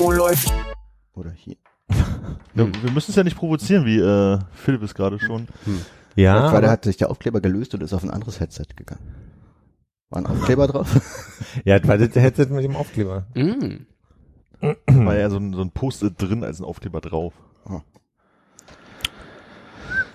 [0.00, 0.52] Oh, läuft.
[1.14, 1.56] Oder hier.
[2.54, 5.48] Ja, wir müssen es ja nicht provozieren, wie äh, Philipp es gerade schon.
[6.14, 9.00] Ja, Weil da hat sich der Aufkleber gelöst und ist auf ein anderes Headset gegangen.
[10.10, 10.88] War ein Aufkleber drauf?
[11.64, 13.26] ja, das war das Headset mit dem Aufkleber.
[13.34, 13.86] Mm.
[14.86, 17.34] War ja so ein, so ein Post-it drin als ein Aufkleber drauf.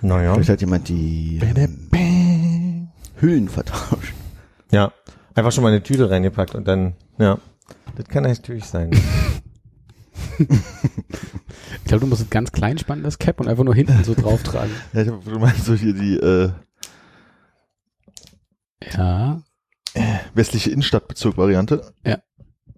[0.00, 0.34] Naja.
[0.34, 2.88] Vielleicht hat jemand die ähm,
[3.20, 4.14] Hüllen vertauscht.
[4.70, 4.92] Ja.
[5.34, 7.38] Einfach schon mal eine Tüte reingepackt und dann, ja.
[7.96, 8.90] Das kann natürlich sein.
[10.38, 14.14] Ich glaube, du musst ein ganz klein spannen, das Cap, und einfach nur hinten so
[14.14, 14.70] drauf tragen.
[14.92, 16.50] Ja, ich hab, du meinst so hier die äh,
[18.96, 19.42] Ja.
[20.34, 21.92] westliche Innenstadtbezirk-Variante.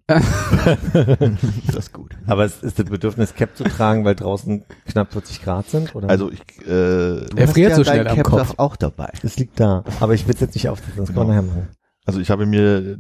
[0.08, 2.16] Das ist gut.
[2.26, 5.96] Aber es ist das Bedürfnis, Cap zu tragen, weil draußen knapp 40 Grad sind?
[5.96, 6.08] Oder?
[6.08, 8.54] Also ich, äh, Er friert so dein schnell am Cap Kopf.
[8.58, 9.10] auch dabei.
[9.24, 9.82] es liegt da.
[9.98, 11.68] Aber ich will es jetzt nicht aufsetzen, das kann man nachher machen.
[12.04, 12.98] also ich habe mir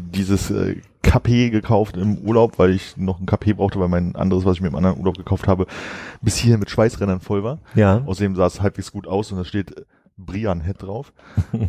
[0.00, 4.44] dieses äh, KP gekauft im Urlaub, weil ich noch ein KP brauchte, weil mein anderes,
[4.44, 5.66] was ich mir im anderen Urlaub gekauft habe,
[6.22, 7.58] bis hier mit Schweißrändern voll war.
[7.74, 8.02] Ja.
[8.06, 9.82] Außerdem sah es halbwegs gut aus und da steht äh,
[10.16, 11.12] Brian Head drauf.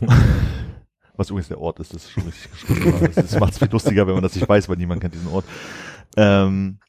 [1.17, 3.09] Was übrigens der Ort ist, das ist schon richtig geschrieben.
[3.15, 5.45] das macht es viel lustiger, wenn man das nicht weiß, weil niemand kennt diesen Ort.
[6.17, 6.79] Ähm,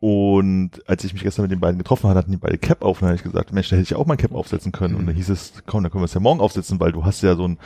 [0.00, 2.98] und als ich mich gestern mit den beiden getroffen hatte, hatten die beide Cap auf
[2.98, 4.94] und dann habe ich gesagt, Mensch, da hätte ich auch mein Cap aufsetzen können.
[4.94, 7.22] Und dann hieß es, komm, dann können wir es ja morgen aufsetzen, weil du hast
[7.22, 7.58] ja so ein,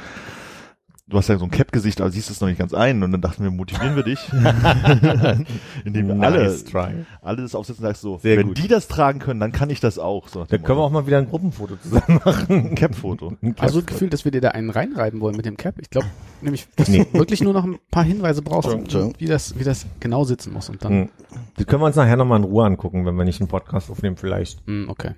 [1.07, 3.03] du hast ja so ein Cap-Gesicht, aber siehst es noch nicht ganz ein.
[3.03, 4.19] Und dann dachten wir, motivieren wir dich,
[5.85, 7.05] indem wir alle, Nice try.
[7.21, 8.59] alle das aufsetzen, sagst so, Sehr wenn gut.
[8.59, 10.29] die das tragen können, dann kann ich das auch.
[10.29, 12.47] So Dann können wir auch mal wieder ein Gruppenfoto zusammen machen.
[12.71, 13.37] ein Cap-Foto.
[13.59, 15.75] Also das Gefühl, dass wir dir da einen reinreiben wollen mit dem Cap.
[15.81, 16.07] Ich glaube
[16.41, 17.07] nämlich, dass Nee.
[17.13, 19.13] du wirklich nur noch ein paar Hinweise brauchst, So.
[19.19, 20.69] wie das, wie das genau sitzen muss.
[20.71, 21.09] Und dann, Hm.
[21.57, 24.17] Das können wir uns nachher nochmal in Ruhe angucken, wenn wir nicht einen Podcast aufnehmen
[24.17, 24.67] vielleicht.
[24.67, 25.13] mm, okay.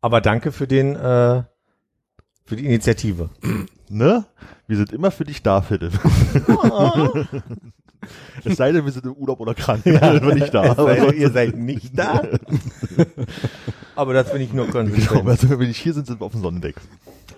[0.00, 1.42] Aber danke für den, äh,
[2.48, 3.30] für die Initiative.
[3.90, 4.26] Ne?
[4.66, 5.94] Wir sind immer für dich da, Philipp.
[8.44, 9.82] es sei denn, wir sind im Urlaub oder krank.
[9.86, 10.72] Dann sind wir nicht da.
[10.72, 12.20] Es sei denn, Aber ihr seid nicht da.
[13.96, 15.26] Aber das finde ich nur Genau, konsequent.
[15.26, 16.76] also wenn wir nicht hier sind, sind wir auf dem Sonnendeck.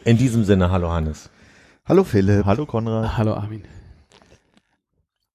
[0.05, 1.31] In diesem Sinne, hallo Hannes.
[1.87, 2.45] Hallo Philipp.
[2.45, 3.17] Hallo Konrad.
[3.17, 3.63] Hallo Armin.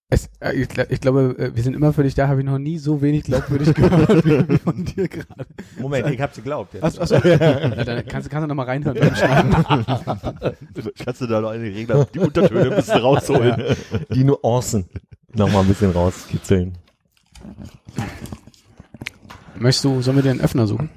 [0.08, 2.60] Es, äh, ich, ich glaube, äh, wir sind immer für dich da, habe ich noch
[2.60, 5.48] nie so wenig glaubwürdig gehört wie, von dir gerade.
[5.80, 6.76] Moment, ich hab's geglaubt.
[6.76, 6.84] Jetzt.
[6.84, 7.20] Achso, achso.
[7.28, 9.52] Dann kannst, kannst du noch mal reinhören beim Schneiden.
[11.04, 13.76] Kannst du da noch eine Regler, die Untertöne ein bisschen rausholen?
[14.14, 14.86] Die Nuancen
[15.34, 16.78] nochmal ein bisschen rauskitzeln.
[19.58, 20.90] Möchtest du, sollen wir dir einen Öffner suchen?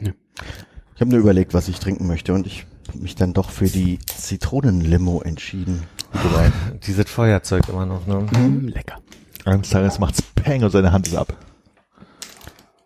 [0.00, 3.98] Ich habe nur überlegt, was ich trinken möchte und ich mich dann doch für die
[4.06, 5.84] Zitronenlimo entschieden.
[6.86, 8.26] Dieses Feuerzeug immer noch, ne?
[8.32, 8.98] Mm, lecker.
[9.44, 11.34] Eines Tages macht's Peng und seine Hand ist ab.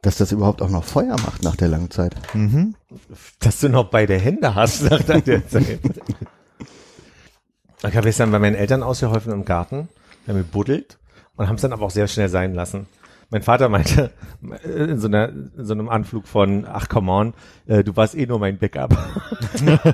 [0.03, 2.15] Dass das überhaupt auch noch Feuer macht nach der langen Zeit.
[2.35, 2.75] Mhm.
[3.39, 5.79] Dass du noch beide Hände hast nach der Zeit.
[7.79, 9.89] Ich habe gestern bei meinen Eltern ausgeholfen im Garten.
[10.25, 10.99] Wir haben gebuddelt
[11.37, 12.87] und haben es dann aber auch sehr schnell sein lassen.
[13.32, 14.10] Mein Vater meinte
[14.62, 17.34] äh, in so, einer, in so einem Anflug von, ach come on,
[17.66, 18.94] äh, du warst eh nur mein Backup.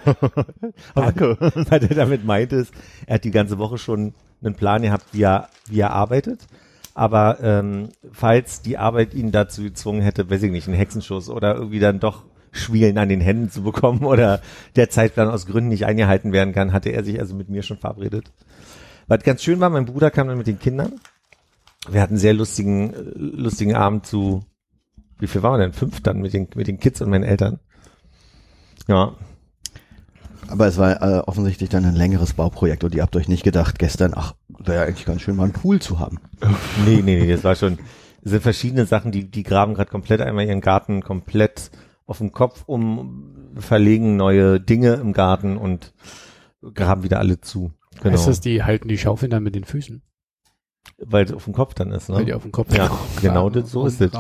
[0.96, 1.36] Danke.
[1.38, 2.74] Was er damit meinte ist,
[3.06, 4.12] er hat die ganze Woche schon
[4.42, 6.48] einen Plan gehabt, wie er, wie er arbeitet.
[6.94, 11.54] Aber ähm, falls die Arbeit ihn dazu gezwungen hätte, weiß ich nicht, einen Hexenschuss oder
[11.54, 14.40] irgendwie dann doch Schwielen an den Händen zu bekommen oder
[14.74, 17.78] der Zeitplan aus Gründen nicht eingehalten werden kann, hatte er sich also mit mir schon
[17.78, 18.32] verabredet.
[19.06, 20.98] Was ganz schön war, mein Bruder kam dann mit den Kindern.
[21.90, 24.44] Wir hatten einen sehr lustigen, lustigen Abend zu,
[25.18, 25.72] wie viel waren wir denn?
[25.72, 27.60] Fünf dann mit den, mit den Kids und meinen Eltern.
[28.88, 29.12] Ja,
[30.48, 33.78] Aber es war äh, offensichtlich dann ein längeres Bauprojekt und ihr habt euch nicht gedacht
[33.78, 36.18] gestern, ach, wäre ja eigentlich ganz schön mal einen Pool zu haben.
[36.86, 37.78] Nee, nee, nee, das war schon,
[38.22, 41.70] es sind verschiedene Sachen, die, die graben gerade komplett einmal ihren Garten komplett
[42.06, 45.92] auf den Kopf um, verlegen neue Dinge im Garten und
[46.74, 47.72] graben wieder alle zu.
[48.00, 48.14] Genau.
[48.14, 50.02] Heißt das, die halten die Schaufeln dann mit den Füßen?
[50.98, 52.36] Weil es auf dem Kopf dann ist, Weil die ne?
[52.36, 52.90] auf dem Kopf Ja,
[53.20, 54.10] genau das- so ist es.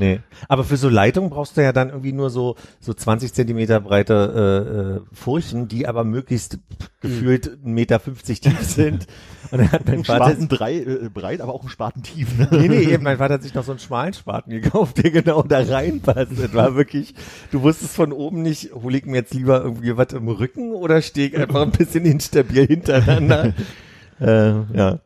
[0.00, 0.20] Nee.
[0.48, 5.02] Aber für so Leitung brauchst du ja dann irgendwie nur so, so 20 Zentimeter breite
[5.02, 6.58] äh, äh, Furchen, die aber möglichst
[7.00, 9.06] gefühlt 1,50 Meter tief sind.
[9.50, 12.38] Und dann hat mein Vater Spaten drei, äh, breit, aber auch ein Spaten tief.
[12.38, 12.46] Ne?
[12.52, 15.42] Nee, nee, eben, mein Vater hat sich noch so einen schmalen Spaten gekauft, der genau
[15.42, 16.30] da reinpasst.
[16.38, 17.14] Das war wirklich,
[17.50, 21.02] du wusstest von oben nicht, hole ich mir jetzt lieber irgendwie was im Rücken oder
[21.02, 23.52] stehe ich einfach ein bisschen instabil hintereinander.
[24.20, 25.00] äh, ja,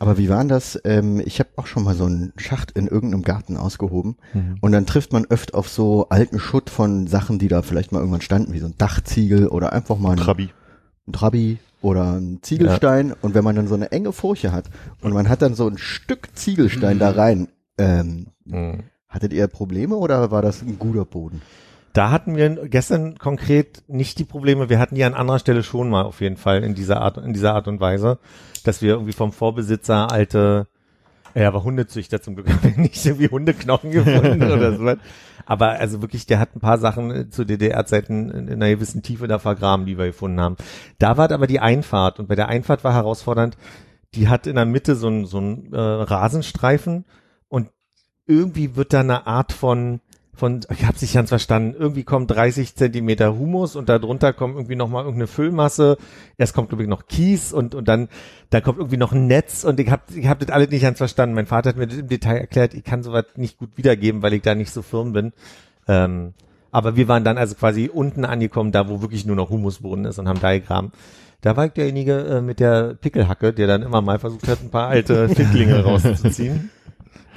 [0.00, 0.80] Aber wie war denn das?
[0.84, 4.16] Ähm, ich habe auch schon mal so einen Schacht in irgendeinem Garten ausgehoben
[4.60, 7.98] und dann trifft man öfter auf so alten Schutt von Sachen, die da vielleicht mal
[8.00, 10.50] irgendwann standen, wie so ein Dachziegel oder einfach mal ein, Trabi.
[11.06, 13.12] ein Trabi oder ein Ziegelstein.
[13.20, 14.70] Und wenn man dann so eine enge Furche hat
[15.02, 17.48] und man hat dann so ein Stück Ziegelstein da rein,
[17.78, 18.80] ähm, Mhm.
[19.08, 21.40] hattet ihr Probleme oder war das ein guter Boden?
[21.92, 24.68] Da hatten wir gestern konkret nicht die Probleme.
[24.68, 27.32] Wir hatten die an anderer Stelle schon mal auf jeden Fall in dieser Art, in
[27.32, 28.18] dieser Art und Weise,
[28.64, 30.68] dass wir irgendwie vom Vorbesitzer alte,
[31.34, 35.00] er war Hundezüchter zum Glück, haben wir nicht irgendwie Hundeknochen gefunden oder so.
[35.46, 39.26] Aber also wirklich, der hat ein paar Sachen äh, zu DDR-Zeiten in einer gewissen Tiefe
[39.26, 40.56] da vergraben, die wir gefunden haben.
[40.98, 43.56] Da war aber die Einfahrt und bei der Einfahrt war herausfordernd,
[44.14, 47.04] die hat in der Mitte so ein, so ein äh, Rasenstreifen
[47.48, 47.70] und
[48.26, 50.00] irgendwie wird da eine Art von
[50.40, 54.74] von, ich hab's nicht ganz verstanden, irgendwie kommt 30 Zentimeter Humus und darunter kommt irgendwie
[54.74, 55.98] nochmal irgendeine Füllmasse.
[56.38, 58.08] Erst kommt, glaube ich, noch Kies und, und dann,
[58.48, 60.98] da kommt irgendwie noch ein Netz und ich hab, ich hab das alles nicht ganz
[60.98, 61.34] verstanden.
[61.34, 64.32] Mein Vater hat mir das im Detail erklärt, ich kann sowas nicht gut wiedergeben, weil
[64.32, 65.32] ich da nicht so firm bin.
[65.86, 66.32] Ähm,
[66.72, 70.18] aber wir waren dann also quasi unten angekommen, da wo wirklich nur noch Humusboden ist
[70.18, 70.90] und haben da gegraben.
[71.42, 74.70] Da war ich derjenige äh, mit der Pickelhacke, der dann immer mal versucht hat, ein
[74.70, 76.70] paar alte Ficklinge rauszuziehen.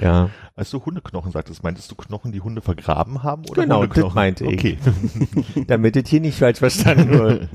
[0.00, 0.30] Ja.
[0.56, 3.44] Als du Hundeknochen sagtest, meintest du Knochen, die Hunde vergraben haben?
[3.48, 4.08] Oder Genau, Hundeknochen?
[4.08, 4.54] das meinte ich.
[4.58, 4.78] Okay.
[5.66, 7.48] Damit das hier nicht falsch verstanden wird.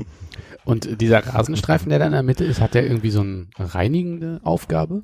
[0.66, 4.40] Und dieser Rasenstreifen, der da in der Mitte ist, hat der irgendwie so eine reinigende
[4.44, 5.02] Aufgabe?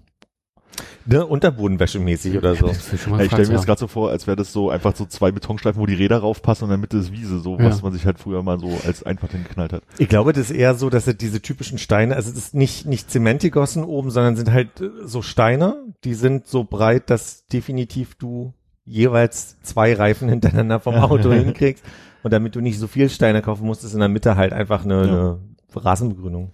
[1.06, 2.68] Ne, Unterbodenwäschemäßig oder so.
[2.68, 2.72] Ja,
[3.20, 5.80] ich stelle mir das gerade so vor, als wäre das so einfach so zwei Betonstreifen,
[5.82, 7.84] wo die Räder raufpassen und in der Mitte ist Wiese, so was Ja.
[7.84, 9.84] man sich halt früher mal so als einfach hingeknallt hat.
[10.00, 12.86] Ich glaube, das ist eher so, dass es diese typischen Steine, also es ist nicht,
[12.88, 17.46] nicht Zement gegossen oben, sondern sind halt äh, so Steine, die sind so breit, dass
[17.48, 21.84] definitiv du jeweils zwei Reifen hintereinander vom Auto hinkriegst.
[22.24, 24.84] Und damit du nicht so viel Steine kaufen musst, ist in der Mitte halt einfach
[24.84, 25.40] eine, eine
[25.76, 26.52] Rasenbegrünung.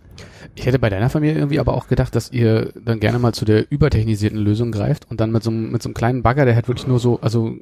[0.55, 3.45] Ich hätte bei deiner Familie irgendwie aber auch gedacht, dass ihr dann gerne mal zu
[3.45, 6.55] der übertechnisierten Lösung greift und dann mit so, einem- mit so einem kleinen Bagger, der
[6.55, 7.55] halt wirklich nur so, also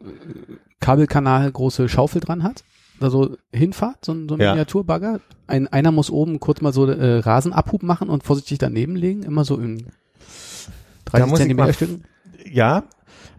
[0.80, 2.64] Kabelkanal große Schaufel dran hat,
[3.00, 4.52] da so hinfahrt, so ein, so ein Ja.
[4.52, 5.20] Miniaturbagger.
[5.48, 9.44] Ein, einer muss oben kurz mal so äh, Rasenabhub machen und vorsichtig daneben legen, immer
[9.46, 9.86] so in
[11.06, 12.04] 30 muss ich Zentimeter Stücken.
[12.52, 12.84] Ja,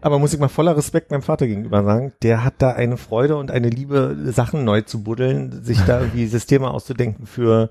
[0.01, 3.35] aber muss ich mal voller Respekt meinem Vater gegenüber sagen, der hat da eine Freude
[3.37, 7.69] und eine Liebe, Sachen neu zu buddeln, sich da irgendwie Systeme auszudenken für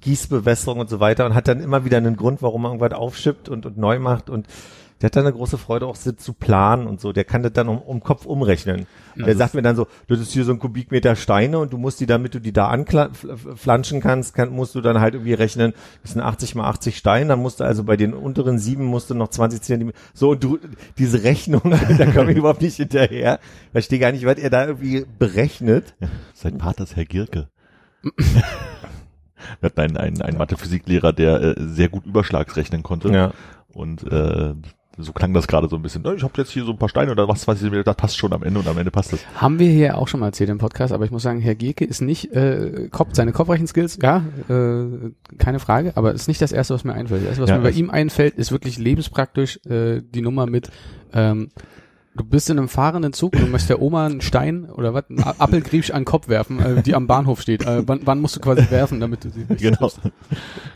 [0.00, 3.48] Gießbewässerung und so weiter und hat dann immer wieder einen Grund, warum er irgendwas aufschippt
[3.48, 4.46] und, und neu macht und
[5.00, 7.12] der hat da eine große Freude auch zu planen und so.
[7.12, 8.86] Der kann das dann um, um Kopf umrechnen.
[9.16, 12.00] der sagt mir dann so, das ist hier so ein Kubikmeter Steine und du musst
[12.00, 16.12] die, damit du die da anflanschen kannst, kann, musst du dann halt irgendwie rechnen, das
[16.12, 19.14] sind 80 mal 80 Steine, dann musst du also bei den unteren sieben musst du
[19.14, 20.58] noch 20 Zentimeter, so und du,
[20.98, 21.62] diese Rechnung,
[21.98, 23.40] da komme ich überhaupt nicht hinterher.
[23.72, 25.94] Verstehe gar nicht, was er da irgendwie berechnet.
[26.34, 27.48] Sein Vater ist Herr Gierke.
[29.60, 33.10] Wir hatten einen, einen, einen Mathe-Physiklehrer, der äh, sehr gut Überschlagsrechnen konnte.
[33.10, 33.32] Ja.
[33.72, 34.54] Und äh,
[34.98, 36.02] so klang das gerade so ein bisschen.
[36.04, 37.96] "Na, Ich habe jetzt hier so ein paar Steine oder was, was ich mir das
[37.96, 39.20] passt schon am Ende und am Ende passt das.
[39.36, 41.84] Haben wir hier auch schon mal erzählt im Podcast, aber ich muss sagen, Herr Gierke
[41.84, 46.74] ist nicht, äh, Kopf, seine Kopfrechenskills, ja, äh, keine Frage, aber ist nicht das Erste,
[46.74, 47.22] was mir einfällt.
[47.22, 50.70] Das Erste, was Ja, mir bei ihm einfällt, ist wirklich lebenspraktisch äh, die Nummer mit,
[51.14, 51.50] ähm,
[52.16, 55.08] du bist in einem fahrenden Zug und du möchtest der Oma einen Stein oder was,
[55.08, 57.64] einen A- Apfelgriebsch an den Kopf werfen, äh, die am Bahnhof steht.
[57.64, 59.76] Äh, wann, wann musst du quasi werfen, damit du sie Genau.
[59.76, 60.00] triffst?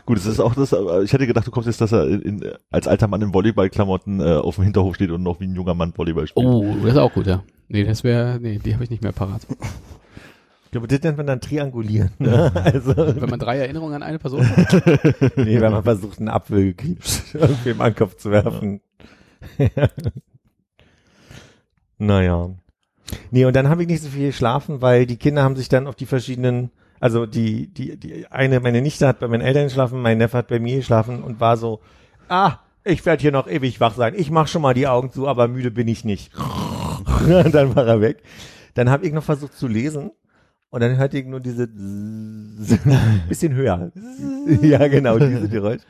[0.05, 2.21] Gut, es ist auch das, aber ich hätte gedacht, du kommst jetzt, dass er in,
[2.21, 5.55] in, als alter Mann in Volleyballklamotten äh, auf dem Hinterhof steht und noch wie ein
[5.55, 6.45] junger Mann Volleyball spielt.
[6.45, 7.43] Oh, das ist auch gut, ja.
[7.67, 9.41] Nee, das wäre, nee, die habe ich nicht mehr parat.
[10.65, 12.11] Ich glaube, das nennt man dann triangulieren.
[12.19, 12.51] Ne?
[12.53, 14.73] Also, Wenn man drei Erinnerungen an eine Person hat.
[15.37, 18.81] nee, wenn man versucht, einen Apfelgriebsch irgendwie im Ankopf zu werfen.
[22.05, 22.49] Naja.
[23.31, 25.87] Nee, und dann habe ich nicht so viel geschlafen, weil die Kinder haben sich dann
[25.87, 30.01] auf die verschiedenen, also die, die, die eine, meine Nichte hat bei meinen Eltern geschlafen,
[30.01, 31.81] mein Neffe hat bei mir geschlafen und war so,
[32.29, 34.13] ah, ich werde hier noch ewig wach sein.
[34.15, 36.31] Ich mach schon mal die Augen zu, aber müde bin ich nicht.
[37.27, 38.21] und dann war er weg.
[38.75, 40.11] Dann habe ich noch versucht zu lesen
[40.69, 41.67] und dann hörte ich nur diese
[43.29, 43.91] bisschen höher.
[44.61, 45.81] ja, genau, diese Geräusch.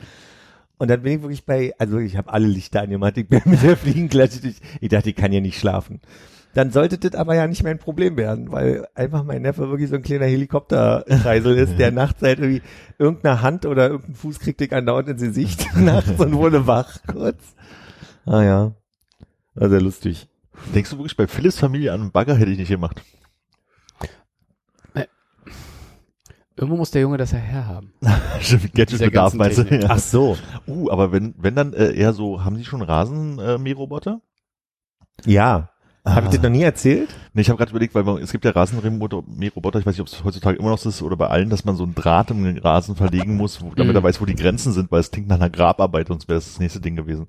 [0.78, 3.64] Und dann bin ich wirklich bei, also ich habe alle Lichter angemacht, ich bin mit
[3.64, 6.02] der Fliegenklatsche, ich, ich dachte, ich kann ja nicht schlafen.
[6.54, 9.96] Dann sollte das aber ja nicht mein Problem werden, weil einfach mein Neffe wirklich so
[9.96, 12.62] ein kleiner Helikopterkreisel ist, der nachts halt irgendwie
[12.98, 17.42] irgendeine Hand oder irgendeinen Fuß kriegt ich andauernd ins Gesicht nachts und wurde wach kurz.
[18.26, 18.72] Ah ja,
[19.54, 20.30] war sehr lustig.
[20.74, 23.02] Denkst du wirklich bei Philips Familie an einen Bagger hätte ich nicht gemacht?
[26.58, 27.92] Irgendwo muss der Junge das ja herhaben.
[28.74, 29.64] Gadget-Bedarf meinst du?
[29.64, 29.88] Ja.
[29.90, 34.22] Ach so, Uh, aber wenn, wenn dann äh, eher so, haben Sie schon Rasenmäherroboter?
[35.26, 35.70] ja,
[36.06, 37.10] Habe ich dir noch nie erzählt?
[37.34, 40.08] Nee, ich habe gerade überlegt, weil man, es gibt ja Rasenmäherroboter, ich weiß nicht, ob
[40.08, 42.58] es heutzutage immer noch so ist oder bei allen, dass man so einen Draht im
[42.58, 43.96] Rasen verlegen muss, wo, damit Mhm.
[43.98, 46.46] er weiß, wo die Grenzen sind, weil es klingt nach einer Grabarbeit, sonst wäre das
[46.46, 47.28] das nächste Ding gewesen.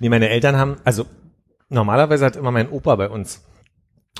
[0.00, 1.06] Nee, meine Eltern haben, also
[1.68, 3.42] normalerweise hat immer mein Opa bei uns,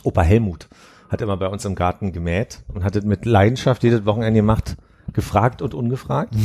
[0.02, 0.68] Opa Helmut,
[1.12, 4.76] hat immer bei uns im Garten gemäht und hat es mit Leidenschaft jedes Wochenende gemacht,
[5.12, 6.35] gefragt und ungefragt.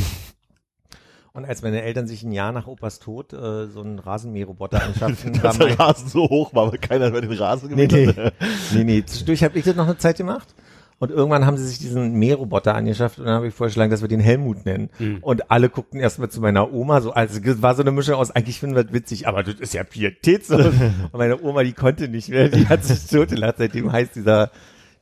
[1.34, 5.34] Und als meine Eltern sich ein Jahr nach Opas Tod äh, so einen Rasenmäherroboter anschafften,
[5.40, 8.22] Dass der Rasen so hoch war, weil keiner mehr den Rasen Nee, gemäht nee.
[8.24, 8.32] hat.
[8.72, 10.52] nee, nee, zwischendurch habe ich das noch eine Zeit gemacht.
[11.00, 14.08] Und irgendwann haben sie sich diesen Mähroboter angeschafft und dann habe ich vorgeschlagen, dass wir
[14.08, 14.90] den Helmut nennen.
[14.98, 15.18] Mhm.
[15.20, 18.58] Und alle guckten erstmal zu meiner Oma, so, es war so eine Mischung aus, eigentlich
[18.58, 20.66] finden wir das witzig, aber das ist ja pietätslos.
[21.12, 24.50] und meine Oma, die konnte nicht mehr, die hat sich totgelacht, seitdem heißt dieser,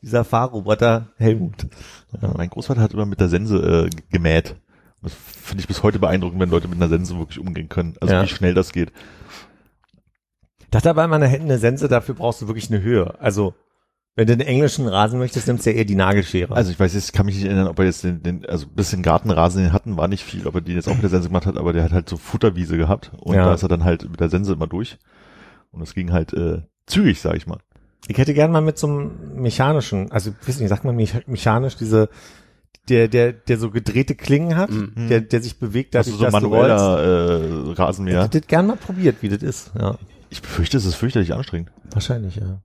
[0.03, 1.67] dieser Fahrroboter Helmut.
[2.21, 4.55] Ja, mein Großvater hat immer mit der Sense äh, gemäht.
[5.01, 7.95] Das finde ich bis heute beeindruckend, wenn Leute mit einer Sense wirklich umgehen können.
[8.03, 8.23] Also Ja.
[8.23, 8.93] wie schnell das geht.
[10.71, 13.19] Das aber immer eine, eine Sense, dafür brauchst du wirklich eine Höhe.
[13.21, 13.55] Also,
[14.17, 16.55] wenn du den englischen Rasen möchtest, nimmst du ja eher die Nagelschere.
[16.57, 18.67] Also ich weiß jetzt, ich kann mich nicht erinnern, ob er jetzt den, den also
[18.67, 21.11] ein bisschen Gartenrasen den hatten, war nicht viel, ob er den jetzt auch mit der
[21.11, 23.45] Sense gemacht hat, aber der hat halt so Futterwiese gehabt und Ja.
[23.45, 24.99] da ist er dann halt mit der Sense immer durch.
[25.71, 27.59] Und es ging halt äh, zügig, sag ich mal.
[28.09, 31.23] Ich hätte gern mal mit so einem mechanischen, also ich weiß nicht, sagt man mecha-
[31.27, 32.09] mechanisch, diese,
[32.89, 35.09] der, der, der so gedrehte Klingen hat, Mhm.
[35.09, 36.69] der, der sich bewegt, Also dadurch, so dass du rollst.
[36.71, 38.19] manueller äh, Rasenmäher.
[38.21, 39.73] Ich hätte das gern mal probiert, wie das ist.
[39.79, 39.99] Ja,
[40.31, 41.71] Ich befürchte, es ist fürchterlich anstrengend.
[41.91, 42.61] wahrscheinlich, ja.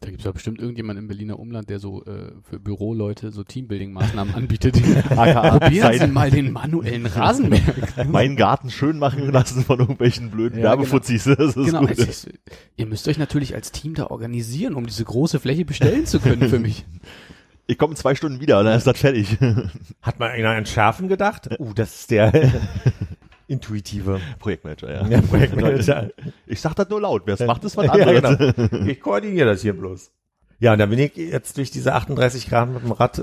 [0.00, 3.42] Da gibt es ja bestimmt irgendjemand im Berliner Umland, der so äh, für Büroleute so
[3.42, 4.80] Teambuilding-Maßnahmen anbietet.
[5.10, 7.74] AKA Probieren Sie mal den manuellen Rasenmäher.
[8.08, 11.24] meinen Garten schön machen lassen von irgendwelchen blöden Ja, Werbefuzis.
[11.24, 11.80] Das ist genau.
[11.80, 11.90] gut.
[11.90, 12.28] Ist,
[12.76, 16.48] ihr müsst euch natürlich als Team da organisieren, um diese große Fläche bestellen zu können
[16.48, 16.84] für mich.
[17.70, 19.36] Ich komme in zwei Stunden wieder, dann ist das fertig.
[20.00, 21.50] Hat mal einer an Schärfen gedacht?
[21.58, 22.32] Uh, das ist der
[23.48, 25.06] intuitive Projektmanager, ja.
[25.08, 26.10] ja, Projektmanager.
[26.46, 27.22] Ich sag das nur laut.
[27.26, 28.54] Wer es macht, ist was Ja, anderes.
[28.56, 28.84] genau.
[28.86, 30.12] Ich koordiniere das hier bloß.
[30.60, 33.22] Ja, und da bin ich jetzt durch diese 38 Grad mit dem Rad äh,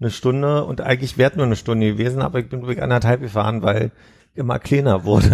[0.00, 3.62] eine Stunde und eigentlich wäre nur eine Stunde gewesen, aber ich bin durch anderthalb gefahren,
[3.62, 3.92] weil
[4.34, 5.30] immer kleiner wurde.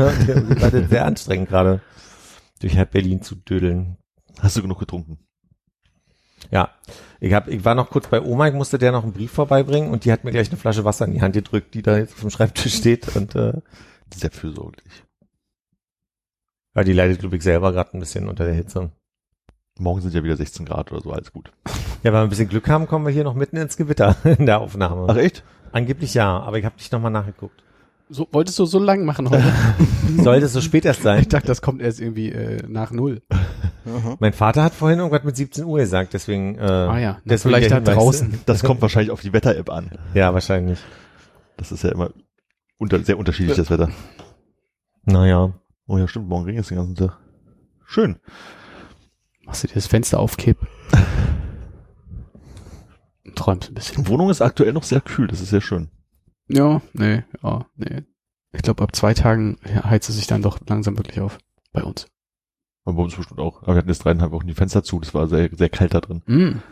[0.60, 1.80] war das sehr anstrengend gerade,
[2.60, 3.96] durch halb Berlin zu dödeln.
[4.40, 5.18] Hast du genug getrunken?
[6.50, 6.70] Ja,
[7.20, 9.90] ich, hab, ich war noch kurz bei Oma, ich musste der noch einen Brief vorbeibringen
[9.90, 12.14] und die hat mir gleich eine Flasche Wasser in die Hand gedrückt, die da jetzt
[12.14, 13.52] auf dem Schreibtisch steht und äh,
[14.14, 15.04] Sehr fürsorglich.
[16.74, 18.90] ja, die leidet, glaube ich, selber gerade ein bisschen unter der Hitze.
[19.78, 21.52] Morgen sind ja wieder 16 Grad oder so, alles gut.
[22.02, 24.46] Ja, wenn wir ein bisschen Glück haben, kommen wir hier noch mitten ins Gewitter in
[24.46, 25.06] der Aufnahme.
[25.08, 25.44] Ach echt?
[25.72, 27.62] Angeblich ja, aber ich habe nicht nochmal nachgeguckt.
[28.12, 29.44] So, wolltest du so lang machen heute?
[30.18, 31.20] Sollte es so spät erst sein?
[31.20, 33.22] Ich dachte, das kommt erst irgendwie äh, nach null.
[34.18, 36.56] Mein Vater hat vorhin irgendwas mit 17 Uhr gesagt, deswegen.
[36.58, 37.94] Äh, Ah ja, na, deswegen vielleicht da Hinweis.
[37.94, 38.40] draußen.
[38.46, 39.92] Das kommt wahrscheinlich auf die Wetter-App an.
[40.14, 40.80] Ja, wahrscheinlich.
[41.56, 42.10] Das ist ja immer
[42.78, 43.90] unter, sehr unterschiedlich, das Wetter.
[45.04, 45.52] Naja.
[45.86, 47.16] Oh ja, stimmt, morgen regnet es den ganzen Tag.
[47.86, 48.16] Schön.
[49.44, 50.58] Machst du dir das Fenster auf Kipp.
[53.24, 54.02] Und träumst ein bisschen.
[54.04, 55.90] Die Wohnung ist aktuell noch sehr kühl, das ist sehr schön.
[56.52, 58.02] Ja, nee, ja, nee.
[58.52, 61.38] Ich glaube, ab zwei Tagen heizt es sich dann doch langsam wirklich auf.
[61.72, 62.08] Bei uns.
[62.84, 63.62] Aber bei uns bestimmt auch.
[63.62, 66.00] Aber wir hatten jetzt dreieinhalb Wochen die Fenster zu, das war sehr, sehr kalt da
[66.00, 66.22] drin.
[66.26, 66.62] Mm.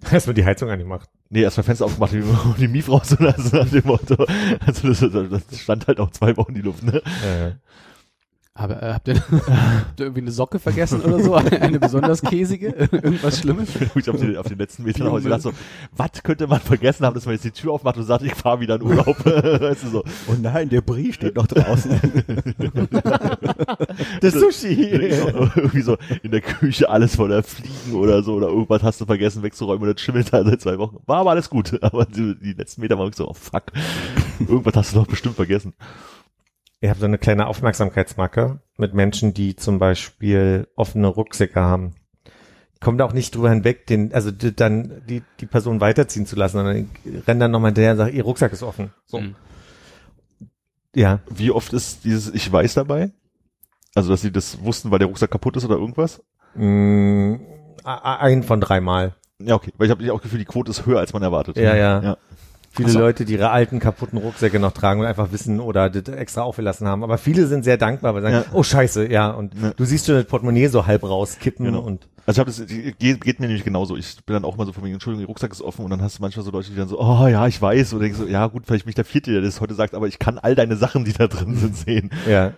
[0.10, 1.10] Erstmal die Heizung angemacht.
[1.28, 2.24] Nee, erstmal Fenster aufgemacht, die,
[2.58, 4.26] die Mief rauszulassen nach dem Motto.
[4.64, 5.00] Also das,
[5.48, 7.02] das stand halt auch zwei Wochen in die Luft, ne?
[7.22, 7.52] Äh,
[8.54, 11.34] Aber äh, habt, ihr, habt ihr irgendwie eine Socke vergessen oder so?
[11.60, 12.68] Eine besonders käsige?
[12.92, 13.68] Irgendwas Schlimmes?
[13.94, 15.52] Ich auf, die, auf den letzten Metern nach Hause gedacht so,
[15.96, 18.60] was könnte man vergessen haben, dass man jetzt die Tür aufmacht und sagt, ich fahre
[18.60, 19.24] wieder in Urlaub.
[19.24, 20.04] weißt du so.
[20.26, 22.00] Oh nein, der Brie steht noch draußen.
[24.20, 24.90] das Sushi.
[24.90, 29.44] irgendwie so in der Küche alles voller Fliegen oder so oder irgendwas hast du vergessen
[29.44, 30.98] wegzuräumen und das schimmelt da seit zwei Wochen.
[31.06, 31.78] War aber alles gut.
[31.82, 33.64] Aber die, die letzten Meter waren wirklich so, oh fuck.
[34.40, 35.72] Irgendwas hast du doch bestimmt vergessen.
[36.80, 41.94] Ich habe so eine kleine Aufmerksamkeitsmarke mit Menschen, die zum Beispiel offene Rucksäcke haben.
[42.80, 46.56] Kommt auch nicht drüber hinweg, den, also die, dann die, die Person weiterziehen zu lassen,
[46.56, 48.94] sondern ich renn dann nochmal hinterher und sage, ihr Rucksack ist offen.
[49.04, 49.20] So.
[49.20, 49.36] Mhm.
[50.94, 51.20] Ja.
[51.28, 53.10] Wie oft ist dieses Ich weiß dabei?
[53.94, 56.22] Also, dass sie das wussten, weil der Rucksack kaputt ist oder irgendwas?
[56.54, 57.34] Mm,
[57.84, 59.14] ein von dreimal.
[59.38, 59.72] Ja, okay.
[59.76, 61.58] Weil ich habe auch das Gefühl, die Quote ist höher, als man erwartet.
[61.58, 62.02] Ja, ja.
[62.02, 62.16] ja.
[62.72, 62.98] Viele Ach so.
[63.00, 66.86] Leute, die ihre alten, kaputten Rucksäcke noch tragen und einfach wissen oder das extra aufgelassen
[66.86, 67.02] haben.
[67.02, 68.56] Aber viele sind sehr dankbar, weil sie sagen, Ja.
[68.56, 69.30] oh scheiße, ja.
[69.30, 69.72] Und Ja.
[69.76, 71.80] du siehst schon das Portemonnaie so halb rauskippen Genau.
[71.80, 73.96] und Also ich habe das geht, geht mir nämlich genauso.
[73.96, 76.00] Ich bin dann auch mal so von mir, Entschuldigung, der Rucksack ist offen und dann
[76.00, 77.92] hast du manchmal so Leute, die dann so, oh ja, ich weiß.
[77.92, 80.20] Und denkst so, ja gut, vielleicht mich der Vierte, der das heute sagt, aber ich
[80.20, 82.10] kann all deine Sachen, die da drin sind, sehen.
[82.28, 82.52] ja.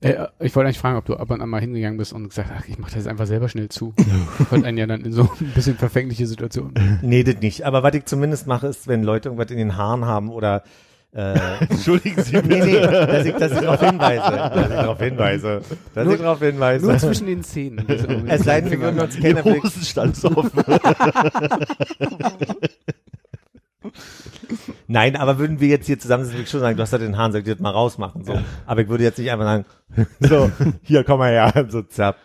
[0.00, 2.50] Äh, ich wollte eigentlich fragen, ob du ab und an mal hingegangen bist und gesagt,
[2.56, 3.94] ach, ich mach das einfach selber schnell zu.
[4.50, 6.98] Hört einen ja dann in so ein bisschen verfängliche Situationen.
[7.02, 7.64] Nee, das nicht.
[7.64, 10.64] Aber was ich zumindest mache, ist, wenn Leute irgendwas in den Haaren haben oder
[11.12, 11.34] Äh,
[11.68, 12.66] Entschuldigen Sie nee, bitte.
[12.66, 14.30] nee, dass ich, dass ich darauf hinweise.
[14.30, 15.60] Dass ich darauf hinweise.
[15.94, 16.86] Dass ich darauf hinweise.
[16.86, 17.84] Nur zwischen den Zähnen.
[18.28, 19.38] es sei denn, wir würden uns Die kennen.
[19.44, 20.50] ich- Hosenstand offen.
[24.86, 26.98] Nein, aber würden wir jetzt hier zusammen sitzen, würde ich schon sagen, du hast da
[26.98, 28.38] den Hahn, ich das mal rausmachen, so.
[28.66, 29.64] Aber ich würde jetzt nicht einfach sagen,
[30.20, 30.50] so,
[30.82, 32.16] hier, komm mal her, so zapp.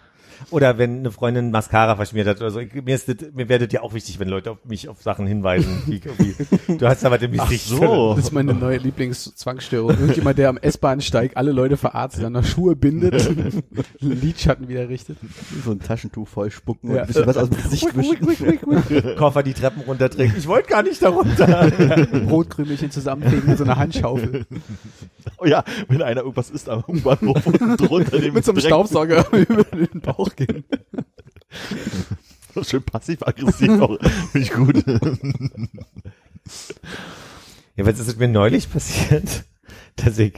[0.52, 2.60] Oder wenn eine Freundin Mascara verschmiert hat oder so.
[2.60, 5.02] Ich, mir, ist das, mir wäre das ja auch wichtig, wenn Leute auf mich auf
[5.02, 5.82] Sachen hinweisen.
[5.88, 7.68] Die, irgendwie, du hast da was im Ach Gesicht.
[7.68, 8.14] so.
[8.16, 9.92] Das ist meine neue Lieblingszwangsstörung.
[9.92, 13.30] Irgendjemand, der am S-Bahn-Steig alle Leute verarztet, dann noch Schuhe bindet,
[14.00, 15.18] Lidschatten wieder richtet.
[15.64, 16.96] So ein Taschentuch voll spucken Ja.
[16.96, 19.16] und ein bisschen was aus dem Gesicht wischen.
[19.18, 20.38] Koffer die Treppen runterträgt.
[20.38, 21.72] Ich wollte gar nicht da runter.
[22.28, 24.46] Brotkrümelchen zusammenfegen mit so einer Handschaufel.
[25.40, 29.26] Oh ja, wenn einer irgendwas isst am U-Bahnhof und drunter dem mit so einem Staubsauger
[29.34, 30.64] über den Bauch gehen.
[32.54, 34.00] so Schön passiv-aggressiv auch.
[34.32, 34.84] Finde ich gut.
[37.76, 39.44] Ja, was ist mir neulich passiert,
[39.98, 40.34] dass ich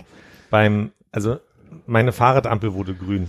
[0.49, 1.37] beim, also
[1.85, 3.27] meine Fahrradampel wurde grün.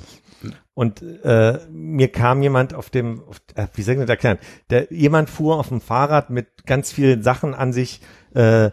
[0.75, 4.39] Und äh, mir kam jemand auf dem, auf, äh, wie soll ich das erklären?
[4.71, 8.01] Der, jemand fuhr auf dem Fahrrad mit ganz vielen Sachen an sich
[8.35, 8.71] äh,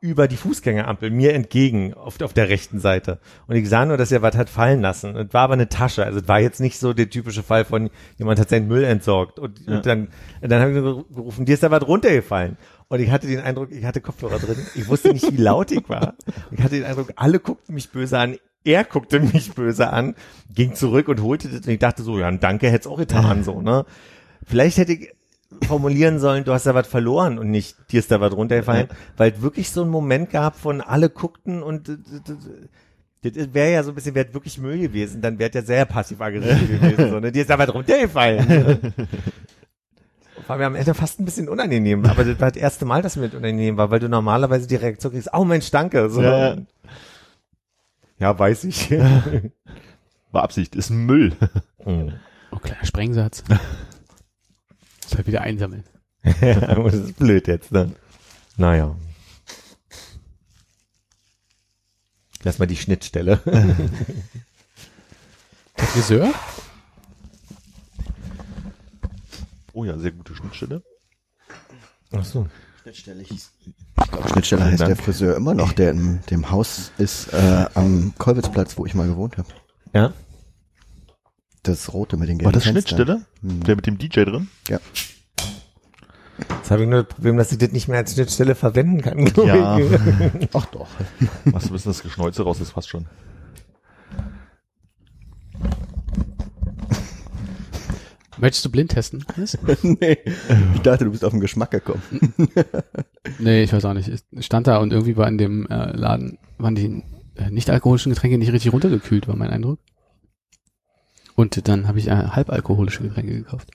[0.00, 3.20] über die Fußgängerampel mir entgegen auf, auf der rechten Seite.
[3.46, 5.14] Und ich sah nur, dass er was hat fallen lassen.
[5.14, 6.04] Es war aber eine Tasche.
[6.04, 9.38] Also es war jetzt nicht so der typische Fall von jemand hat seinen Müll entsorgt.
[9.38, 10.08] Und, und dann,
[10.40, 12.56] dann habe ich gerufen, dir ist da was runtergefallen.
[12.88, 14.56] Und ich hatte den Eindruck, ich hatte Kopfhörer drin.
[14.74, 16.14] Ich wusste nicht, wie laut ich war.
[16.50, 18.36] Ich hatte den Eindruck, alle guckten mich böse an.
[18.64, 20.14] Er guckte mich böse an,
[20.52, 21.60] ging zurück und holte das.
[21.60, 23.84] Und ich dachte so, ja, ein Danke hätte es auch getan, so, ne?
[24.44, 25.12] Vielleicht hätte ich
[25.66, 29.32] formulieren sollen, du hast da was verloren und nicht, dir ist da was runtergefallen, weil
[29.32, 31.96] es wirklich so einen Moment gab von alle guckten und äh,
[33.22, 36.68] das, wäre ja so ein bisschen, wäre wirklich Müll gewesen, dann wäre der sehr passiv-aggressiv
[36.80, 37.32] gewesen, so, ne?
[37.32, 38.94] dir ist da was runtergefallen.
[40.46, 43.16] War mir am Ende fast ein bisschen unangenehm, aber das war das erste Mal, dass
[43.16, 46.08] mir das unangenehm war, weil du normalerweise die Reaktion kriegst, oh Mensch, danke.
[46.08, 46.22] So.
[46.22, 46.56] Ja, ja.
[48.18, 48.90] ja, weiß ich.
[50.32, 51.32] War Absicht, ist Müll.
[51.82, 52.12] Hm.
[52.52, 53.44] Oh, kleiner Sprengsatz.
[55.10, 55.82] Muss halt wieder einsammeln.
[56.40, 57.92] ja, aber das ist blöd jetzt, ne?
[58.56, 58.94] Naja.
[62.44, 63.38] Lass mal die Schnittstelle.
[65.78, 66.32] Der Friseur?
[69.72, 70.82] Oh ja, sehr gute Schnittstelle.
[72.12, 72.46] Ach so.
[72.82, 73.50] Schnittstelle hieß.
[74.04, 74.94] Ich glaube, Schnittstelle heißt Dank.
[74.94, 79.08] der Friseur immer noch, der in dem Haus ist äh, am Kolwitzplatz, wo ich mal
[79.08, 79.48] gewohnt habe.
[79.92, 80.12] Ja?
[81.62, 82.96] Das rote mit den gelben War das Fenstern.
[82.96, 83.26] Schnittstelle?
[83.42, 83.62] Hm.
[83.64, 84.48] Der mit dem DJ drin?
[84.68, 84.78] Ja.
[86.48, 89.26] Jetzt habe ich nur das Problem, dass ich das nicht mehr als Schnittstelle verwenden kann.
[89.44, 89.78] Ja.
[90.54, 90.88] Ach doch.
[91.44, 93.06] Machst du ein bisschen das Geschneuze raus, das passt schon.
[98.38, 99.24] Möchtest du blind testen?
[99.82, 100.18] Nee.
[100.74, 102.02] Ich dachte, du bist auf den Geschmack gekommen.
[103.38, 104.10] nee, ich weiß auch nicht.
[104.30, 107.02] Ich stand da und irgendwie war in dem äh, Laden, waren die
[107.36, 109.78] äh, nicht alkoholischen Getränke nicht richtig runtergekühlt, war mein Eindruck.
[111.40, 113.70] Und dann habe ich äh, halbalkoholische Getränke gekauft.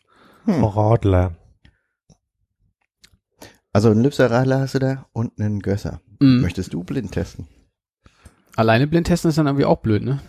[0.46, 1.36] Radler.
[3.74, 6.00] Also einen Lübser Radler hast du da und einen Gösser.
[6.20, 6.42] Mhm.
[6.42, 7.48] Möchtest du blind testen?
[8.56, 10.22] Alleine blind testen ist dann irgendwie auch blöd, ne?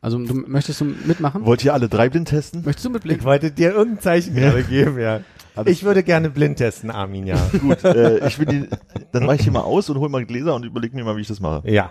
[0.00, 1.44] Also du möchtest du mitmachen?
[1.44, 2.62] Wollt ihr alle drei blind testen?
[2.64, 3.18] Möchtest du mit blind?
[3.18, 5.22] Ich wollte dir irgendein Zeichen gerade geben, ja.
[5.56, 7.50] Alles Ich würde gerne blind testen, Armin, ja.
[7.60, 7.82] gut.
[7.82, 8.68] Äh, ich will die,
[9.10, 11.22] dann mache ich hier mal aus und hol mal Gläser und überlege mir mal, wie
[11.22, 11.68] ich das mache.
[11.68, 11.90] Ja.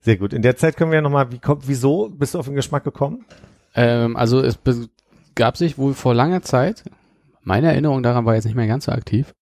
[0.00, 0.32] Sehr gut.
[0.32, 2.82] In der Zeit können wir ja nochmal, wie kommt, wieso bist du auf den Geschmack
[2.82, 3.24] gekommen?
[3.74, 4.58] Ähm, also es
[5.34, 6.84] gab sich wohl vor langer Zeit,
[7.42, 9.34] meine Erinnerung daran war jetzt nicht mehr ganz so aktiv,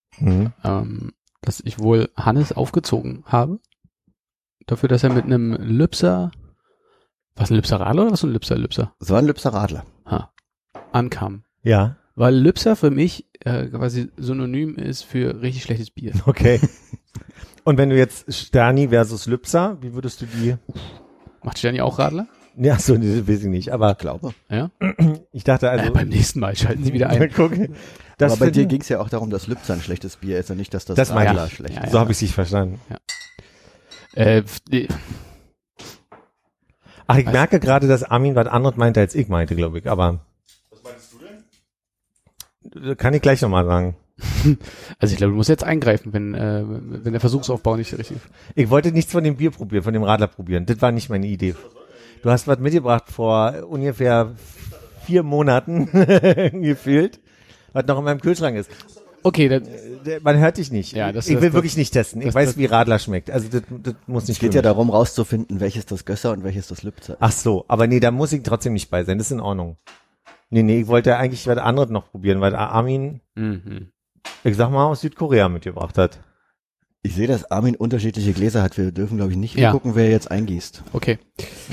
[0.64, 3.60] ähm, dass ich wohl Hannes aufgezogen habe.
[4.66, 6.30] Dafür, dass er mit einem Lübser,
[7.34, 9.84] was ein Lübser Radler oder was ein Lübser Lübser Es war ein Lübser Radler.
[10.92, 11.44] ankam.
[11.62, 16.12] Ja, Weil Lübser für mich äh, quasi synonym ist für richtig schlechtes Bier.
[16.26, 16.60] okay.
[17.64, 20.56] Und wenn du jetzt Sterni versus Lübser, wie würdest du die?
[21.42, 22.26] Macht Sterni auch Radler?
[22.56, 24.34] Ja, so, das weiß ich nicht, aber Ich glaube.
[24.50, 24.70] Ja.
[25.32, 25.86] ich dachte also.
[25.86, 27.30] äh, beim nächsten Mal schalten sie wieder ein.
[27.36, 27.52] Guck,
[28.18, 30.50] das Aber bei dir ging es ja auch darum, dass Lübser ein schlechtes Bier ist
[30.50, 31.54] und nicht, dass das, Das Radler ich.
[31.54, 31.92] schlecht Ja, ist.
[31.92, 32.78] So habe ich es nicht verstanden.
[34.14, 34.88] Äh, f- die-
[37.06, 37.32] Ach, ich Was?
[37.32, 40.20] merke gerade, dass Armin was anderes meinte, als ich meinte, glaube ich, aber.
[40.70, 41.14] Was meintest
[42.72, 42.96] du denn?
[42.96, 43.96] Kann ich gleich nochmal sagen.
[44.98, 48.18] also ich glaube, du musst jetzt eingreifen, wenn, äh, wenn der Versuchsaufbau nicht richtig
[48.54, 50.64] Ich wollte nichts von dem Bier probieren, von dem Radler probieren.
[50.66, 51.54] Das war nicht meine Idee.
[52.22, 54.32] Du hast was mitgebracht vor ungefähr
[55.04, 55.86] vier Monaten
[56.62, 57.20] gefühlt,
[57.72, 58.70] was noch in meinem Kühlschrank ist.
[59.24, 59.66] Okay, dann,
[60.04, 60.92] Der- Man hört dich nicht.
[60.94, 62.20] Ja, das- ich will das- wirklich nicht testen.
[62.20, 63.30] Ich das- weiß, das- wie Radler schmeckt.
[63.30, 64.64] Also das, das muss nicht Es geht ja mich.
[64.64, 67.16] darum, rauszufinden, welches das Gösser und welches das Lübzer.
[67.20, 69.18] Ach so, aber nee, da muss ich trotzdem nicht bei sein.
[69.18, 69.76] Das ist in Ordnung.
[70.50, 73.88] Nee, nee, ich wollte eigentlich was anderes noch probieren, weil Armin, mhm.
[74.44, 76.18] ich sag mal, aus Südkorea mitgebracht hat.
[77.02, 78.78] Ich sehe, dass Armin unterschiedliche Gläser hat.
[78.78, 79.72] Wir dürfen, glaube ich, nicht Ja.
[79.72, 80.84] gucken, wer jetzt eingießt.
[80.92, 81.18] Okay.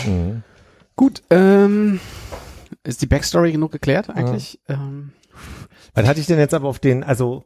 [0.07, 0.41] Mhm.
[0.95, 1.99] Gut, ähm,
[2.83, 4.59] ist die Backstory genug geklärt eigentlich?
[4.67, 5.11] Ähm,
[5.93, 7.43] Was hatte ich denn jetzt aber auf den, also,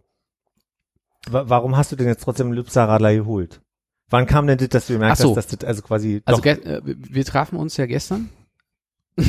[1.30, 3.60] wa warum hast du denn jetzt trotzdem Lübser Radler geholt?
[4.10, 5.30] Wann kam denn das, dass du gemerkt so.
[5.30, 8.30] hast, dass das also quasi also äh, wir trafen uns ja gestern
[9.18, 9.26] in,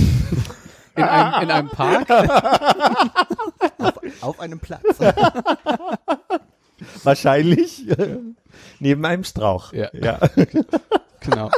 [0.97, 2.09] einem, in einem Park.
[4.21, 4.83] Auf einem Platz.
[7.03, 7.87] wahrscheinlich
[8.85, 9.73] neben einem Strauch.
[9.73, 9.89] Ja.
[9.93, 10.21] ja.
[11.21, 11.51] Genau.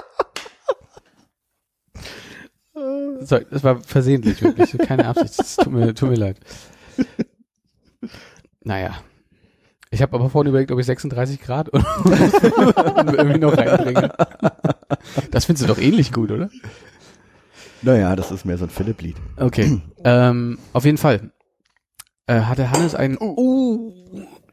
[3.20, 4.78] So, das war versehentlich, wirklich.
[4.78, 5.36] Keine Absicht.
[5.40, 6.38] Das tut mir, tut mir leid.
[8.60, 8.94] Naja.
[9.90, 14.12] Ich habe aber vorhin überlegt, ob ich 36 Grad und irgendwie noch reinbringe.
[15.32, 16.48] Das findest du doch ähnlich gut, oder?
[17.82, 19.16] naja, das ist mehr so ein Philipp-Lied.
[19.36, 19.80] Okay.
[20.04, 21.32] ähm, auf jeden Fall.
[22.28, 23.92] Äh, hatte Hannes ein uh,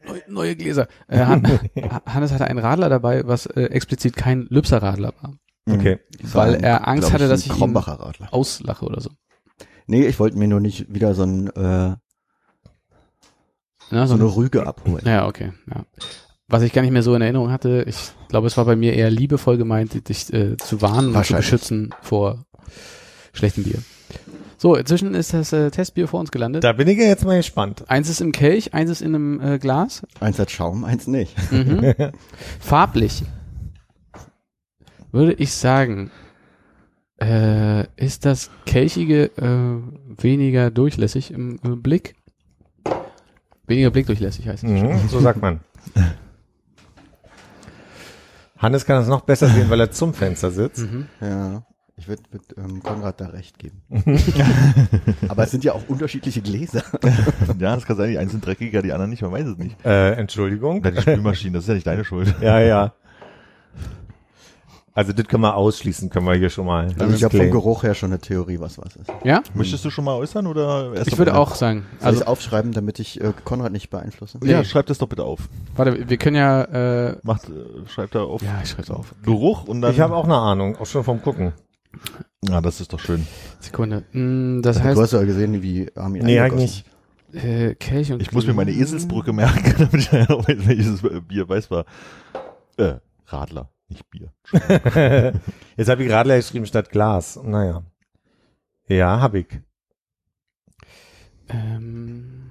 [0.06, 0.88] neue, neue Gläser.
[1.08, 1.46] Äh, Han,
[2.06, 5.34] Hannes hatte einen Radler dabei, was äh, explizit kein Lübser Radler war.
[5.70, 5.98] Okay.
[6.22, 8.32] Weil er Angst hatte, ein dass ich ihn- Radler.
[8.32, 9.10] Auslache oder so.
[9.86, 11.94] Nee, ich wollte mir nur nicht wieder so, ein, äh,
[13.90, 15.04] Ja, so eine Rüge abholen.
[15.06, 15.52] Ja, okay.
[15.68, 15.84] Ja.
[16.48, 17.96] Was ich gar nicht mehr so in Erinnerung hatte, ich
[18.28, 21.94] glaube, es war bei mir eher liebevoll gemeint, dich äh, zu warnen und zu beschützen
[22.02, 22.44] vor
[23.32, 23.78] schlechtem Bier.
[24.56, 26.64] So, inzwischen ist das äh, Testbier vor uns gelandet.
[26.64, 27.84] Da bin ich ja jetzt mal gespannt.
[27.88, 30.02] Eins ist im Kelch, eins ist in einem äh, Glas.
[30.20, 31.34] Eins hat Schaum, eins nicht.
[31.52, 31.94] Mhm.
[32.60, 33.24] Farblich
[35.12, 36.10] würde ich sagen,
[37.20, 42.16] äh, ist das Kelchige äh, weniger durchlässig im äh, Blick?
[43.66, 44.70] Weniger blickdurchlässig heißt es.
[44.70, 45.60] Mhm, so sagt man.
[48.58, 50.90] Hannes kann das noch besser sehen, weil er zum Fenster sitzt.
[50.90, 51.06] Mhm.
[51.20, 51.66] Ja.
[51.96, 53.82] Ich würde würd, ähm, Konrad da recht geben.
[55.28, 56.82] Aber es sind ja auch unterschiedliche Gläser.
[57.58, 59.76] Ja, das kann sein, die einen sind dreckiger, die anderen nicht, man weiß es nicht.
[59.84, 60.80] Äh, Entschuldigung.
[60.80, 62.34] Oder die Spülmaschine, das ist ja nicht deine Schuld.
[62.40, 62.94] Ja, ja.
[64.96, 66.86] Also das können wir ausschließen, können wir hier schon mal.
[66.98, 67.50] Also ich habe vom.
[67.50, 69.10] Geruch her schon eine Theorie, was was ist.
[69.24, 69.42] Ja?
[69.54, 72.70] Möchtest du schon mal äußern oder erst Ich würde auch sagen, Soll also ich aufschreiben,
[72.72, 74.38] damit ich äh, Konrad nicht beeinflusse?
[74.44, 74.64] Ja, Nee.
[74.64, 75.48] schreib das doch bitte auf.
[75.74, 76.62] Warte, wir können ja,
[77.10, 79.14] äh, Macht, äh, schreib da auf ja, ich schreib's auf.
[79.24, 79.92] Geruch und dann.
[79.92, 81.52] Ich habe auch eine Ahnung, auch schon vom Gucken.
[82.46, 83.26] Ja, das ist doch schön.
[83.60, 84.04] Sekunde.
[84.12, 86.84] Mm, Das du heißt, hast ja gesehen, wie Armin Nee, eingegossen
[87.32, 90.66] eigentlich äh, Kelch und Ich muss mir meine Eselsbrücke merken, damit ich ja noch weiß,
[90.68, 91.84] welches Bier weiß war.
[92.76, 92.94] Äh,
[93.26, 94.32] Radler, nicht Bier.
[95.76, 97.40] Jetzt habe ich Radler geschrieben statt Glas.
[97.42, 97.82] Naja.
[98.88, 99.46] Ja, habe ich.
[101.48, 102.50] Ähm,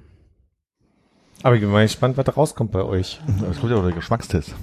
[1.44, 3.20] Aber ich bin mal gespannt, was da rauskommt bei euch.
[3.50, 4.54] Es kommt ja auch der Geschmackstest.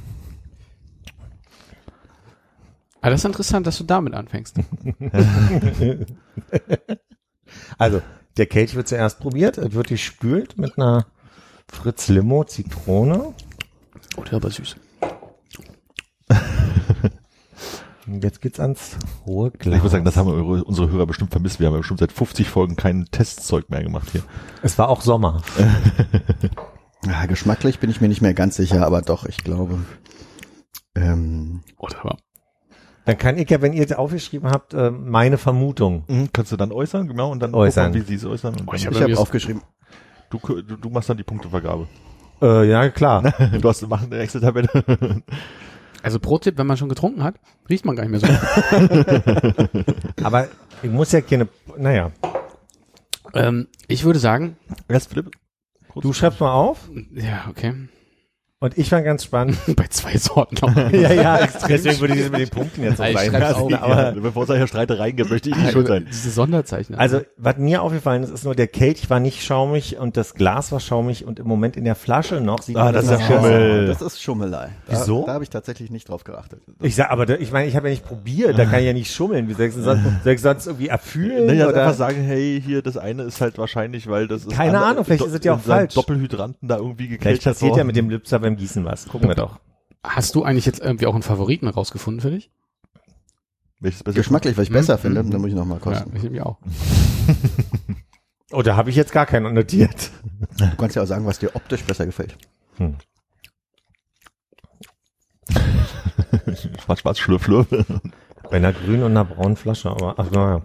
[3.01, 4.57] Ah, das ist interessant, dass du damit anfängst.
[7.79, 8.01] Also,
[8.37, 11.07] der Kelch wird zuerst probiert, es wird gespült mit einer
[11.69, 13.35] Fritz Limo Zitrone.
[14.17, 14.77] Oh, der aber süß.
[18.07, 19.77] Jetzt geht's ans hohe Glas.
[19.77, 21.59] Ich würde sagen, das haben eure, unsere Hörer bestimmt vermisst.
[21.59, 24.23] Wir haben ja bestimmt seit 50 Folgen kein Testzeug mehr gemacht hier.
[24.63, 25.43] Es war auch Sommer.
[27.07, 29.79] Ja, geschmacklich bin ich mir nicht mehr ganz sicher, aber doch, ich glaube.
[30.95, 32.19] Ähm, Oder aber.
[33.11, 36.05] Dann kann ich ja, wenn ihr es aufgeschrieben habt, äh, meine Vermutung.
[36.07, 37.87] Mhm, kannst du dann äußern, genau, und dann Äußern.
[37.93, 38.55] gucken, wie sie es äußern.
[38.55, 39.63] Und Oh, ich hab- habe ist- aufgeschrieben,
[40.31, 41.89] du, du, du machst dann die Punktevergabe.
[42.41, 43.23] Äh, ja, klar.
[43.61, 44.69] du hast mach eine Excel-Tabelle.
[46.03, 47.35] Also Pro-Tipp, wenn man schon getrunken hat,
[47.69, 49.73] riecht man gar nicht mehr so.
[50.23, 50.49] Aber
[50.83, 51.47] ich muss ja keine,
[51.77, 52.11] naja.
[53.35, 54.57] ähm, ich würde sagen,
[54.89, 55.31] Erst Philipp.
[56.01, 57.75] Du schreibst mal auf ja, okay.
[58.63, 59.57] Und ich war ganz spannend.
[59.77, 60.77] Bei zwei Sorten noch.
[60.93, 63.75] ja, ja, deswegen würde ich das mit den Punkten jetzt so Ich sein schreib's lassen.
[63.75, 63.83] auf.
[63.83, 66.07] Aber ja, bevor es nachher Streitereien gibt, möchte ich nicht schuld sein.
[66.09, 66.95] Diese Sonderzeichen.
[66.95, 70.73] Also, was mir aufgefallen ist, ist nur, der Kelch war nicht schaumig und das Glas
[70.73, 73.21] war schaumig und im Moment in der Flasche noch sieht Ah, man das ist ja
[73.21, 73.89] Schummel.
[73.91, 73.99] aus.
[73.99, 74.69] das ist Schummelei.
[74.87, 75.25] Da, Wieso?
[75.27, 76.61] Da habe ich tatsächlich nicht drauf geachtet.
[76.83, 78.93] Ich sag, aber da, ich meine, ich habe ja nicht probiert, da kann ich ja
[78.93, 79.49] nicht schummeln.
[79.49, 81.47] Wie soll ich sonst, soll ich sonst irgendwie erfühlen?
[81.47, 81.83] Naja, oder?
[81.85, 84.51] einfach sagen, hey, hier, das eine ist halt wahrscheinlich, weil das ist.
[84.53, 85.95] Keine andere- Ahnung, vielleicht ist es ja auch falsch.
[85.95, 89.07] Doppelhydranten da irgendwie Vielleicht gekelcht passiert ja mit dem Lübser beim Gießen was.
[89.07, 89.61] Gucken wir doch.
[90.03, 92.51] Hast du eigentlich jetzt irgendwie auch einen Favoriten rausgefunden für dich?
[93.81, 95.01] Welches besser Geschmacklich, was ich besser Mhm.
[95.01, 95.31] finde, Mhm.
[95.31, 96.17] dann muss ich noch mal Ja, kosten.
[96.17, 96.59] ich nämlich auch.
[98.53, 100.11] Oh, da habe ich jetzt gar keinen notiert.
[100.59, 102.37] Du kannst ja auch sagen, was dir optisch besser gefällt.
[106.83, 107.69] Schwarz, schwarz, schlürf, schlürf.
[108.51, 110.63] Bei einer grünen und einer braunen Flasche, aber ach naja.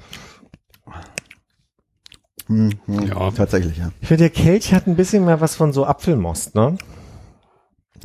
[2.47, 3.29] Hm, hm, Ja.
[3.31, 3.91] Tatsächlich, ja.
[4.01, 6.77] Ich finde, der Kelch hat ein bisschen mehr was von so Apfelmost, ne?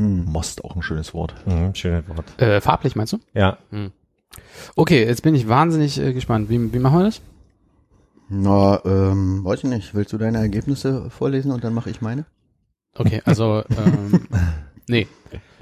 [0.01, 0.25] Hm.
[0.25, 1.35] Most, auch ein schönes Wort.
[1.47, 2.41] Mhm, schönes Wort.
[2.41, 3.19] Äh, farblich meinst du?
[3.35, 3.59] Ja.
[4.75, 6.49] Okay, jetzt bin ich wahnsinnig äh, gespannt.
[6.49, 7.21] Wie, wie machen wir das?
[8.31, 9.95] Na, ähm, weiß ich nicht.
[9.95, 12.25] Willst du deine Ergebnisse vorlesen und dann mache ich meine?
[12.97, 14.27] Okay, also ähm,
[14.89, 15.07] nee.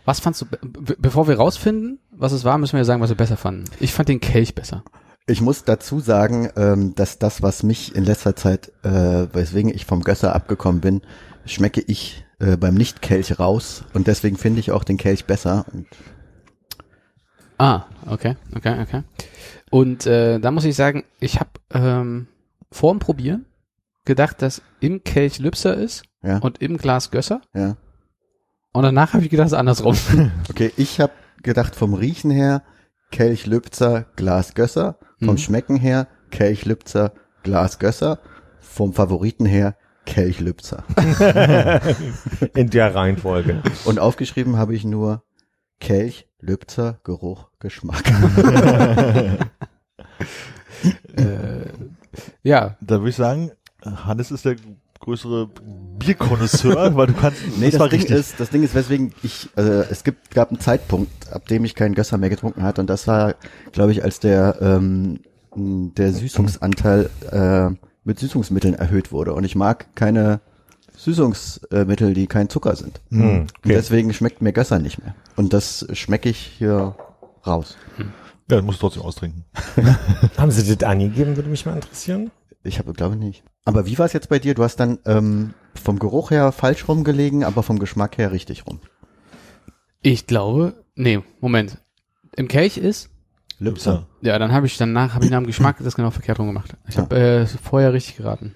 [0.04, 3.10] Was fandst du, be be bevor wir rausfinden, was es war, müssen wir sagen, was
[3.10, 3.64] wir besser fanden.
[3.80, 4.84] Ich fand den Kelch besser.
[5.26, 9.84] Ich muss dazu sagen, ähm, dass das, was mich in letzter Zeit, äh, weswegen ich
[9.84, 11.02] vom Gösser abgekommen bin,
[11.44, 15.64] schmecke ich äh, beim Nicht-Kelch raus und deswegen finde ich auch den Kelch besser.
[15.72, 15.86] Und
[17.58, 19.02] Ah, okay, okay, okay.
[19.70, 22.28] Und äh, da muss ich sagen, ich habe ähm,
[22.70, 23.46] vorm Probieren
[24.04, 27.40] gedacht, dass im Kelch Lübser ist ja, und im Glas Gösser.
[27.54, 27.76] ja.
[28.72, 29.96] Und danach habe ich gedacht, es ist andersrum.
[30.50, 32.62] Okay, ich habe gedacht vom Riechen her
[33.10, 35.38] Kelch Lübzer, Glas Gösser, vom Mhm.
[35.38, 38.20] Schmecken her Kelch Lübzer, Glas Gösser,
[38.60, 39.74] vom Favoriten her
[40.08, 40.84] Kelch Lübzer.
[42.54, 43.62] In der Reihenfolge.
[43.84, 45.22] Und aufgeschrieben habe ich nur
[45.80, 48.02] Kelch Lübzer Geruch Geschmack.
[51.16, 51.66] äh,
[52.42, 53.52] ja, Da würde ich sagen,
[53.84, 54.56] Hannes ist der
[55.00, 55.50] größere
[55.98, 58.16] Bierkonnoisseur, weil du kannst, Nee, das, war Ding richtig.
[58.16, 61.74] ist, das Ding ist, weswegen ich, also es gibt, gab einen Zeitpunkt, ab dem ich
[61.74, 63.34] keinen Gösser mehr getrunken hatte und das war,
[63.72, 65.20] glaube ich, als der, ähm,
[65.54, 70.40] der Süßungsanteil äh, mit Süßungsmitteln erhöht wurde und ich mag keine
[70.96, 73.00] Süßungsmittel, die kein Zucker sind.
[73.10, 73.68] Hm, Und okay.
[73.68, 75.14] deswegen schmeckt mir Gösser nicht mehr.
[75.36, 76.96] Und das schmecke ich hier
[77.46, 77.76] raus.
[78.50, 79.44] Ja, du musst trotzdem austrinken.
[80.38, 82.30] Haben Sie das angegeben, würde mich mal interessieren.
[82.64, 83.44] Ich habe, glaube nicht.
[83.64, 84.54] Aber wie war es jetzt bei dir?
[84.54, 88.80] Du hast dann ähm, vom Geruch her falsch rumgelegen, aber vom Geschmack her richtig rum.
[90.00, 91.78] ich glaube, nee, Moment.
[92.36, 93.10] Im Kelch ist,
[93.58, 94.06] Lübser.
[94.20, 96.76] ja, dann habe ich danach, habe ich nach dem Geschmack das genau verkehrt rum gemacht.
[96.88, 97.02] Ich Ja.
[97.02, 98.54] habe äh, vorher richtig geraten.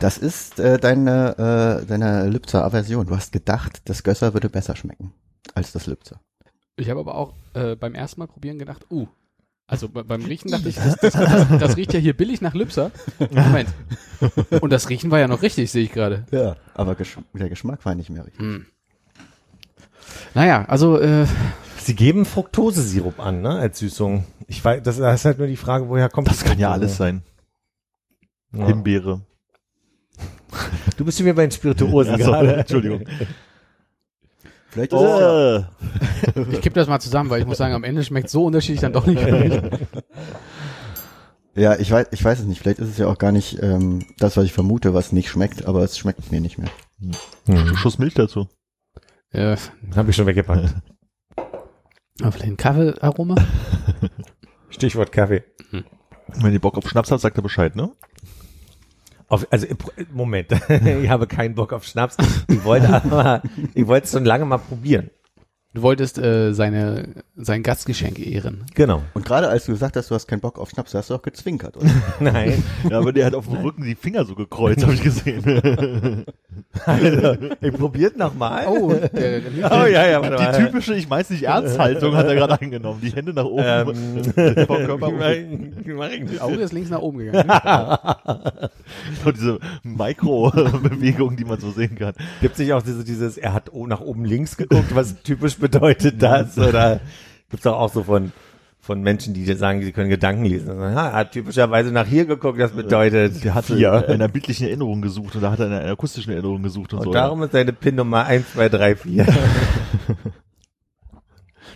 [0.00, 3.06] Das ist äh, deine, äh, deine Lübzer Aversion.
[3.06, 5.12] Du hast gedacht, das Gösser würde besser schmecken
[5.54, 6.20] als das Lübzer.
[6.76, 9.06] Ich habe aber auch äh, beim ersten Mal probieren gedacht, uh,
[9.68, 12.54] also be beim Riechen dachte ich, das, das, das, das riecht ja hier billig nach
[12.54, 12.90] Lübser.
[13.30, 13.68] Moment.
[14.60, 16.26] Und das Riechen war ja noch richtig, sehe ich gerade.
[16.32, 16.56] Ja.
[16.74, 18.40] Aber Gesch der Geschmack war nicht mehr richtig.
[18.40, 18.66] Hm.
[20.34, 21.26] Naja, also äh,
[21.84, 24.24] Sie geben Fructosesirup an, ne, als Süßung.
[24.46, 27.22] Ich weiß, das ist halt nur die Frage, woher kommt Das kann ja alles sein.
[28.54, 28.66] Ja.
[28.66, 29.20] Himbeere.
[30.98, 32.56] Du bist wieder bei den Spirituosen Ja, sorry, gerade.
[32.60, 33.04] Entschuldigung.
[34.68, 35.70] Vielleicht ist es ja,
[36.36, 38.80] Oh, ich kipp das mal zusammen, weil ich muss sagen, am Ende schmeckt so unterschiedlich
[38.82, 39.20] dann doch nicht.
[41.54, 42.60] ja, ich weiß, ich weiß es nicht.
[42.60, 45.64] Vielleicht ist es ja auch gar nicht ähm, das, was ich vermute, was nicht schmeckt,
[45.64, 46.70] aber es schmeckt mir nicht mehr.
[47.46, 47.74] Hm.
[47.76, 48.48] Schuss Milch dazu.
[49.30, 49.56] äh,
[49.96, 50.74] Hab ich schon weggepackt.
[52.20, 53.36] aber vielleicht ein Kaffeearoma?
[54.70, 55.44] Stichwort Kaffee.
[56.40, 57.92] Wenn ihr Bock auf Schnaps habt, sagt er Bescheid, ne?
[59.28, 59.66] Auf, also
[60.12, 62.16] Moment, ich habe keinen Bock auf Schnaps.
[62.48, 63.42] Ich wollte aber,
[63.74, 65.10] ich wollte es schon lange mal probieren.
[65.74, 68.64] Du wolltest äh, seine, sein Gastgeschenk ehren.
[68.74, 69.02] Genau.
[69.14, 71.22] Und gerade als du gesagt hast, du hast keinen Bock auf Schnaps, hast du auch
[71.22, 71.86] gezwinkert, oder?
[72.20, 72.62] Nein.
[72.90, 76.26] Ja, aber der hat auf dem Rücken die Finger so gekreuzt, habe ich gesehen.
[76.86, 78.66] Also, ich probiert nochmal.
[78.66, 82.34] Oh, der, der, oh ja, ja, warte Die typische, ich weiß nicht, Ernsthaltung hat er
[82.34, 83.00] gerade eingenommen.
[83.02, 83.62] Die Hände nach oben.
[83.62, 87.50] Ähm, vom Körper das Auge ist links nach oben gegangen.
[89.24, 92.14] Und diese Mikrobewegung, die man so sehen kann.
[92.40, 96.58] Gibt sich auch diese, dieses, er hat nach oben links geguckt, was typisch bedeutet das?
[96.58, 97.00] Oder
[97.50, 98.32] gibt's auch, auch so von,
[98.80, 100.68] von Menschen, die sagen, sie können Gedanken lesen.
[100.70, 104.04] Also, er hat typischerweise nach hier geguckt, das bedeutet Der hatte vier.
[104.08, 106.98] in einer bildlichen Erinnerung gesucht und da hat er in einer akustischen Erinnerung gesucht und,
[106.98, 107.12] Und so.
[107.12, 109.26] darum ist seine PIN Nummer 1, 2, 3, 4.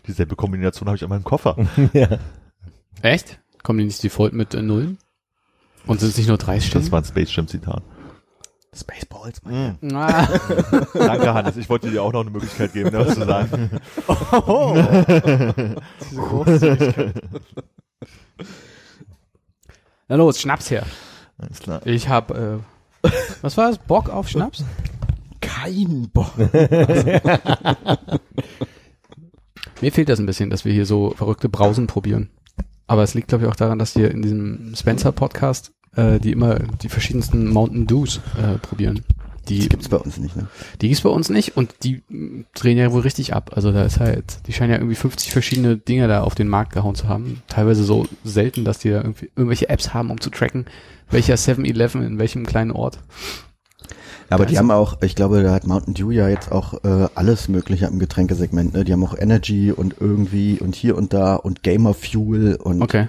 [0.07, 1.57] Dieselbe Kombination habe ich an meinem Koffer.
[1.93, 2.19] ja.
[3.03, 3.41] Echt?
[3.63, 4.99] Kommen die nicht default mit äh, Nullen?
[5.87, 6.91] Und sind es nicht nur drei Das Stellen?
[6.93, 7.83] war ein Space Jam Zitat.
[8.75, 9.41] Spaceballs.
[9.45, 9.75] Ah,
[10.95, 11.57] Danke, Hannes.
[11.57, 13.71] Ich wollte dir auch noch eine Möglichkeit geben, da was zu sagen.
[16.11, 17.23] diese Großzügigkeit.
[20.09, 20.85] Na los, Schnaps her.
[21.39, 21.81] Alles klar.
[21.87, 22.59] Ich hab, äh,
[23.43, 23.79] was war das?
[23.79, 24.65] Bock auf Schnaps?
[25.41, 26.37] Kein Bock.
[29.81, 32.31] Mir fehlt das ein bisschen, dass wir hier so verrückte Brausen probieren.
[32.87, 36.59] Aber es liegt, glaube ich, auch daran, dass wir in diesem Spencer-Podcast äh, die immer
[36.83, 39.03] die verschiedensten Mountain Dews äh, probieren.
[39.49, 40.49] Die, Die gibt's bei uns nicht, ne?
[40.83, 42.03] die gibt's bei uns nicht und die
[42.55, 43.53] drehen ja wohl richtig ab.
[43.55, 46.73] Also da ist halt, die scheinen ja irgendwie 50 verschiedene Dinge da auf den Markt
[46.73, 47.43] gehauen zu haben.
[47.47, 50.67] Teilweise so selten, dass die da irgendwie irgendwelche Apps haben, um zu tracken,
[51.11, 52.99] welcher 7-Eleven in welchem kleinen Ort.
[54.31, 57.07] Aber die Also- haben auch, ich glaube, da hat Mountain Dew ja jetzt auch äh,
[57.15, 58.75] alles Mögliche im Getränkesegment.
[58.75, 58.83] Ne?
[58.85, 63.07] Die haben auch Energy und irgendwie und hier und da und Gamer Fuel und Okay.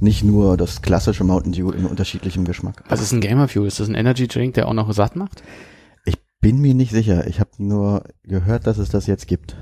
[0.00, 2.84] Nicht nur das klassische Mountain Dew in unterschiedlichem Geschmack.
[2.88, 3.66] Was ist ein Gamer Fuel?
[3.66, 5.42] Ist das ein Energy Drink, der auch noch satt macht?
[6.04, 7.26] Ich bin mir nicht sicher.
[7.26, 9.56] Ich habe nur gehört, dass es das jetzt gibt.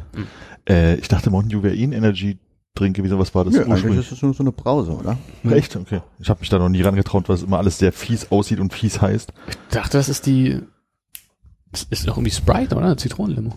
[0.68, 3.18] Äh, ich dachte, Mountain Dew wäre eh ein Energy-Drink gewesen.
[3.18, 4.07] Was war das Nö, eigentlich ursprünglich?
[4.07, 5.16] ist es nur so eine Brause, oder?
[5.51, 5.75] Echt?
[5.77, 6.01] Okay.
[6.18, 8.72] Ich habe mich da noch nie rangetraut, weil es immer alles sehr fies aussieht und
[8.75, 9.33] fies heißt.
[9.49, 10.61] Ich dachte, das ist die,
[11.72, 12.96] das ist doch irgendwie Sprite, oder?
[12.96, 13.55] Zitronenlimo.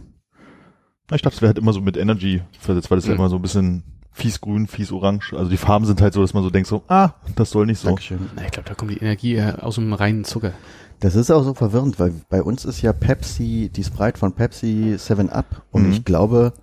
[1.12, 3.20] Ich dachte, es wäre halt immer so mit Energy versetzt, weil das ja Mhm.
[3.20, 3.84] immer so ein bisschen
[4.20, 5.34] fies grün, fies orange.
[5.34, 7.80] Also die Farben sind halt so, dass man so denkt so, ah, das soll nicht
[7.80, 7.88] so.
[7.88, 8.20] Dankeschön.
[8.36, 10.52] Na, ich glaube, da kommt die Energie äh, aus dem reinen Zucker.
[11.00, 14.96] Das ist auch so verwirrend, weil bei uns ist ja Pepsi, die Sprite von Pepsi
[14.98, 15.92] 7 Up und Mhm.
[15.94, 16.54] ich glaube,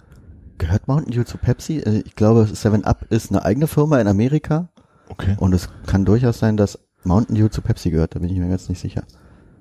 [0.59, 1.79] gehört Mountain Dew zu Pepsi?
[1.79, 4.69] Äh, Ich glaube, 7 Up ist eine eigene Firma in Amerika
[5.09, 5.37] Okay.
[5.39, 8.49] und es kann durchaus sein, dass Mountain Dew zu Pepsi gehört, da bin ich mir
[8.49, 9.05] ganz nicht sicher.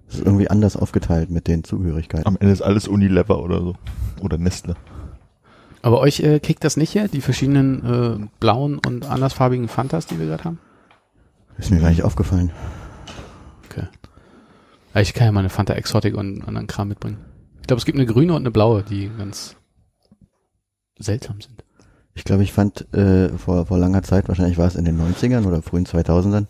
[0.08, 2.27] Das ist irgendwie anders aufgeteilt mit den Zugehörigkeiten.
[2.27, 3.75] Am Ende ist alles Unilever oder so.
[4.21, 4.75] Oder Nestle.
[5.86, 10.17] Aber euch äh, kickt das nicht hier, die verschiedenen äh, blauen und andersfarbigen Fantas, die
[10.17, 10.60] wir gerade haben?
[11.60, 12.52] Ist mir gar nicht aufgefallen.
[13.65, 13.84] Okay.
[14.95, 17.19] Ja, ich kann ja mal eine Fanta Exotic und anderen Kram mitbringen.
[17.62, 19.58] Ich glaube, es gibt eine grüne und eine blaue, die ganz
[20.98, 21.63] seltsam sind.
[22.15, 25.45] Ich glaube, ich fand äh, vor, vor langer Zeit, wahrscheinlich war es in den 90ern
[25.45, 26.48] oder frühen 2000ern,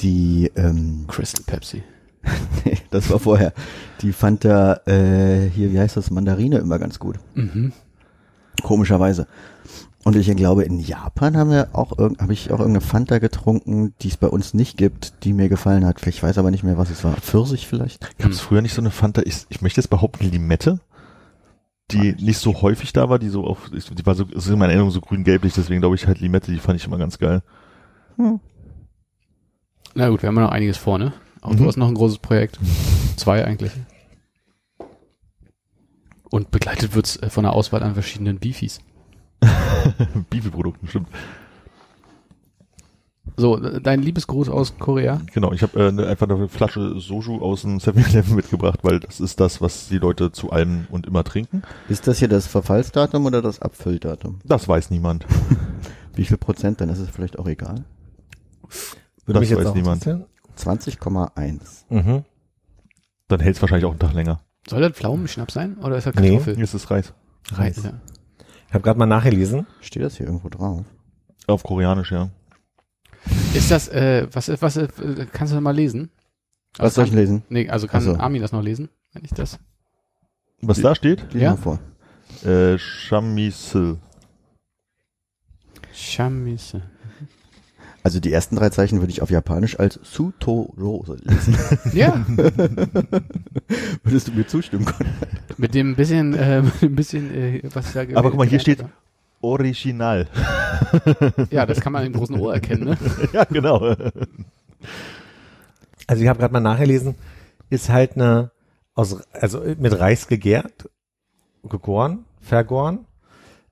[0.00, 1.82] die, ähm, Crystal Pepsi.
[2.64, 3.52] nee, das war vorher,
[4.00, 7.16] die fand da äh, hier, wie heißt das, Mandarine immer ganz gut.
[7.34, 7.74] Mhm.
[8.62, 9.26] Komischerweise.
[10.02, 13.92] Und ich glaube, in Japan haben wir auch irgend, habe ich auch irgendeine Fanta getrunken,
[14.00, 16.06] die es bei uns nicht gibt, die mir gefallen hat.
[16.06, 17.12] Ich weiß aber nicht mehr, was es war.
[17.16, 18.16] Pfirsich vielleicht?
[18.18, 20.80] Gab es früher nicht so eine Fanta, ich, ich möchte jetzt behaupten, Limette,
[21.90, 24.58] die nicht so häufig da war, die so auf, die war so, es ist in
[24.58, 27.42] meiner Erinnerung so grün-gelblich, deswegen glaube ich halt Limette, die fand ich immer ganz geil.
[29.94, 31.12] Na gut, wir haben ja noch einiges vor, ne?
[31.42, 31.56] Auch Mhm.
[31.58, 32.58] du hast noch ein großes Projekt.
[33.16, 33.72] Zwei eigentlich.
[36.30, 38.80] Und begleitet wird's äh, von der Auswahl an verschiedenen Beefies.
[40.30, 41.08] Bifi-Produkten, stimmt.
[43.36, 45.20] So, äh, dein Liebesgruß aus Korea.
[45.32, 49.20] Genau, ich habe äh, ne, einfach eine Flasche Soju aus dem 7-Eleven mitgebracht, weil das
[49.20, 51.62] ist das, was die Leute zu allem und immer trinken.
[51.88, 54.40] Ist das hier das Verfallsdatum oder das Abfülldatum?
[54.44, 55.26] Das weiß niemand.
[56.14, 56.80] Wie viel Prozent?
[56.80, 57.84] Dann ist es vielleicht auch egal.
[59.26, 60.06] Das mich jetzt weiß auch niemand.
[60.06, 60.26] interessieren.
[60.58, 61.60] 20,1.
[61.88, 62.24] Mhm.
[63.28, 64.40] Dann hält es wahrscheinlich auch einen Tag länger.
[64.68, 65.76] Soll das Pflaumenschnaps sein?
[65.78, 66.30] Oder ist das Nee.
[66.30, 66.54] Kartoffel?
[66.54, 67.12] Hier ist es Reis.
[67.52, 67.82] Reis.
[67.82, 67.92] Ja.
[68.68, 69.66] Ich habe gerade mal nachgelesen.
[69.80, 70.84] Steht das hier irgendwo drauf?
[71.46, 72.30] Auf Koreanisch, ja.
[73.54, 74.88] Ist das, äh, was, ist- was, äh,
[75.32, 76.10] kannst du das mal lesen?
[76.76, 77.42] Was soll ich lesen?
[77.48, 78.14] Nee, also kann so.
[78.16, 78.88] Armin das noch lesen?
[79.12, 79.58] Wenn ich das.
[80.62, 81.34] Was da steht?
[81.34, 81.50] Ja.
[81.50, 81.78] mal vor.
[82.48, 83.98] Äh, Shamisil.
[85.92, 86.82] Chamise.
[88.02, 91.56] Also die ersten drei Zeichen würde ich auf Japanisch als Sutoro lesen.
[91.92, 92.24] Ja,
[94.02, 95.10] Würdest du mir zustimmen können?
[95.58, 98.60] mit dem bisschen, äh, mit dem bisschen, äh, was ich da Aber guck mal, hier
[98.60, 98.84] steht-
[99.42, 100.28] Original.
[101.50, 102.98] Ja, das kann man im großen Ohr erkennen, ne?
[103.32, 103.94] ja, genau.
[106.06, 107.14] Also ich habe gerade mal nachgelesen,
[107.70, 108.50] ist halt eine
[108.94, 110.90] aus also mit Reis gegärt,
[111.66, 113.06] gegoren, vergoren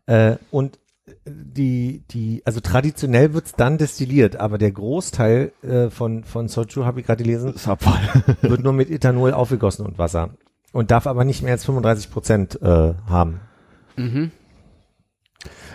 [0.06, 0.78] äh, und
[1.30, 7.00] die die also traditionell wird's dann destilliert, aber der Großteil äh, von von Soju habe
[7.00, 7.54] ich gerade gelesen,
[8.42, 10.30] wird nur mit Ethanol aufgegossen und Wasser
[10.72, 13.40] und darf aber nicht mehr als 35 Prozent äh, haben.
[13.96, 14.30] Mhm.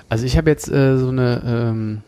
[0.09, 2.01] Also ich habe jetzt äh, so eine ähm,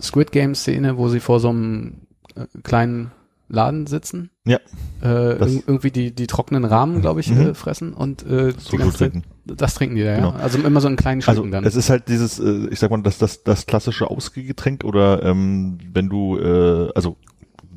[0.00, 3.12] Squid Game Szene, wo sie vor so einem äh, kleinen
[3.54, 4.30] Laden sitzen.
[4.46, 4.58] Ja.
[5.02, 7.40] Äh, irg- irgendwie die, die trockenen Rahmen, glaube ich, Mhm.
[7.50, 9.24] äh, fressen und äh, die So Zeit, trinken.
[9.44, 10.30] das trinken die da, Genau.
[10.30, 10.36] ja.
[10.36, 11.64] Also immer so in kleinen Also Schlücken dann.
[11.64, 15.78] es ist halt dieses, äh, ich sag mal, das, das, das klassische Ausgetränk oder ähm,
[15.92, 17.16] wenn du, äh, also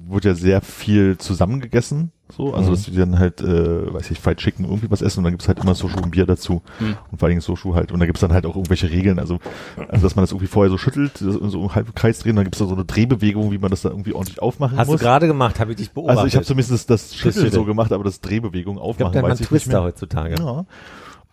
[0.07, 2.73] wird ja sehr viel zusammengegessen, so, also Mhm.
[2.75, 5.47] dass die dann halt, äh, weiß ich, Fried Chicken irgendwie was essen und dann gibt's
[5.47, 6.95] halt immer Soju und Bier dazu Mhm.
[7.11, 9.39] und vor allen Dingen Soju halt und da gibt's dann halt auch irgendwelche Regeln, also,
[9.89, 12.59] also dass man das irgendwie vorher so schüttelt, das so im Halbkreis drehen, dann gibt's
[12.59, 14.99] da so eine Drehbewegung, wie man das da irgendwie ordentlich aufmachen Hast muss.
[14.99, 16.17] du gerade gemacht, habe ich dich beobachtet.
[16.17, 17.51] also ich habe zumindest das, das Schütteln Schütteln.
[17.53, 19.59] so gemacht, aber das Drehbewegung ich aufmachen glaube, da weiß ich nicht mehr.
[19.59, 20.35] Twister heutzutage.
[20.39, 20.65] Ja.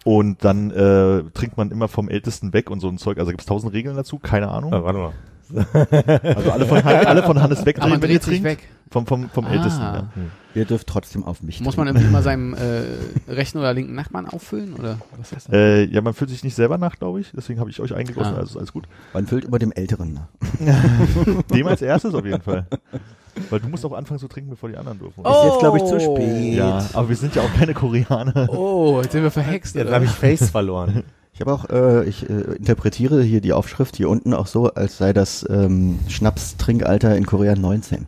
[0.05, 3.19] Und dann äh, trinkt man immer vom Ältesten weg und so ein Zeug.
[3.19, 4.73] Also gibt's tausend Regeln dazu, keine Ahnung.
[4.75, 5.13] Oh, warte mal.
[5.55, 8.45] Also alle von, alle von Hannes Ah, wegdrehen, man dreht sich trinkt.
[8.45, 8.69] weg.
[8.91, 9.53] Vom, vom, vom Ah.
[9.53, 10.09] Ältesten, ja.
[10.55, 12.03] Ihr dürft trotzdem auf mich Muss man trinken.
[12.03, 12.53] irgendwie immer seinem
[13.29, 14.75] äh, rechten oder linken Nachbarn auffüllen?
[14.75, 15.55] Oder was ist das?
[15.55, 17.33] Äh, ja, man fühlt sich nicht selber nach, glaube ich.
[17.35, 18.39] Deswegen habe ich euch eingegossen, Ah.
[18.41, 18.85] also ist alles gut.
[19.15, 20.29] Man füllt immer dem Älteren nach.
[21.55, 22.67] Dem als erstes auf jeden Fall.
[23.51, 25.25] Weil du musst auch anfangen zu trinken, bevor die anderen dürfen.
[25.25, 26.55] Ist jetzt, glaube ich, zu spät.
[26.55, 28.47] Ja, aber wir sind ja auch keine Koreaner.
[28.51, 29.75] Oh, jetzt sind wir verhext.
[29.75, 29.95] Jetzt oder?
[29.95, 31.03] habe ich Face verloren.
[31.33, 34.99] Ich habe auch, äh, ich äh, interpretiere hier die Aufschrift hier unten auch so, als
[34.99, 38.07] sei das ähm, Schnaps-Trinkalter in Korea 19.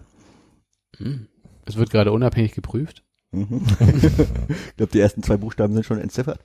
[0.98, 1.26] Hm.
[1.64, 3.02] Es wird gerade unabhängig geprüft.
[3.32, 3.62] Mhm.
[3.80, 6.40] ich glaube, die ersten zwei Buchstaben sind schon entziffert.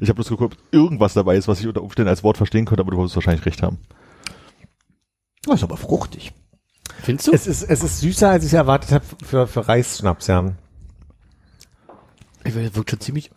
[0.00, 2.64] Ich habe bloß geguckt, ob irgendwas dabei ist, was ich unter Umständen als Wort verstehen
[2.64, 3.78] könnte, aber du wirst wahrscheinlich recht haben.
[5.44, 6.32] Das ist aber fruchtig.
[7.02, 7.32] Findest du?
[7.32, 10.52] es, ist, es ist süßer, als ich erwartet habe für, für Reisschnaps, ja.
[12.44, 13.30] Ich will, wirkt schon ziemlich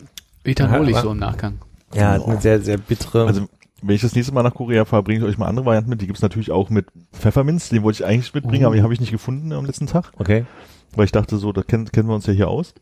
[0.44, 1.60] ethanolig Ja, so im Nachgang.
[1.94, 3.28] Ja, hat eine sehr, sehr bittere.
[3.28, 3.48] Also,
[3.82, 6.02] wenn ich das nächste Mal nach Korea fahre, bringe ich euch mal andere Varianten mit.
[6.02, 7.70] Die gibt's natürlich auch mit Pfefferminz.
[7.70, 8.68] Den wollte ich eigentlich mitbringen, Uh.
[8.68, 10.12] aber den habe ich nicht gefunden am letzten Tag.
[10.18, 10.46] okay.
[10.96, 12.74] Weil ich dachte so, da kennen, kennen wir uns ja hier aus.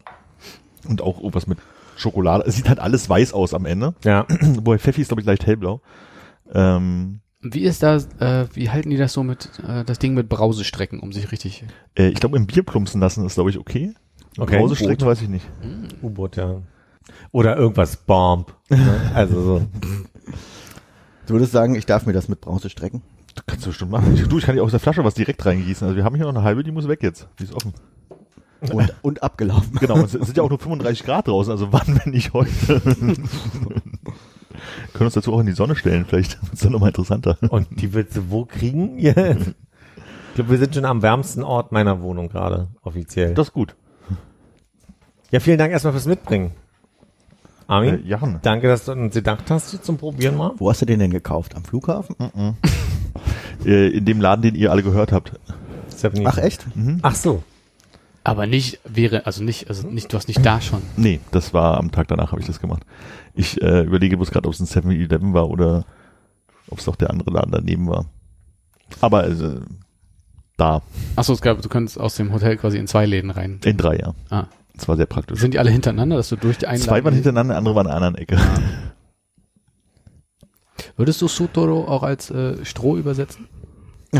[0.87, 1.59] Und auch irgendwas mit
[1.95, 2.43] Schokolade.
[2.45, 3.93] Es sieht halt alles weiß aus am Ende.
[4.03, 4.25] Ja.
[4.41, 5.81] Wobei Pfeffi ist, glaube ich, leicht hellblau.
[6.53, 10.27] Ähm, Wie ist das, äh, wie halten die das so mit, äh, das Ding mit
[10.27, 11.63] Brausestrecken, um sich richtig,
[11.97, 13.93] äh, ich glaube, im Bier plumpsen lassen ist, glaube ich, okay.
[14.37, 14.59] Okay.
[14.59, 15.45] Brausestrecken weiß ich nicht.
[16.01, 16.61] U-Boot, ja.
[17.31, 18.53] Oder irgendwas Bomb.
[18.69, 19.01] ne?
[19.13, 19.61] Also so.
[21.27, 23.01] Du würdest sagen, ich darf mir das mit Bronze strecken?
[23.35, 24.13] Das kannst du bestimmt machen.
[24.15, 25.87] Ich, du, ich kann dir aus der Flasche was direkt reingießen.
[25.87, 27.27] Also wir haben hier noch eine halbe, die muss weg jetzt.
[27.39, 27.73] Die ist offen.
[28.71, 29.75] Und, und abgelaufen.
[29.79, 32.79] Genau, und es sind ja auch nur 35 Grad draußen, also wann, wenn nicht heute?
[34.93, 37.37] Können uns dazu auch in die Sonne stellen, vielleicht wird es dann nochmal interessanter.
[37.49, 38.99] Und die willst du wo kriegen?
[38.99, 43.33] Ich glaube, wir sind schon am wärmsten Ort meiner Wohnung gerade, offiziell.
[43.33, 43.75] Das ist gut.
[45.31, 46.51] Ja, vielen Dank erstmal fürs Mitbringen.
[47.67, 48.39] Armin, Äh, Jan.
[48.41, 50.51] danke, dass du uns gedacht hast hier zum Probieren mal.
[50.57, 51.55] Wo hast du den denn gekauft?
[51.55, 52.15] Am Flughafen?
[53.65, 55.33] Äh, in dem Laden, den ihr alle gehört habt.
[56.25, 56.65] Ach echt?
[57.03, 57.43] Ach so.
[58.23, 60.81] aber nicht wäre, also nicht, also nicht, du hast nicht da schon.
[60.97, 62.81] Nee, das war am Tag danach habe ich das gemacht.
[63.35, 65.85] Ich äh, überlege bloß gerade, ob es ein 7-Eleven war oder
[66.69, 68.05] ob es doch der andere Laden daneben war.
[68.99, 69.59] Aber äh,
[70.57, 70.81] da,
[71.15, 73.59] Achso, es gab, du kannst aus dem Hotel quasi in zwei Läden rein.
[73.63, 74.13] in drei, ja.
[74.31, 74.45] Ah.
[74.81, 75.39] Das war sehr praktisch.
[75.39, 77.83] Sind die alle hintereinander, dass du durch die einen Zwei waren hintereinander, der andere war
[77.83, 78.35] in einer anderen Ecke.
[80.97, 83.47] Würdest du Sutoro auch als äh, Stroh übersetzen?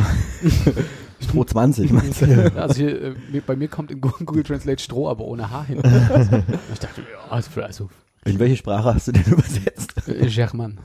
[1.19, 2.55] Stroh 20, meinst du?
[2.55, 5.77] Also hier, äh, bei mir kommt in Google Translate Stroh, aber ohne H hin.
[6.73, 7.89] ich dachte, ja, also, also
[8.25, 10.07] In welche Sprache hast du den übersetzt?
[10.07, 10.77] äh, German.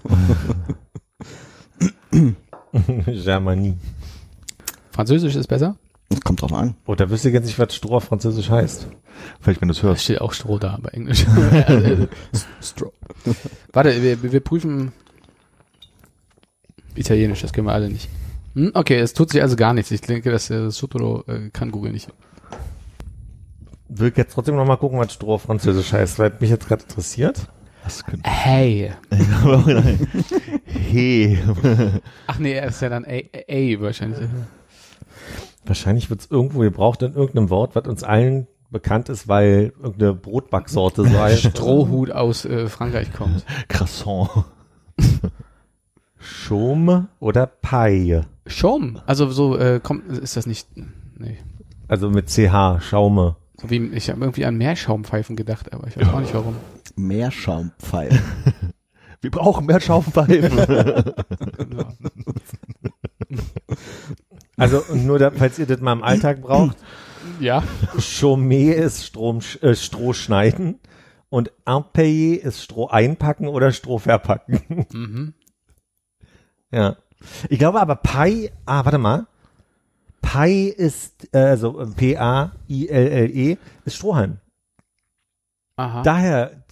[3.06, 3.76] Germanie.
[4.92, 5.76] Französisch ist besser?
[6.08, 6.76] Das kommt drauf an.
[6.86, 8.86] Oh, da wüsste ich jetzt nicht, was Stroh auf Französisch heißt.
[9.40, 10.04] Vielleicht, wenn du es Da hörst.
[10.04, 11.26] steht auch Stroh da, aber Englisch.
[12.62, 12.92] Stroh.
[13.72, 14.92] Warte, wir, wir prüfen
[16.94, 18.08] Italienisch, das können wir alle nicht.
[18.54, 19.90] Hm, okay, es tut sich also gar nichts.
[19.90, 22.08] Ich denke, dass äh, Sotoro äh, kann Google nicht.
[23.88, 26.82] Will jetzt trotzdem noch mal gucken, was Stroh auf Französisch heißt, weil mich jetzt gerade
[26.82, 27.48] interessiert.
[27.84, 28.28] Das könnte.
[28.28, 28.92] Hey.
[30.64, 31.38] hey.
[32.26, 33.10] Ach nee, er ist ja dann A,
[33.48, 34.28] A wahrscheinlich.
[35.66, 40.14] Wahrscheinlich wird es irgendwo gebraucht in irgendeinem Wort, was uns allen bekannt ist, weil irgendeine
[40.14, 41.42] Brotbacksorte so heißt.
[41.42, 43.44] Strohhut aus äh, Frankreich kommt.
[43.68, 44.28] Croissant.
[46.18, 48.26] Chaume oder Paille.
[48.46, 49.00] Schaum.
[49.06, 50.68] Also so äh, kommt, ist das nicht.
[51.18, 51.38] Nee.
[51.88, 53.36] Also mit CH, Schaume.
[53.60, 56.56] So wie, ich habe irgendwie an Meerschaumpfeifen gedacht, aber ich weiß auch nicht warum.
[56.96, 58.20] Meerschaumpfeil.
[59.20, 60.58] Wir brauchen mehr Schaufenpfeifen.
[60.58, 61.04] Ja.
[64.56, 66.76] Also und nur, da, falls ihr das mal im Alltag braucht,
[67.40, 67.62] ja.
[67.98, 70.80] Chaumet ist Strom, äh, Stroh schneiden
[71.28, 74.86] und Impaillé ist Stroh einpacken oder Stroh verpacken.
[74.92, 75.34] Mhm.
[76.70, 76.96] ja.
[77.48, 79.26] Ich glaube aber Pai, ah, warte mal.
[80.20, 84.38] Pai ist, äh, also P-A-I-L-L-E, ist Strohhalm.
[85.76, 86.02] Aha.
[86.02, 86.64] Daher,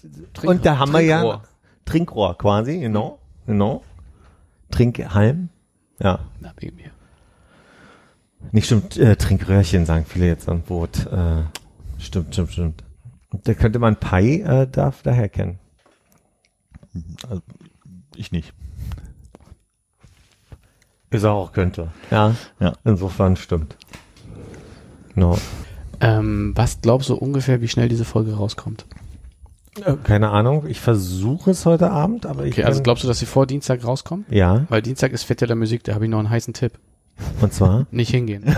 [0.43, 1.43] und da haben wir ja Trinkrohr.
[1.85, 3.83] Trinkrohr quasi, genau, genau.
[4.71, 5.51] Trinkhalm,
[6.01, 6.21] ja.
[6.41, 6.91] Na, wegen mir.
[8.53, 11.07] Nicht stimmt, äh, Trinkröhrchen sagen viele jetzt an Boot.
[11.07, 11.43] Äh,
[11.99, 12.85] stimmt, stimmt, stimmt.
[13.43, 15.59] Da könnte man Pai äh, darf daher kennen.
[17.29, 17.43] Also,
[18.17, 18.53] ich nicht.
[21.11, 21.93] Ist auch könnte.
[22.11, 22.35] Ja.
[22.61, 22.73] Ja.
[22.85, 23.77] Insofern stimmt.
[25.15, 25.39] No.
[26.01, 28.85] Ähm, was glaubst du ungefähr, wie schnell diese Folge rauskommt?
[29.85, 30.67] Äh, keine Ahnung.
[30.67, 33.85] Ich versuche es heute Abend, aber ich Okay, also glaubst du, dass sie vor Dienstag
[33.85, 34.27] rauskommt?
[34.31, 34.65] ja.
[34.69, 36.79] Weil Dienstag ist Fett der Musik, da habe ich noch einen heißen Tipp.
[37.41, 38.45] Und zwar Nicht hingehen.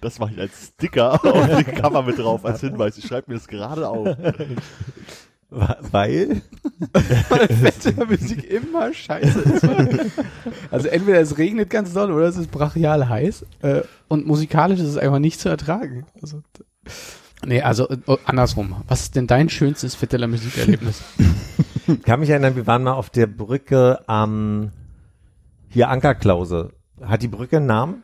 [0.00, 2.98] Das mache ich als Sticker auf dem Cover mit drauf, als Hinweis.
[2.98, 4.06] Ich schreibe mir das gerade auf.
[5.50, 6.42] weil
[7.62, 9.68] Fett der Musik immer scheiße ist.
[10.70, 13.46] Also entweder es regnet ganz doll oder es ist brachial heiß.
[13.62, 16.06] Äh, und musikalisch ist es einfach nicht zu ertragen.
[16.20, 16.42] Also,
[17.46, 18.76] nee, also äh, andersrum.
[18.88, 21.02] Was ist denn dein schönstes Fett der Musikerlebnis?
[21.86, 24.72] ich kann mich erinnern, wir waren mal auf der Brücke am
[25.74, 26.72] hier Ankerklause.
[27.02, 28.02] Hat die Brücke einen Namen?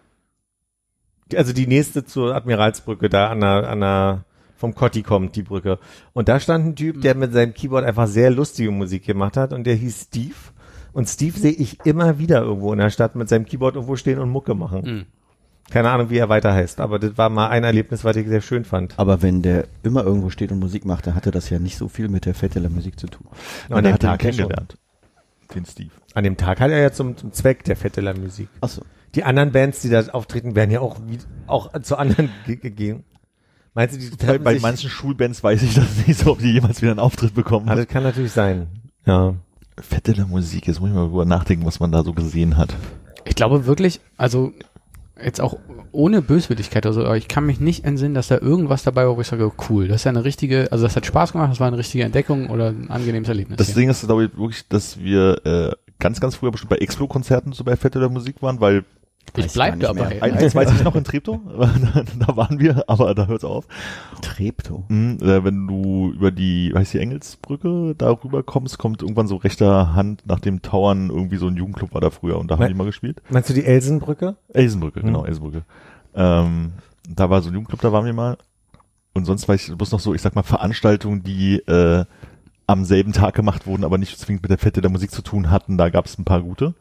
[1.34, 4.24] Also die nächste zur Admiralsbrücke, da an der, an der
[4.56, 5.78] vom Kotti kommt die Brücke.
[6.12, 9.52] Und da stand ein Typ, der mit seinem Keyboard einfach sehr lustige Musik gemacht hat
[9.52, 10.34] und der hieß Steve.
[10.92, 14.18] Und Steve sehe ich immer wieder irgendwo in der Stadt mit seinem Keyboard irgendwo stehen
[14.18, 14.82] und Mucke machen.
[14.82, 15.06] Mhm.
[15.70, 18.40] Keine Ahnung, wie er weiter heißt, aber das war mal ein Erlebnis, was ich sehr
[18.40, 18.98] schön fand.
[18.98, 21.86] Aber wenn der immer irgendwo steht und Musik macht, dann hatte das ja nicht so
[21.88, 23.28] viel mit der Fetteler Musik zu tun.
[23.68, 24.76] An Und dem er hat ihn Tag kennengelernt.
[25.54, 25.90] Den Steve.
[26.14, 28.48] An dem Tag hat er ja zum, zum Zweck der Fetteler Musik.
[28.60, 28.82] Achso.
[29.14, 33.04] Die anderen Bands, die da auftreten, werden ja auch, wie, auch zu anderen ge- gegeben.
[33.74, 36.82] Meinst du, die Bei, bei manchen Schulbands weiß ich das nicht so, ob die jemals
[36.82, 37.68] wieder einen Auftritt bekommen.
[37.68, 38.66] Ah, das kann natürlich sein.
[39.06, 39.34] Ja.
[39.80, 42.74] Fette Musik, jetzt muss ich mal drüber nachdenken, was man da so gesehen hat.
[43.24, 44.52] Ich glaube wirklich, also
[45.22, 45.56] jetzt auch
[45.92, 49.16] ohne Böswilligkeit oder so, aber ich kann mich nicht entsinnen, dass da irgendwas dabei war,
[49.16, 51.60] wo ich sage, cool, das ist ja eine richtige, also das hat Spaß gemacht, das
[51.60, 53.56] war eine richtige Entdeckung oder ein angenehmes Erlebnis.
[53.56, 53.76] Das hier.
[53.76, 57.64] Ding ist, glaube ich, wirklich, dass wir äh, ganz, ganz früher bestimmt bei Explo-Konzerten so
[57.64, 58.84] bei Fette der Musik waren, weil
[59.36, 60.08] ich Weiß bleib dabei.
[60.08, 60.22] mehr.
[60.24, 61.38] ein, eins weiß ich noch in Treptow,
[62.18, 63.66] da waren wir, aber da hört's auf.
[64.22, 64.82] Treptow.
[64.88, 69.36] Mhm, äh, wenn du über die, weiß die Engelsbrücke da rüber kommst, kommt irgendwann so
[69.36, 72.62] rechter Hand nach dem Tauern irgendwie so ein Jugendclub war da früher und da haben
[72.62, 73.22] Me- die mal gespielt.
[73.30, 74.36] Meinst du die Elsenbrücke?
[74.52, 75.04] Elsenbrücke, Mhm.
[75.06, 75.62] genau, Elsenbrücke.
[76.14, 76.72] Ähm,
[77.08, 78.36] da war so ein Jugendclub, da waren wir mal.
[79.12, 82.04] Und sonst weiß ich bloß noch so, ich sag mal, Veranstaltungen, die äh,
[82.70, 85.50] am selben Tag gemacht wurden, aber nicht zwingend mit der Fette der Musik zu tun
[85.50, 85.76] hatten.
[85.78, 86.74] Da gab es ein paar gute.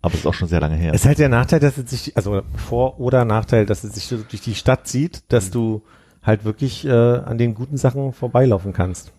[0.00, 0.92] Aber es ist auch schon sehr lange her.
[0.94, 4.08] Es ist halt der Nachteil, dass es sich, also Vor- oder Nachteil, dass es sich
[4.08, 5.82] durch die Stadt zieht, dass du
[6.22, 9.12] halt wirklich äh, an den guten Sachen vorbeilaufen kannst.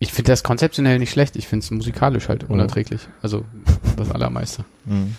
[0.00, 2.54] Ich finde das konzeptionell nicht schlecht, ich finde es musikalisch halt Mhm.
[2.54, 3.08] unerträglich.
[3.22, 3.44] Also
[3.96, 4.64] das Allermeiste.
[4.84, 5.14] Mhm.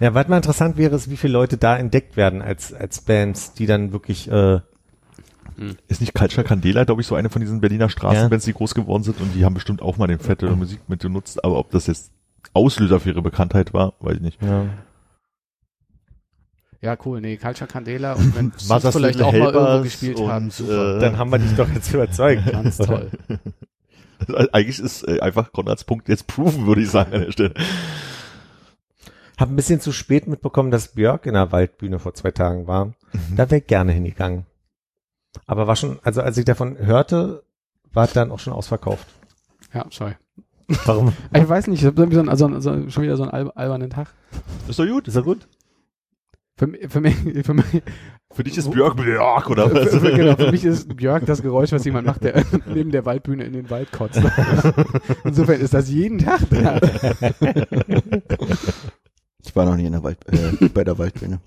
[0.00, 3.52] Ja, was mal interessant wäre, ist, wie viele Leute da entdeckt werden als, als Bands,
[3.54, 4.60] die dann wirklich, äh,
[5.88, 9.02] Ist nicht Culture Candela, glaube ich, so eine von diesen Berliner Straßenbands, die groß geworden
[9.02, 11.70] sind und die haben bestimmt auch mal den Fette der Musik mit genutzt, aber ob
[11.70, 12.12] das jetzt
[12.54, 14.42] Auslöser für ihre Bekanntheit war, weiß ich nicht.
[14.42, 14.66] ja.
[16.80, 17.20] Ja, cool.
[17.20, 20.96] Nee, Culture Candela und wenn sie vielleicht auch mal irgendwo Helpers gespielt und, haben, super.
[20.96, 22.50] äh, dann haben wir dich doch jetzt überzeugt.
[22.50, 23.10] Ganz toll.
[24.28, 27.54] Also Eigentlich ist äh, einfach Konrads Punkt jetzt proven, würde ich sagen an der Stelle.
[29.36, 32.92] Hab ein bisschen zu spät mitbekommen, dass Björk in der Waldbühne vor zwei Tagen war.
[33.34, 34.46] Da wäre ich gerne hingegangen.
[35.46, 37.42] Aber war schon, also als ich davon hörte,
[37.92, 39.06] war dann auch schon ausverkauft.
[39.74, 40.14] Ja, sorry.
[40.86, 41.12] Warum?
[41.34, 41.96] Ich weiß nicht, ich habe
[42.36, 44.08] so, einen- so, schon wieder so einen alb- albernen Tag.
[44.68, 45.08] Ist doch gut.
[45.08, 45.48] Ist er gut?
[46.56, 47.64] Für, für mich, für mich,
[48.32, 49.96] Für dich ist Björk Björk oder für, was?
[49.96, 53.44] für, genau, für mich ist Björk das Geräusch, was jemand macht, der neben der Waldbühne
[53.44, 54.20] in den Wald kotzt.
[55.24, 56.78] Insofern ist das jeden Tag da.
[59.44, 61.40] Ich war noch nie in der Wald, äh, bei der Waldbühne.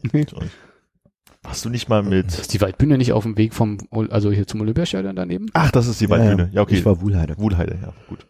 [1.47, 2.27] Hast du nicht mal mit...
[2.27, 3.77] Ist die Waldbühne nicht auf dem Weg vom,
[4.09, 5.47] also hier zum Olympiastadion daneben?
[5.53, 6.49] Ach, das ist die Waldbühne.
[6.51, 6.75] Ja, okay.
[6.75, 7.37] Ich war Wuhlheide.
[7.37, 8.25] Wuhlheide, ja, gut.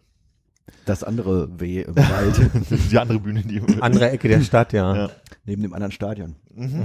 [0.84, 2.50] Das andere W im Wald,
[2.90, 3.60] Die andere Bühne, die...
[3.80, 4.94] Andere Ecke der Stadt, ja.
[4.96, 5.10] Ja.
[5.44, 6.36] neben dem anderen Stadion.
[6.54, 6.82] Mhm.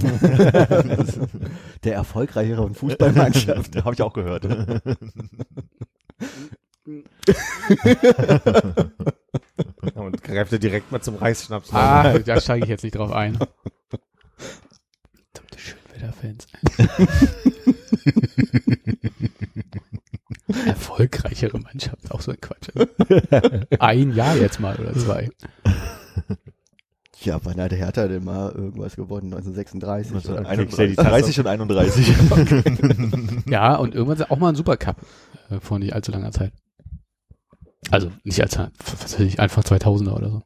[1.84, 3.76] Der erfolgreicheren Fußballmannschaft.
[3.84, 4.44] Habe ich auch gehört.
[9.94, 11.72] Und greift er direkt mal zum Reisschnaps.
[11.72, 13.38] Ah, da steige ich jetzt nicht drauf ein.
[16.02, 16.46] Schönwetterfans.
[20.66, 22.68] Erfolgreichere Mannschaft, auch so ein Quatsch.
[23.78, 25.30] Ein Jahr jetzt mal oder zwei.
[27.20, 29.32] Ja, wann hat Hertha denn mal irgendwas gewonnen?
[29.32, 30.28] 1936.
[30.30, 30.46] oder?
[30.46, 32.14] 31, 30 und 31.
[33.50, 34.96] Ja, und irgendwann auch mal ein Supercup
[35.50, 36.52] äh, vor nicht allzu langer Zeit.
[37.90, 40.42] Also nicht als, was weiß ich, einfach 2000er oder so.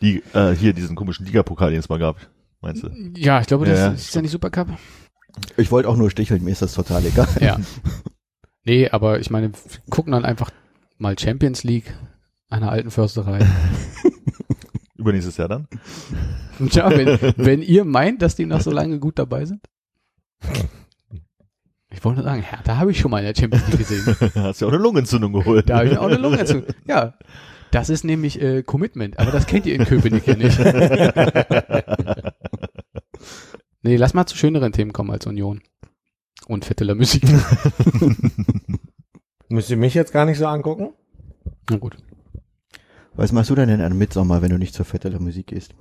[0.00, 2.16] Die, äh, hier diesen komischen Ligapokal, den es mal gab.
[2.66, 2.88] Meinst du?
[3.16, 4.66] Ja, ich glaube, das Ja, ist ja nicht Supercup.
[5.56, 7.28] Ich wollte auch nur sticheln, mir ist das total egal.
[7.40, 7.58] Ja.
[8.68, 10.50] Nee, aber ich meine, wir gucken dann einfach
[10.98, 11.94] mal Champions League
[12.50, 13.38] einer alten Försterei.
[14.96, 15.68] Übernächstes Jahr dann?
[16.70, 19.60] Tja, wenn, wenn ihr meint, dass die noch so lange gut dabei sind.
[21.90, 24.16] Ich wollte nur sagen, ja, da habe ich schon mal in der Champions League gesehen.
[24.34, 25.70] Hast ja auch eine Lungenentzündung geholt.
[25.70, 26.74] Da habe ich auch eine Lungenentzündung.
[26.88, 27.14] Ja,
[27.70, 30.58] das ist nämlich äh, Commitment, aber das kennt ihr in Köpenick ja nicht.
[33.82, 35.60] nee, lass mal zu schöneren Themen kommen als Union.
[36.46, 37.24] Und Fetteler Musik.
[39.48, 40.90] Müsst ihr mich jetzt gar nicht so angucken?
[41.70, 41.96] Na gut.
[43.14, 45.74] Was machst du denn in einem Mitsommer, wenn du nicht zur Fette der Musik gehst?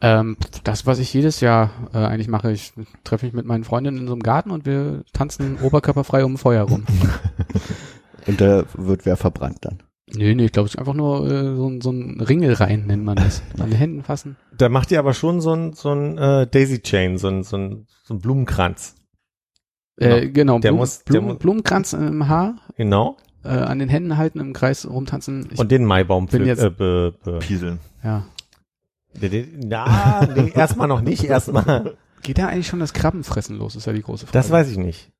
[0.00, 2.72] Ähm, das, was ich jedes Jahr äh, eigentlich mache, ich
[3.04, 6.38] treffe mich mit meinen Freundinnen in so einem Garten und wir tanzen oberkörperfrei um ein
[6.38, 6.84] Feuer rum.
[8.26, 9.82] Und da wird wer verbrannt dann.
[10.16, 12.86] Nee, nee, ich glaube, es ist einfach nur äh, so, ein- so ein Ringel rein,
[12.86, 13.42] nennt man das.
[13.58, 14.36] An den Händen fassen.
[14.56, 17.56] Da macht ihr aber schon so ein, so ein äh, Daisy Chain, so ein, so
[17.56, 18.94] ein, so ein Blumenkranz.
[19.96, 23.16] Äh, genau, Der Blum, muss- der Blum, muss- Blumenkranz im Haar, Genau.
[23.44, 25.48] äh, an den Händen halten, im Kreis rumtanzen.
[25.52, 27.78] Ich, Und den Maibaum bin jetzt- äh, be, be, Pieseln.
[28.02, 28.24] ja.
[29.20, 31.96] Na, nee, erstmal noch nicht, erstmal.
[32.22, 34.32] Geht da eigentlich schon das Krabbenfressen los, ist ja die große Frage.
[34.32, 35.12] Das weiß ich nicht.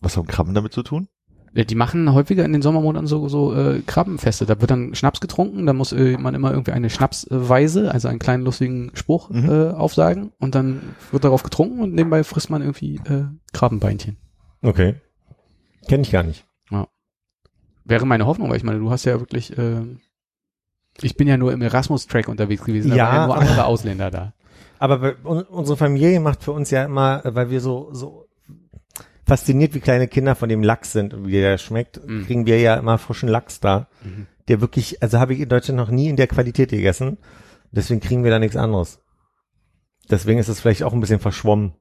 [0.00, 1.08] Was haben Krabben damit zu tun?
[1.56, 4.44] Ja, Die machen häufiger in den Sommermonaten so, so äh, Krabbenfeste.
[4.46, 8.18] Da wird dann Schnaps getrunken, da muss äh, man immer irgendwie eine Schnapsweise, also einen
[8.18, 9.48] kleinen lustigen Spruch Mhm.
[9.50, 14.16] äh, aufsagen und dann wird darauf getrunken und nebenbei frisst man irgendwie äh, Krabbenbeinchen.
[14.62, 14.96] Okay.
[15.88, 16.44] Kenne ich gar nicht.
[17.88, 19.82] Wäre meine Hoffnung, weil ich meine, du hast ja wirklich, äh,
[21.00, 24.10] ich bin ja nur im Erasmus-Track unterwegs gewesen, da Ja, waren ja nur andere Ausländer
[24.10, 24.32] da.
[24.80, 28.25] Aber unsere Familie macht für uns ja immer, weil wir so, so
[29.26, 32.24] fasziniert wie kleine Kinder von dem Lachs sind und wie der schmeckt, Mhm.
[32.26, 33.88] kriegen wir ja immer frischen Lachs da.
[34.04, 34.26] Mhm.
[34.48, 37.18] Der wirklich, also habe ich in Deutschland noch nie in der Qualität gegessen.
[37.72, 39.00] Deswegen kriegen wir da nichts anderes.
[40.08, 41.74] Deswegen ist es vielleicht auch ein bisschen verschwommen.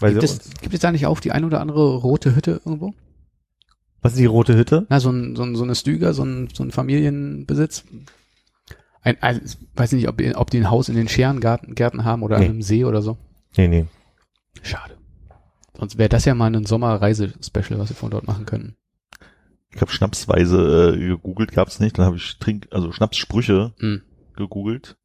[0.00, 2.92] Gibt es, gibt es da nicht auch die ein oder andere rote Hütte irgendwo?
[4.02, 4.86] was ist die rote Hütte?
[4.88, 7.84] Na, so, ein, so, ein, so eine Stüger, so ein, so ein Familienbesitz.
[9.02, 12.04] Ein, ein, ich weiß nicht, ob, die- ob die ein Haus in den Scherengärten Gärten
[12.04, 12.44] haben oder Nee.
[12.46, 13.18] an einem See oder so.
[13.58, 13.86] Nee, nee.
[14.62, 14.96] Schade.
[15.80, 18.76] Sonst wäre das ja mal ein Sommerreise-Special, was wir von dort machen könnten.
[19.74, 21.98] Ich habe Schnapsweise äh, gegoogelt, gab's nicht.
[21.98, 24.02] Dann habe ich Trink, also Schnapssprüche Hm.
[24.36, 24.96] gegoogelt.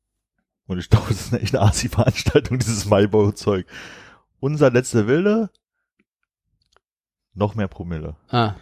[0.67, 3.65] Und ich glaube, das ist eine echte Asi-Veranstaltung, dieses Maibau-Zeug.
[4.41, 5.49] Unser letzter Wille,
[7.33, 8.15] noch mehr Promille.
[8.29, 8.55] Ah,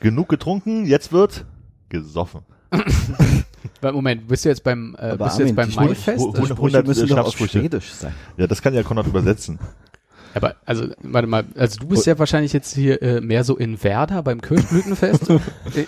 [0.00, 1.46] Genug getrunken, jetzt wird
[1.88, 2.42] gesoffen.
[3.82, 6.08] Moment, bist du jetzt beim, äh, bist du jetzt beim Maifest?
[6.08, 7.58] Sprüche- Also, Sprüche- 100 müssen doch auf Schnapssprüche.
[7.60, 8.14] Schwedisch sein.
[8.36, 9.58] Ja, das kann ja Konrad übersetzen.
[10.34, 13.82] Aber, also, warte mal, also du bist ja wahrscheinlich jetzt hier äh, mehr so in
[13.82, 15.40] Werder beim Kirschblütenfest äh,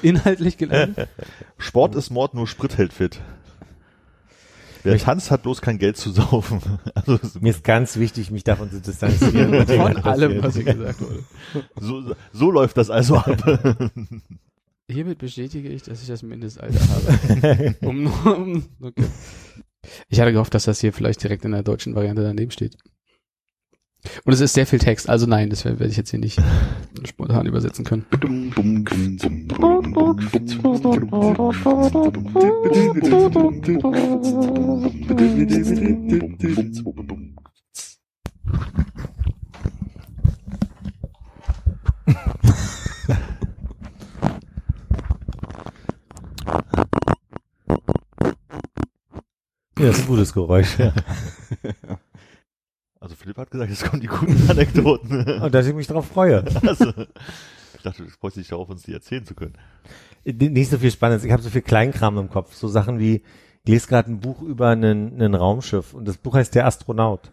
[0.03, 1.09] inhaltlich gelandet.
[1.59, 3.21] Sport ist Mord, nur Sprit hält fit.
[4.85, 6.61] Wer tanzt, hat bloß kein Geld zu saufen.
[6.95, 9.67] Also, Mir ist ganz wichtig, mich davon zu distanzieren.
[9.67, 11.25] Von allem, was hier gesagt wurde.
[11.81, 13.43] so, so läuft das also ab.
[14.91, 17.75] Hiermit bestätige ich, dass ich das Mindestalter habe.
[17.81, 19.07] um, um, okay.
[20.09, 22.77] Ich hatte gehofft, dass das hier vielleicht direkt in der deutschen Variante daneben steht.
[24.25, 26.41] Und es ist sehr viel Text, also nein, das werde ich jetzt hier nicht
[27.05, 28.07] spontan übersetzen können.
[49.77, 50.79] Ja, das ist ein gutes Geräusch.
[50.79, 50.95] Ja.
[53.25, 55.41] Philipp hat gesagt, jetzt kommen die guten Anekdoten.
[55.41, 56.45] Und dass ich mich darauf freue.
[56.67, 56.93] Also,
[57.75, 59.55] ich dachte, du freust dich darauf, uns die erzählen zu können.
[60.27, 61.25] Nicht so viel Spannendes.
[61.25, 62.55] Ich habe so viel Kleinkram im Kopf.
[62.55, 63.23] So Sachen wie,
[63.65, 67.33] ich lese gerade ein Buch über einen, einen Raumschiff und das Buch heißt Der Astronaut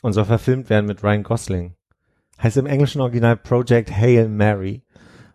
[0.00, 1.74] und soll verfilmt werden mit Ryan Gosling.
[2.42, 4.84] Heißt im englischen Original Project Hail Mary.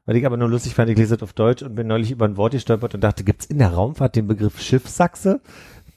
[0.08, 2.26] Weil ich aber nur lustig fand, ich lese es auf Deutsch und bin neulich über
[2.26, 5.42] ein Wort gestolpert und dachte, gibt's in der Raumfahrt den Begriff Schiffsachse?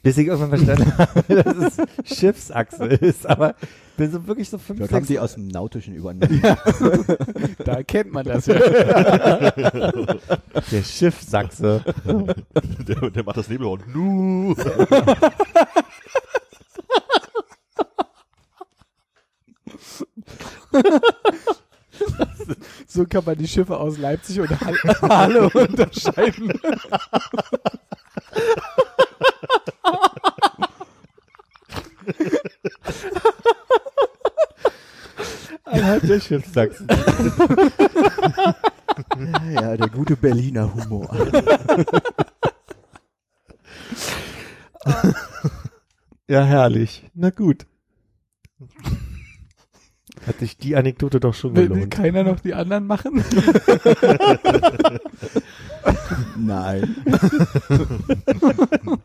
[0.03, 3.25] Bis ich irgendwann verstanden habe, dass es Schiffsachse ist.
[3.25, 3.55] Aber
[3.95, 6.41] bin so wirklich so fünf, Vielleicht haben sechs die aus dem Nautischen übernommen.
[7.63, 8.55] Da erkennt man das ja.
[10.71, 11.83] der Schiffsachse.
[12.05, 13.81] Der, der macht das Nebelhorn.
[13.93, 14.55] Nu.
[22.87, 24.49] So kann man die Schiffe aus Leipzig und
[25.01, 26.53] Halle unterscheiden.
[35.65, 36.85] Anhand der Schiffsachse.
[39.53, 41.09] ja, der gute Berliner Humor.
[46.27, 47.09] Ja, herrlich.
[47.13, 47.65] Na gut.
[50.25, 51.93] Hat sich die Anekdote doch schon Will, will gelohnt.
[51.93, 53.23] keiner noch die anderen machen?
[56.37, 56.95] Nein.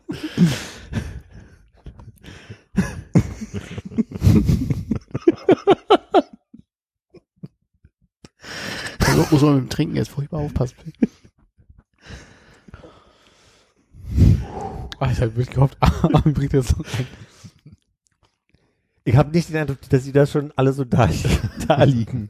[9.05, 10.75] Also muss man mit dem Trinken jetzt furchtbar aufpassen.
[14.99, 17.07] Ah, ich habe wirklich gehofft, Armin bringt jetzt noch ein.
[19.05, 21.09] Ich habe nicht den Eindruck, dass sie da schon alle so da,
[21.67, 22.29] da liegen.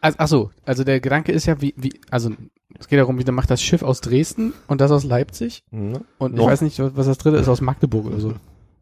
[0.00, 2.32] Also, ach so, also der Gedanke ist ja, wie, wie, also
[2.78, 6.00] es geht darum, wie der macht das Schiff aus Dresden und das aus Leipzig Hm?
[6.18, 6.44] und Noch.
[6.44, 8.34] ich weiß nicht, was das dritte ist aus Magdeburg oder so.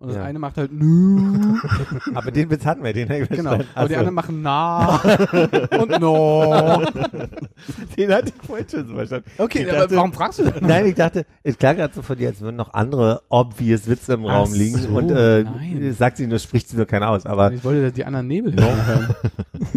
[0.03, 0.25] Und das Ja.
[0.25, 1.57] eine macht halt nö,
[2.15, 3.51] Aber den Witz hatten wir, den ich genau.
[3.57, 3.81] verstanden.
[3.83, 4.97] Und die Ach anderen machen na
[5.81, 6.83] und no.
[7.97, 9.31] den hatte ich vorhin schon so verstanden.
[9.39, 10.67] Okay, Ich aber dachte- warum fragst du denn?
[10.67, 14.15] Nein, ich dachte, es klang gerade so von dir, als würden noch andere obvious Witze
[14.15, 15.95] im Ach Raum liegen so, und äh, nein.
[15.97, 19.15] sagt sie nur, spricht sie nur keiner aus, aber Ich wollte die anderen Nebel hören.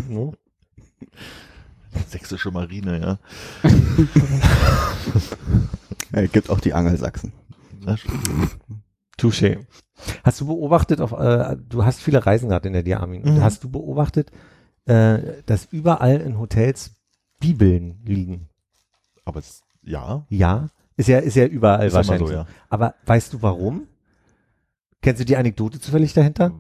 [0.09, 0.33] no.
[2.09, 3.69] Sächsische Marine, ja.
[6.11, 7.31] Es gibt auch die Angelsachsen.
[7.85, 8.57] Na, stimmt.
[9.17, 9.65] Touché.
[10.23, 13.21] Hast du beobachtet, auf, äh, du hast viele Reisen gerade in der dir, Armin.
[13.23, 13.41] Mhm.
[13.41, 14.31] Hast du beobachtet,
[14.85, 16.91] äh, dass überall in Hotels
[17.39, 18.49] Bibeln liegen?
[19.23, 22.27] Aber es, ja, Ja, ist ja, ist ja überall ist wahrscheinlich.
[22.29, 22.45] so, ja.
[22.69, 23.87] Aber weißt du warum?
[25.01, 26.51] Kennst du die Anekdote zufällig dahinter?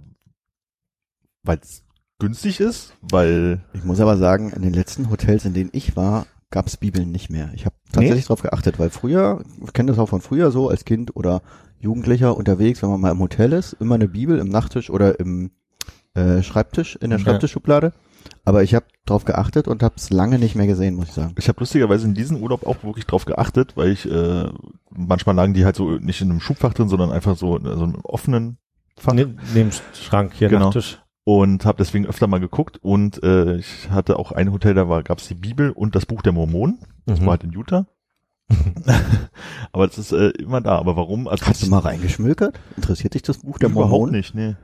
[1.43, 1.83] Weil es
[2.19, 6.25] günstig ist, weil Ich muss aber sagen, in den letzten Hotels, in denen ich war,
[6.49, 7.51] gab es Bibeln nicht mehr.
[7.53, 8.29] Ich habe tatsächlich Nicht?
[8.29, 11.41] drauf geachtet, weil früher, ich kenne das auch von früher so, als Kind oder
[11.79, 15.51] Jugendlicher unterwegs, wenn man mal im Hotel ist, immer eine Bibel im Nachttisch oder im
[16.13, 17.19] äh, Schreibtisch, in der.
[17.19, 17.93] Schreibtischschublade.
[18.43, 21.35] Aber ich habe drauf geachtet und habe es lange nicht mehr gesehen, muss ich sagen.
[21.37, 24.49] ich habe lustigerweise in diesem Urlaub auch wirklich drauf geachtet, weil ich äh,
[24.89, 27.83] manchmal lagen die halt so nicht in einem Schubfach drin, sondern einfach so in so
[27.83, 28.57] einem offenen
[28.97, 29.13] Fach.
[29.13, 30.65] Ne, neben Schrank hier Genau.
[30.65, 30.99] Nachttisch.
[31.23, 35.03] und habe deswegen öfter mal geguckt und äh, ich hatte auch ein Hotel, da war
[35.03, 36.79] gab's die Bibel und das Buch der Mormonen.
[37.05, 37.25] Das Mhm.
[37.25, 37.85] war halt in Utah.
[39.71, 40.77] aber das ist äh, immer da.
[40.77, 41.27] Aber warum?
[41.27, 42.59] Also Hast du mal reingeschmökert?
[42.75, 44.15] Interessiert dich das Buch der Überhaupt Mormonen?
[44.15, 44.55] nicht, nee.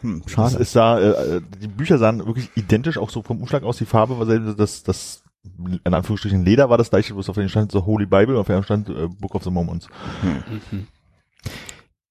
[0.00, 0.56] Hm, schade.
[0.56, 4.18] ist da, äh, die Bücher sahen wirklich identisch, auch so vom Umschlag aus, die Farbe
[4.18, 5.22] war selber, das, das,
[5.84, 8.64] in Anführungsstrichen Leder war das gleiche, bloß auf den stand so Holy Bible, auf dem
[8.64, 9.88] stand äh, Book of the Mormons.
[10.22, 10.88] Mhm.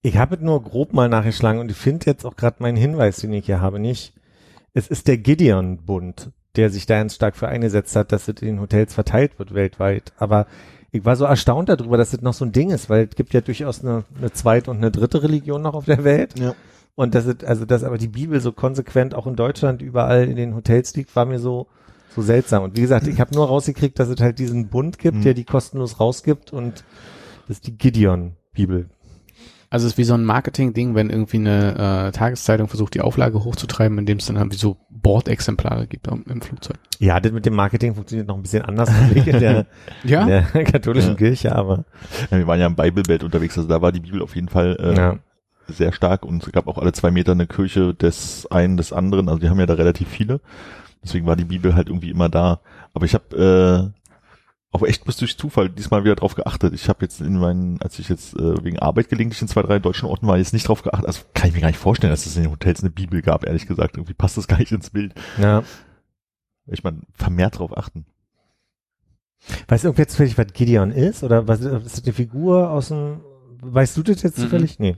[0.03, 3.17] Ich habe es nur grob mal nachgeschlagen und ich finde jetzt auch gerade meinen Hinweis,
[3.17, 4.13] den ich hier habe, nicht.
[4.74, 8.47] Es ist der Gideon-Bund, der sich da ganz stark für eingesetzt hat, dass es in
[8.47, 10.13] den Hotels verteilt wird weltweit.
[10.17, 10.47] Aber
[10.91, 13.33] ich war so erstaunt darüber, dass das noch so ein Ding ist, weil es gibt
[13.33, 16.37] ja durchaus eine, eine zweite und eine dritte Religion noch auf der Welt.
[16.37, 16.53] Ja.
[16.95, 20.35] Und dass es, also dass aber die Bibel so konsequent auch in Deutschland überall in
[20.35, 21.67] den Hotels liegt, war mir so
[22.13, 22.63] so seltsam.
[22.63, 25.21] Und wie gesagt, ich habe nur rausgekriegt, dass es halt diesen Bund gibt, Mhm.
[25.21, 26.83] der die kostenlos rausgibt und
[27.47, 28.89] das ist die Gideon-Bibel.
[29.72, 33.43] Also es ist wie so ein Marketing-Ding, wenn irgendwie eine äh, Tageszeitung versucht, die Auflage
[33.43, 36.76] hochzutreiben, indem es dann irgendwie so Bordexemplare gibt am- im Flugzeug.
[36.99, 39.65] Ja, das mit dem Marketing funktioniert noch ein bisschen anders natürlich in der,
[40.03, 40.22] Ja?
[40.24, 41.15] in der katholischen Ja.
[41.17, 41.86] Kirche, aber
[42.30, 44.76] Ja, wir waren ja im Bible-Belt unterwegs, also da war die Bibel auf jeden Fall
[44.80, 45.15] äh, ja.
[45.67, 49.30] sehr stark und es gab auch alle zwei Meter eine Kirche des einen, des anderen,
[49.30, 50.41] also die haben ja da relativ viele.
[51.03, 52.59] Deswegen war die Bibel halt irgendwie immer da.
[52.93, 54.00] Aber ich habe äh,
[54.72, 56.74] auch echt bis durch Zufall diesmal wieder drauf geachtet.
[56.74, 59.80] Ich habe jetzt in meinen, als ich jetzt äh, wegen Arbeit gelegentlich in zwei, drei
[59.80, 61.07] deutschen Orten war, jetzt nicht drauf geachtet.
[61.07, 63.45] Also kann ich mir gar nicht vorstellen, dass es in den Hotels eine Bibel gab,
[63.45, 63.97] ehrlich gesagt.
[63.97, 65.13] Irgendwie passt das gar nicht ins Bild.
[65.38, 65.63] ja.
[66.67, 68.05] Ich meine, vermehrt drauf achten.
[69.67, 71.24] Weißt du irgendwer zufällig, was Gideon ist?
[71.24, 73.22] Oder was ist das eine Figur aus dem,
[73.61, 74.41] weißt du das jetzt Mhm.
[74.43, 74.80] zufällig?
[74.80, 74.95] Nee.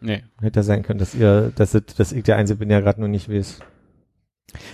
[0.00, 0.24] Nee.
[0.40, 3.08] Hätte ja sein können, dass ihr, dass, dass ich der Einzige bin, der gerade nur
[3.10, 3.60] nicht weiß.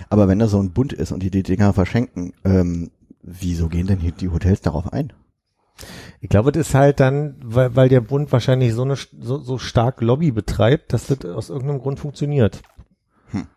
[0.09, 2.89] Aber wenn da so ein Bund ist und die die Dinger verschenken, ähm,
[3.21, 5.13] wieso gehen denn hier die Hotels darauf ein?
[6.21, 9.57] Ich glaube, das ist halt dann, weil, weil der Bund wahrscheinlich so eine so, so
[9.57, 12.61] stark Lobby betreibt, dass das aus irgendeinem Grund funktioniert.
[13.31, 13.47] Hm.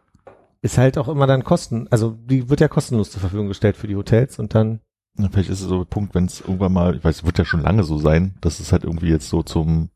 [0.60, 3.88] Ist halt auch immer dann kosten, also die wird ja kostenlos zur Verfügung gestellt für
[3.88, 4.80] die Hotels und dann
[5.18, 7.38] Ja, Vielleicht ist es so ein Punkt, wenn es irgendwann mal, ich weiß, es wird
[7.38, 9.90] ja schon lange so sein, dass es halt irgendwie jetzt so zum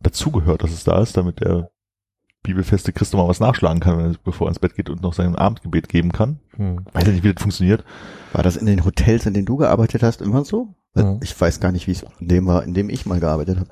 [0.00, 1.70] dazugehört, dass es da ist, damit der
[2.52, 5.02] bibelfeste Christ noch mal was nachschlagen kann, wenn er, bevor er ins Bett geht und
[5.02, 6.40] noch sein Abendgebet geben kann.
[6.56, 6.84] hm.
[6.92, 7.84] Weiß ja nicht, wie das funktioniert.
[8.32, 10.68] War das in den Hotels, in denen du gearbeitet hast, immer so?
[10.94, 11.20] Mhm.
[11.22, 13.68] Ich weiß gar nicht, wie es in dem war, in dem ich mal gearbeitet habe.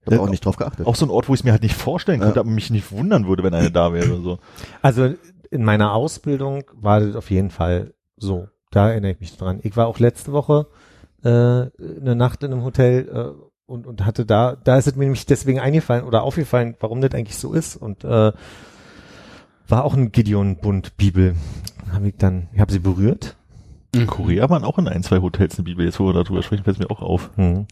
[0.00, 0.86] Ich habe Ja, auch nicht drauf geachtet.
[0.86, 2.40] Auch so ein Ort, wo ich es mir halt nicht vorstellen könnte, Ja.
[2.42, 4.38] aber mich nicht wundern würde, wenn einer da wäre oder so.
[4.82, 5.14] Also
[5.50, 8.48] in meiner Ausbildung war das auf jeden Fall so.
[8.70, 9.60] Da erinnere ich mich dran.
[9.62, 10.66] Ich war auch letzte Woche
[11.24, 15.04] äh, eine Nacht in einem Hotel äh, und, und hatte da, da ist es mir
[15.04, 17.76] nämlich deswegen eingefallen oder aufgefallen, warum das eigentlich so ist.
[17.76, 18.32] Und äh,
[19.68, 21.34] war auch ein Gideon-Bund-Bibel.
[21.92, 23.36] Habe ich dann, ich habe sie berührt.
[23.92, 25.84] In Korea waren auch in ein, zwei Hotels eine Bibel.
[25.84, 27.30] Jetzt, wo wir darüber sprechen, fällt es mir auch auf.
[27.36, 27.66] Hm.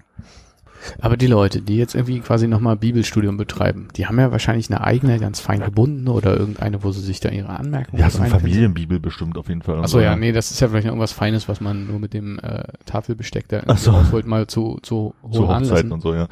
[1.00, 4.82] Aber die Leute, die jetzt irgendwie quasi nochmal Bibelstudium betreiben, die haben ja wahrscheinlich eine
[4.82, 8.30] eigene, ganz fein gebundene oder irgendeine, wo sie sich da ihre Anmerkungen Ja, so eine.
[8.30, 9.80] Familienbibel bestimmt auf jeden Fall.
[9.80, 12.38] Achso, ja, nee, das ist ja vielleicht noch irgendwas Feines, was man nur mit dem
[12.38, 13.92] äh, Tafelbesteck da so.
[13.92, 16.28] rausholt, mal zu, zu hohen Zu Hochzeiten und so, ja.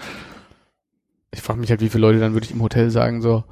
[1.31, 3.45] Ich frage mich halt, wie viele Leute dann wirklich im Hotel sagen so,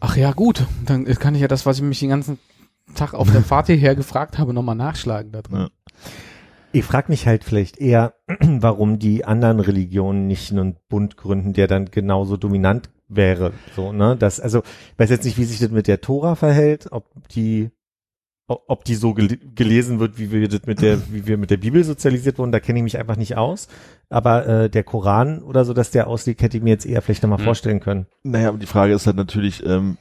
[0.00, 2.38] ach ja, gut, dann kann ich ja das, was ich mich den ganzen
[2.94, 5.58] Tag auf der Fahrt hierher gefragt habe, nochmal nachschlagen da drin.
[5.58, 5.68] Ja.
[6.72, 11.66] Ich frage mich halt vielleicht eher, warum die anderen Religionen nicht einen Bund gründen, der
[11.66, 13.52] dann genauso dominant wäre.
[13.76, 14.16] So, ne?
[14.18, 14.60] Das, also,
[14.92, 17.70] ich weiß jetzt nicht, wie sich das mit der Tora verhält, ob die,
[18.46, 21.58] ob die so gel gelesen wird, wie wir das mit der, wie wir mit der
[21.58, 23.68] Bibel sozialisiert wurden, da kenne ich mich einfach nicht aus.
[24.08, 27.22] Aber äh, der Koran oder so, dass der aussieht, hätte ich mir jetzt eher vielleicht
[27.22, 27.44] nochmal Hm.
[27.44, 28.06] vorstellen können.
[28.22, 29.98] Naja, aber die Frage ist halt natürlich, ähm,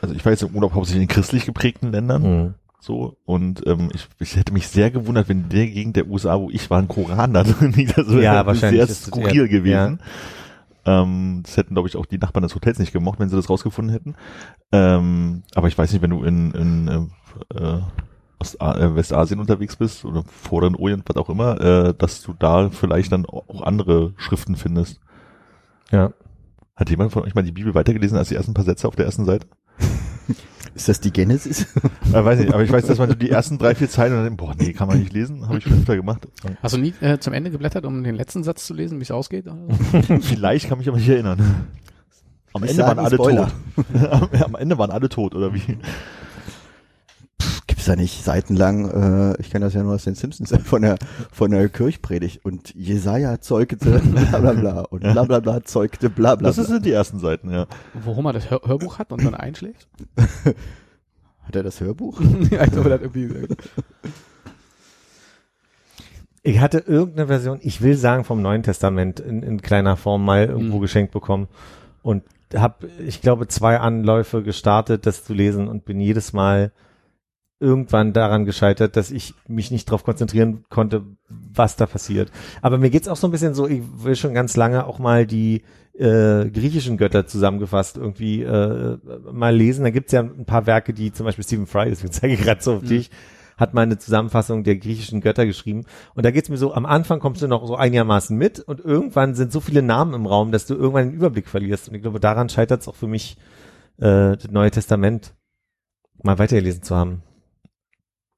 [0.00, 2.54] also ich jetzt im Urlaub hauptsächlich in christlich geprägten Ländern, Hm.
[2.80, 6.48] So, und ähm, ich, ich hätte mich sehr gewundert, wenn der Gegend der USA, wo
[6.50, 7.98] ich war, ein Koran da drin liegt.
[7.98, 10.00] Das wäre Ja, wahrscheinlich sehr skurril eher- gewesen.
[10.86, 13.50] Ähm, das hätten, glaube ich, auch die Nachbarn des Hotels nicht gemocht, wenn sie das
[13.50, 14.14] rausgefunden hätten.
[14.72, 17.80] Ähm, aber ich weiß nicht, wenn du in, in äh, äh,
[18.38, 22.70] Ost äh, Westasien unterwegs bist oder Vorderen Orient, was auch immer, äh, dass du da
[22.70, 25.00] vielleicht dann auch andere Schriften findest.
[25.90, 26.12] Ja.
[26.76, 29.06] Hat jemand von euch mal die Bibel weitergelesen als die ersten paar Sätze auf der
[29.06, 29.48] ersten Seite?
[30.74, 31.66] Ist das die Genesis?
[32.12, 34.18] Äh, weiß nicht, aber ich weiß, dass man so die ersten drei, vier Zeilen und
[34.18, 36.26] dann, denkt, boah, nee, kann man nicht lesen, habe ich schon öfter gemacht.
[36.62, 39.10] Hast du nie äh, zum Ende geblättert, um den letzten Satz zu lesen, wie es
[39.10, 39.44] ausgeht?
[40.22, 41.66] Vielleicht kann mich aber nicht erinnern.
[42.54, 43.50] Am Ich Ende waren alle Spoiler.
[43.76, 43.84] tot.
[44.10, 45.76] Am, am Ende waren alle tot, oder wie?
[47.88, 48.90] Da nicht seitenlang,
[49.34, 50.98] äh, ich kenne das ja nur aus den Simpsons, von der,
[51.32, 56.34] von der Kirchpredigt und Jesaja zeugte bla bla bla und bla bla bla zeugte bla
[56.34, 57.66] bla Das sind die ersten Seiten, ja.
[57.94, 59.88] Worum er das Hör Hörbuch hat und dann einschläft?
[61.44, 62.20] Hat er das Hörbuch?
[62.50, 63.30] ja, ich glaube, er hat irgendwie,
[66.42, 70.44] Ich hatte irgendeine Version, ich will sagen vom Neuen Testament in, in kleiner Form mal
[70.46, 70.82] irgendwo Mhm.
[70.82, 71.48] geschenkt bekommen
[72.02, 72.22] und
[72.54, 76.72] habe, ich glaube, zwei Anläufe gestartet, das zu lesen und bin jedes Mal
[77.60, 82.30] irgendwann daran gescheitert, dass ich mich nicht darauf konzentrieren konnte, was da passiert.
[82.62, 85.26] Aber mir geht's auch so ein bisschen so, ich will schon ganz lange auch mal
[85.26, 85.62] die
[85.98, 88.98] äh, griechischen Götter zusammengefasst irgendwie äh,
[89.32, 89.82] mal lesen.
[89.82, 92.62] Da gibt's ja ein paar Werke, die zum Beispiel Stephen Fry, deswegen zeige ich gerade
[92.62, 92.86] so auf Mhm.
[92.88, 93.10] dich,
[93.56, 95.84] hat mal eine Zusammenfassung der griechischen Götter geschrieben.
[96.14, 99.34] Und da geht's mir so, am Anfang kommst du noch so einigermaßen mit und irgendwann
[99.34, 101.88] sind so viele Namen im Raum, dass du irgendwann den Überblick verlierst.
[101.88, 103.36] Und ich glaube, daran scheitert es auch für mich,
[103.96, 105.34] äh, das Neue Testament
[106.22, 107.22] mal weitergelesen zu haben.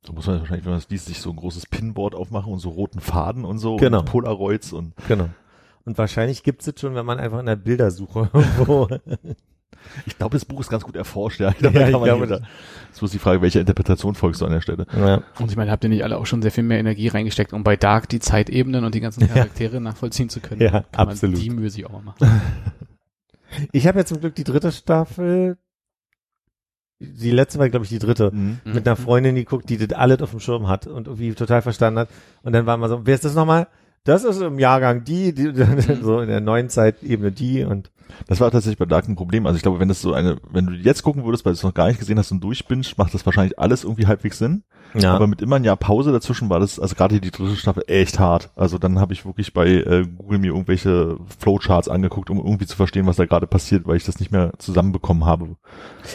[0.07, 2.59] So muss man wahrscheinlich, wenn man es liest, sich so ein großes Pinboard aufmachen und
[2.59, 4.01] so roten Faden und so Genau.
[4.01, 5.29] und Polaroids und Genau.
[5.85, 8.89] Und wahrscheinlich gibt's es schon, wenn man einfach in der Bildersuche irgendwo
[10.07, 11.49] ich glaube, das Buch ist ganz gut erforscht, ja.
[11.61, 12.41] Ja, Da kann ich man glaube, Das
[12.93, 14.87] ist bloß die Frage, welche Interpretation folgst du an der Stelle?
[14.97, 15.23] ja.
[15.39, 17.63] Und ich meine, habt ihr nicht alle auch schon sehr viel mehr Energie reingesteckt, um
[17.65, 20.61] bei Dark die Zeitebenen und die ganzen Charaktere nachvollziehen zu können?
[20.63, 21.37] Ja, Kann absolut.
[21.37, 22.41] Man die Mühe sich auch mal machen.
[23.73, 25.57] Ich habe ja zum Glück die dritte Staffel.
[27.01, 28.31] Die letzte war, glaube ich, die dritte.
[28.31, 28.61] Mhm.
[28.65, 31.63] Mit einer Freundin, die guckt, die das alles auf dem Schirm hat und irgendwie total
[31.63, 32.11] verstanden hat.
[32.43, 33.69] Und dann war mal so, wer ist das nochmal?
[34.05, 35.53] Das ist im Jahrgang die, die
[36.03, 37.91] so in der neuen Zeitebene die und
[38.27, 39.47] Das war tatsächlich bei Dark ein Problem.
[39.47, 41.63] Also ich glaube, wenn das so eine, wenn du jetzt gucken würdest, weil du es
[41.63, 44.65] noch gar nicht gesehen hast und durchbingst, macht das wahrscheinlich alles irgendwie halbwegs Sinn.
[44.95, 45.13] ja.
[45.15, 48.19] Aber mit immer ein Jahr Pause dazwischen war das, also gerade die dritte Staffel echt
[48.19, 48.51] hart.
[48.57, 52.77] Also dann habe ich wirklich bei äh, Google mir irgendwelche Flowcharts angeguckt, um irgendwie zu
[52.77, 55.57] verstehen, was da gerade passiert, weil ich das nicht mehr zusammenbekommen habe.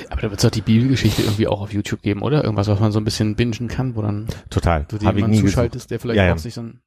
[0.10, 2.44] Aber da wird es doch die Bibelgeschichte irgendwie auch auf YouTube geben, oder?
[2.44, 4.86] Irgendwas, was man so ein bisschen bingen kann, wo dann total.
[4.90, 6.34] du ich jemanden zuschaltest, der vielleicht Ja, ja.
[6.34, 6.82] auch sich so ein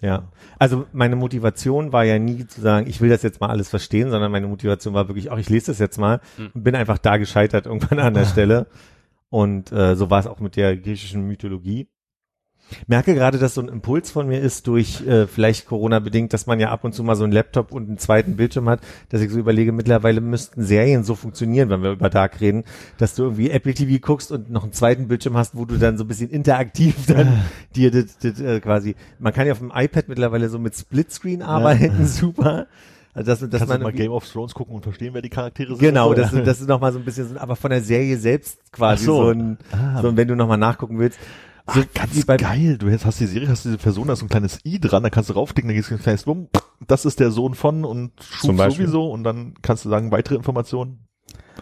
[0.00, 0.30] Ja.
[0.58, 4.10] Also meine Motivation war ja nie zu sagen, ich will das jetzt mal alles verstehen,
[4.10, 6.50] sondern meine Motivation war wirklich, auch ich lese das jetzt mal Hm.
[6.54, 8.66] und bin einfach da gescheitert irgendwann an der Stelle.
[9.30, 11.88] Und äh, so war es auch mit der griechischen Mythologie.
[12.86, 16.46] Merke gerade, dass so ein Impuls von mir ist durch äh, vielleicht Corona bedingt, dass
[16.46, 19.20] man ja ab und zu mal so einen Laptop und einen zweiten Bildschirm hat, dass
[19.20, 22.64] ich so überlege, mittlerweile müssten Serien so funktionieren, wenn wir über Dark reden,
[22.96, 25.98] dass du irgendwie Apple TV guckst und noch einen zweiten Bildschirm hast, wo du dann
[25.98, 27.42] so ein bisschen interaktiv dann
[27.76, 31.42] dir das, das äh, quasi, man kann ja auf dem iPad mittlerweile so mit Splitscreen
[31.42, 32.66] arbeiten, super.
[33.14, 35.68] Also dass, dass Kannst man mal Game of Thrones gucken und verstehen, wer die Charaktere
[35.68, 35.80] sind?
[35.80, 38.58] Genau, das, das ist noch mal so ein bisschen, so, aber von der Serie selbst
[38.72, 39.22] quasi Ach so.
[39.24, 39.30] so.
[39.30, 40.00] ein, Ah.
[40.00, 41.18] so ein, wenn du noch mal nachgucken willst.
[41.66, 42.76] Ach, So ganz bei- geil.
[42.78, 45.10] Du hast, die Serie, hast diese Person, da ist so ein kleines I dran, da
[45.10, 46.48] kannst du raufklicken, dann gehst du ein kleines Bumm,
[46.86, 48.12] das ist der Sohn von und
[48.56, 48.86] Beispiel.
[48.86, 51.06] sowieso und dann kannst du sagen, weitere Informationen.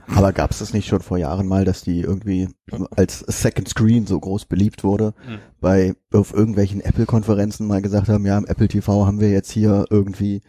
[0.06, 2.48] Aber gab es das nicht schon vor Jahren mal, dass die irgendwie
[2.96, 5.38] als Second Screen so groß beliebt wurde, Mhm.
[5.60, 9.84] bei auf irgendwelchen Apple-Konferenzen mal gesagt haben, ja, im Apple TV haben wir jetzt hier
[9.90, 10.42] irgendwie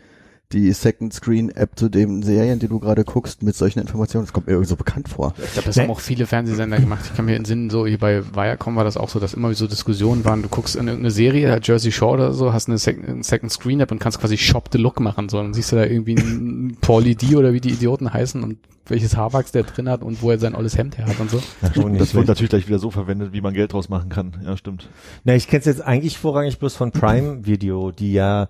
[0.54, 4.26] die Second Screen App zu den Serien, die du gerade guckst, mit solchen Informationen.
[4.26, 5.34] Das kommt mir irgendwie so bekannt vor.
[5.44, 5.84] Ich glaube, das Nee.
[5.84, 7.02] haben auch viele Fernsehsender gemacht.
[7.06, 9.54] Ich kann mir in Sinn, so hier bei Viacom war das auch so, dass immer
[9.54, 10.42] so Diskussionen waren.
[10.42, 13.80] Du guckst in irgendeine Serie, Jersey Shore oder so, hast eine Sec eine Second Screen
[13.80, 15.30] App und kannst quasi Shop the Look machen.
[15.30, 18.58] So, dann siehst du da irgendwie einen Paulie D oder wie die Idioten heißen und
[18.88, 21.42] welches Haarwachs der drin hat und wo er sein olles Hemd her hat und so.
[21.74, 22.28] schon nicht Das wird schlecht.
[22.28, 24.34] natürlich gleich wieder so verwendet, wie man Geld draus machen kann.
[24.44, 24.90] Ja, stimmt.
[25.24, 28.50] Na, ich kenne es jetzt eigentlich vorrangig bloß von Prime Video, die ja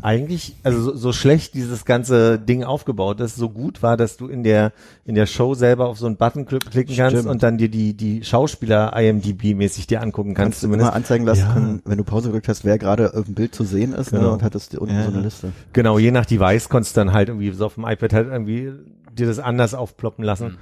[0.00, 4.26] eigentlich, also so, so schlecht dieses ganze Ding aufgebaut ist, so gut war, dass du
[4.26, 4.72] in der
[5.04, 7.28] in der Show selber auf so einen Button kl- klicken kannst Stimmt.
[7.28, 10.88] und dann dir die die Schauspieler IMDb-mäßig dir angucken kannst, Kannst du zumindest.
[10.88, 11.52] immer anzeigen lassen, Ja.
[11.52, 14.20] können, wenn du Pause gedrückt hast, wer gerade auf dem Bild zu sehen ist, ne,
[14.20, 14.32] Genau.
[14.32, 15.04] und hattest unten Ja.
[15.04, 15.52] so eine Liste.
[15.74, 18.72] Genau, je nach Device konntest du dann halt irgendwie so auf dem iPad halt irgendwie
[19.12, 20.46] dir das anders aufploppen lassen.
[20.52, 20.56] Mhm.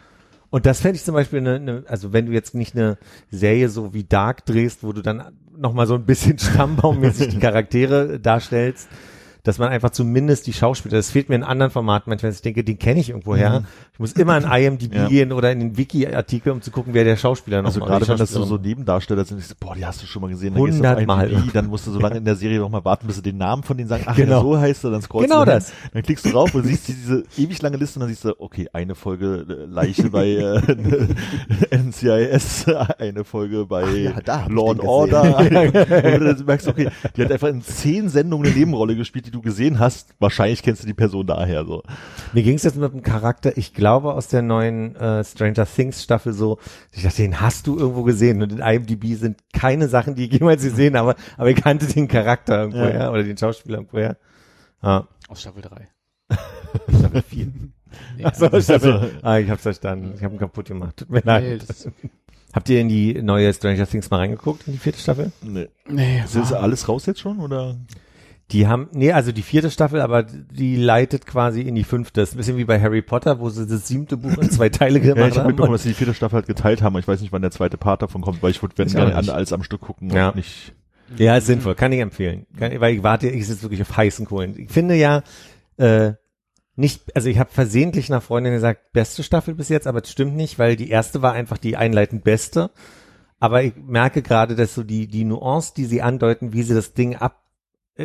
[0.50, 2.98] Und das fände ich zum Beispiel eine, eine, also wenn du jetzt nicht eine
[3.30, 5.22] Serie so wie Dark drehst, wo du dann
[5.56, 8.88] nochmal so ein bisschen stammbaummäßig die Charaktere darstellst,
[9.42, 12.62] dass man einfach zumindest die Schauspieler, das fehlt mir in anderen Formaten manchmal, ich denke,
[12.64, 13.64] den kenne ich irgendwo her.
[13.92, 15.08] Ich muss immer in IMDb Ja.
[15.08, 18.04] gehen oder in den Wiki-Artikel, um zu gucken, wer der Schauspieler noch Also mal- gerade
[18.04, 20.28] die wenn das so, so Nebendarsteller sind, ich so, boah, die hast du schon mal
[20.28, 20.98] gesehen, dann gehst du auf.
[21.00, 23.36] IMDb, dann musst du so lange in der Serie noch mal warten, bis du den
[23.38, 24.36] Namen von denen sagen, ach, Genau.
[24.36, 25.72] ja, so heißt er, dann scrollst Genau du hin, das.
[25.92, 28.68] dann klickst du drauf und siehst diese ewig lange Liste und dann siehst du, okay,
[28.72, 30.60] eine Folge äh, Leiche bei äh,
[31.76, 32.66] NCIS,
[32.98, 37.32] eine Folge bei ja, hab ich Law and Order, und du merkst, okay, die hat
[37.32, 40.94] einfach in zehn Sendungen eine Nebenrolle gespielt, die du gesehen hast, wahrscheinlich kennst du die
[40.94, 41.82] Person daher, so.
[42.32, 46.02] Mir ging es jetzt mit dem Charakter, ich glaube aus der neuen äh, Stranger Things
[46.02, 46.58] Staffel so,
[46.90, 50.32] ich dachte, den hast du irgendwo gesehen und in IMDb sind keine Sachen, die ich
[50.32, 52.88] jemals gesehen habe, aber ich kannte den Charakter irgendwo Ja.
[52.88, 54.16] her oder den Schauspieler irgendwo her.
[54.82, 55.06] Ja.
[55.28, 55.88] Aus Staffel 3.
[56.98, 57.46] Staffel 4.
[58.16, 59.18] Nee, Ach so, also- Staffel.
[59.22, 60.12] Ah, ich hab's verstanden.
[60.16, 60.96] Ich habe ihn kaputt gemacht.
[60.96, 61.62] Tut mir leid.
[61.68, 61.92] nee,
[62.52, 65.30] Habt ihr in die neue Stranger Things mal reingeguckt, in die vierte Staffel?
[65.40, 65.68] Nee.
[65.88, 67.76] nee, Ist das alles raus jetzt schon, oder?
[68.52, 72.20] Die haben, nee, also die vierte Staffel, aber die leitet quasi in die fünfte.
[72.20, 74.68] Das ist ein bisschen wie bei Harry Potter, wo sie das siebte Buch in zwei
[74.68, 75.46] Teile Ja, gemacht ich habe haben.
[75.48, 76.98] mitbekommen, dass sie die vierte Staffel halt geteilt haben.
[76.98, 79.28] Ich weiß nicht, wann der zweite Part davon kommt, weil ich würde wenn gerne an,
[79.28, 80.30] alles am Stück gucken Ja.
[80.30, 80.72] und nicht
[81.16, 82.46] Ja, ist sinnvoll, kann ich empfehlen.
[82.58, 84.58] Kann, weil ich warte, ich sitze wirklich auf heißen Kohlen.
[84.58, 85.22] Ich finde ja,
[85.76, 86.12] äh,
[86.76, 90.34] nicht, also ich habe versehentlich nach Freundin gesagt, beste Staffel bis jetzt, aber das stimmt
[90.34, 92.70] nicht, weil die erste war einfach die einleitend beste.
[93.38, 96.94] Aber ich merke gerade, dass so die, die Nuance, die sie andeuten, wie sie das
[96.94, 97.39] Ding ab,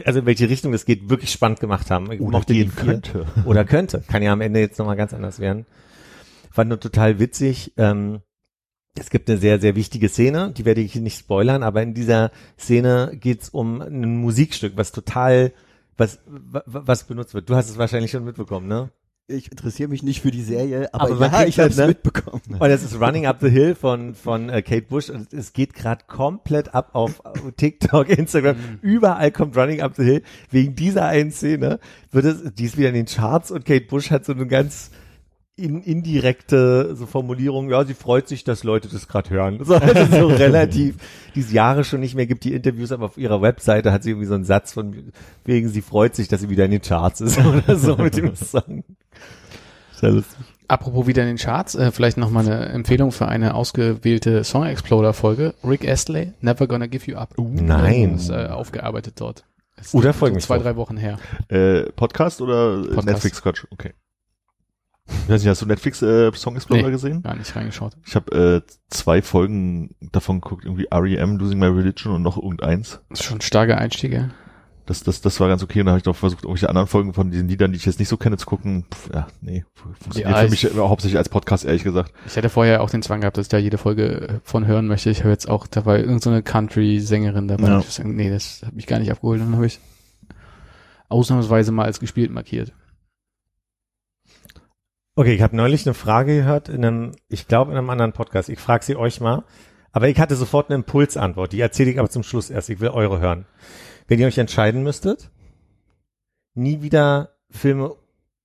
[0.06, 2.12] also in welche Richtung das geht, wirklich spannend gemacht haben.
[2.12, 3.26] Ich Oder gehen könnte.
[3.46, 4.04] Oder könnte.
[4.08, 5.66] Kann ja am Ende jetzt nochmal ganz anders werden.
[6.52, 7.74] Fand nur total witzig.
[7.78, 8.22] Ähm,
[8.98, 12.32] es gibt eine sehr, sehr wichtige Szene, die werde ich nicht spoilern, aber in dieser
[12.58, 15.52] Szene geht's um ein Musikstück, was total,
[15.98, 17.50] was, wa- wa- was benutzt wird.
[17.50, 18.91] Du hast es wahrscheinlich schon mitbekommen, ne?
[19.28, 21.88] Ich interessiere mich nicht für die Serie, aber, Aber ja, ich habe es ne?
[21.88, 22.43] mitbekommen.
[22.47, 25.73] Und das ist Running Up the Hill von, von äh, Kate Bush und es geht
[25.73, 27.23] gerade komplett ab auf
[27.57, 28.55] TikTok, Instagram.
[28.84, 30.21] Überall kommt Running Up the Hill.
[30.51, 31.80] Wegen dieser einen Szene
[32.11, 34.91] wird es, die ist wieder in den Charts und Kate Bush hat so eine ganz
[35.58, 39.60] in, indirekte so Formulierung, ja, sie freut sich, dass Leute das gerade hören.
[39.66, 40.97] So, also so relativ,
[41.34, 44.12] die es Jahre schon nicht mehr gibt, die Interviews, aber auf ihrer Webseite hat sie
[44.12, 45.12] irgendwie so einen Satz von
[45.45, 48.36] wegen, sie freut sich, dass sie wieder in den Charts ist oder so mit dem
[48.36, 48.84] Song.
[49.93, 50.38] Sehr lustig.
[50.68, 55.14] Apropos wieder in den Charts, äh, vielleicht nochmal eine Empfehlung für eine ausgewählte Song Exploder
[55.14, 55.53] Folge.
[55.64, 57.34] Rick Astley, Never Gonna Give You Up.
[57.38, 58.16] Nein.
[58.16, 59.45] Ist äh, aufgearbeitet dort.
[59.80, 60.64] Ist Oder so folgt mich zwei, drauf.
[60.64, 61.18] drei Wochen her.
[61.49, 63.08] Äh, Podcast oder Podcast.
[63.08, 63.66] Netflix Quatsch?
[63.70, 63.93] Okay.
[65.08, 66.91] Ich weiß nicht, hast du Netflix äh, Song Explorer Nee.
[66.91, 67.22] gesehen?
[67.22, 67.93] Gar nicht reingeschaut.
[68.06, 71.38] Ich habe äh, zwei Folgen davon geguckt, irgendwie R.E.M.
[71.38, 72.99] Losing My Religion und noch irgendeins.
[73.10, 74.32] Das ist schon starke Einstiege.
[74.88, 75.80] Das, das, das war ganz okay.
[75.80, 77.97] Und dann habe ich noch versucht, irgendwelche anderen Folgen von diesen Liedern, die ich jetzt
[77.97, 78.86] nicht so kenne, zu gucken.
[78.93, 82.14] Pff, ja, nee, funktioniert Ja, für ich- mich äh, hauptsächlich als Podcast, ehrlich gesagt.
[82.28, 84.86] Ich hätte vorher auch den Zwang gehabt, dass ich da jede Folge äh, von hören
[84.88, 85.10] möchte.
[85.10, 87.68] Ich habe jetzt auch dabei irgendeine so Country-Sängerin dabei.
[87.68, 87.80] Ja.
[87.80, 89.41] Ich nee, das hat mich gar nicht abgeholt.
[89.41, 89.80] Dann habe ich
[91.10, 92.72] ausnahmsweise mal als gespielt markiert.
[95.18, 98.49] Okay, ich habe neulich eine Frage gehört in einem, ich glaube in einem anderen Podcast.
[98.49, 99.45] Ich frage sie euch mal.
[99.93, 101.53] Aber ich hatte sofort eine Impulsantwort.
[101.53, 102.70] Die erzähle ich aber zum Schluss erst.
[102.70, 103.45] Ich will eure hören.
[104.07, 105.32] Wenn ihr euch entscheiden müsstet,
[106.53, 107.95] nie wieder Filme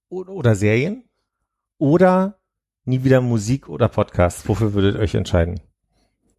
[0.09, 1.05] oder Serien
[1.79, 2.39] oder
[2.85, 5.61] nie wieder Musik oder Podcast, wofür würdet ihr euch entscheiden?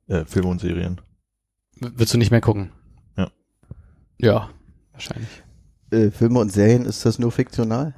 [0.07, 1.01] Äh, Filme und Serien.
[1.75, 2.71] W- Willst du nicht mehr gucken?
[3.17, 3.31] Ja.
[4.17, 4.49] Ja,
[4.93, 5.43] wahrscheinlich.
[5.91, 7.95] Äh, Filme und Serien, ist das nur fiktional?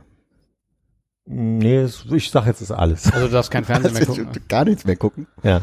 [1.26, 3.12] Nee, ich sag jetzt das alles.
[3.12, 4.42] Also du darfst kein Fernsehen mehr Also, gucken.
[4.50, 5.28] Gar nichts mehr gucken.
[5.42, 5.62] Ja.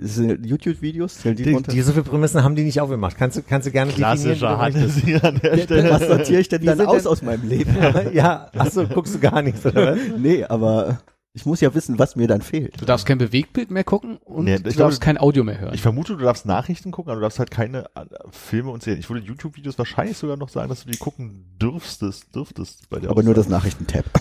[0.00, 1.72] Das sind YouTube-Videos, zählen die, Die, drunter?
[1.72, 3.16] die so viele Prämissen haben die nicht aufgemacht.
[3.18, 4.98] Kannst du, kannst du gerne du möchtest?
[5.04, 5.90] hier an der Stelle.
[5.90, 7.76] Was sortiere ich denn Die dann aus denn- aus meinem Leben?
[8.12, 9.98] ja, ach so, guckst du gar nichts, oder was?
[10.16, 11.00] nee, aber
[11.38, 12.80] ich muss ja wissen, was mir dann fehlt.
[12.80, 15.60] Du darfst kein Bewegtbild mehr gucken und Nee, du ich darfst glaube- kein Audio mehr
[15.60, 15.72] hören.
[15.72, 18.98] Ich vermute, du darfst Nachrichten gucken, aber du darfst halt keine äh, Filme und Serien.
[19.00, 23.10] Ich würde YouTube-Videos wahrscheinlich sogar noch sagen, dass du die gucken dürftest, dürftest bei der
[23.10, 23.48] Aber nur das.
[23.48, 24.04] Nachrichtentab.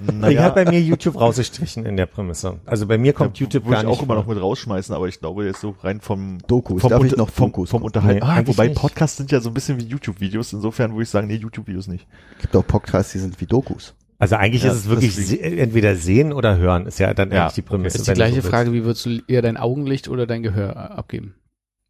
[0.00, 2.58] Ich Naja, habe bei mir YouTube rausgestrichen in der Prämisse.
[2.66, 5.08] Also bei mir kommt YouTube würde gar ich nicht auch immer noch mit rausschmeißen, aber
[5.08, 6.80] ich glaube jetzt so rein vom Dokus.
[6.80, 7.82] vom, Darf ich Unter- noch vom, vom?
[7.82, 8.26] Unterhalten.
[8.26, 8.80] Nee, ah, wobei nicht.
[8.80, 10.52] Podcasts sind ja so ein bisschen wie YouTube-Videos.
[10.52, 12.06] Insofern würde ich sagen, nee, YouTube-Videos nicht.
[12.40, 13.94] gibt auch Podcasts, die sind wie Dokus.
[14.18, 17.42] Also eigentlich Ja, ist es wirklich se entweder sehen oder hören, ist ja dann Ja,
[17.44, 17.98] eigentlich die Prämisse.
[17.98, 18.48] ist die gleiche so.
[18.48, 21.34] Frage, wie würdest du eher dein Augenlicht oder dein Gehör äh, abgeben?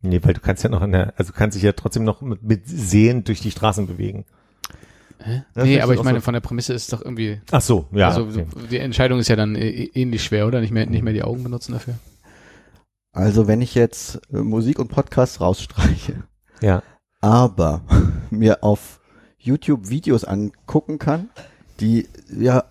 [0.03, 2.21] Nee, weil du kannst ja noch in der, also du kannst dich ja trotzdem noch
[2.21, 4.27] mit, mit Sehen durch die Straßen bewegen.
[5.21, 5.43] Hä?
[5.57, 8.09] Nee, aber ich meine, so- von der Prämisse ist es doch irgendwie, Ach so, ja.
[8.09, 8.47] also okay.
[8.71, 10.61] die Entscheidung ist ja dann äh, ähnlich schwer, oder?
[10.61, 11.95] Nicht mehr, nicht mehr die Augen benutzen dafür.
[13.13, 16.23] Also wenn ich jetzt äh, Musik und Podcast rausstreiche,
[16.61, 16.83] ja.
[17.21, 17.83] aber
[18.31, 19.01] mir auf
[19.39, 21.31] YouTube Videos angucken kann,
[21.81, 22.65] die ja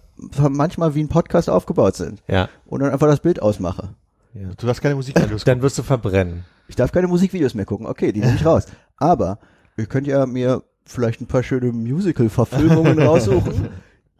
[0.49, 2.49] manchmal wie ein Podcast aufgebaut sind Ja.
[2.65, 3.89] und dann einfach das Bild ausmache.
[4.33, 6.43] Du darfst keine Musikvideos Dann wirst du verbrennen.
[6.67, 7.85] Ich darf keine Musikvideos mehr gucken.
[7.87, 8.65] Okay, die nehme ich raus.
[8.97, 9.39] Aber
[9.77, 13.69] ihr könnt ja mir vielleicht ein paar schöne Musical-Verfilmungen raussuchen,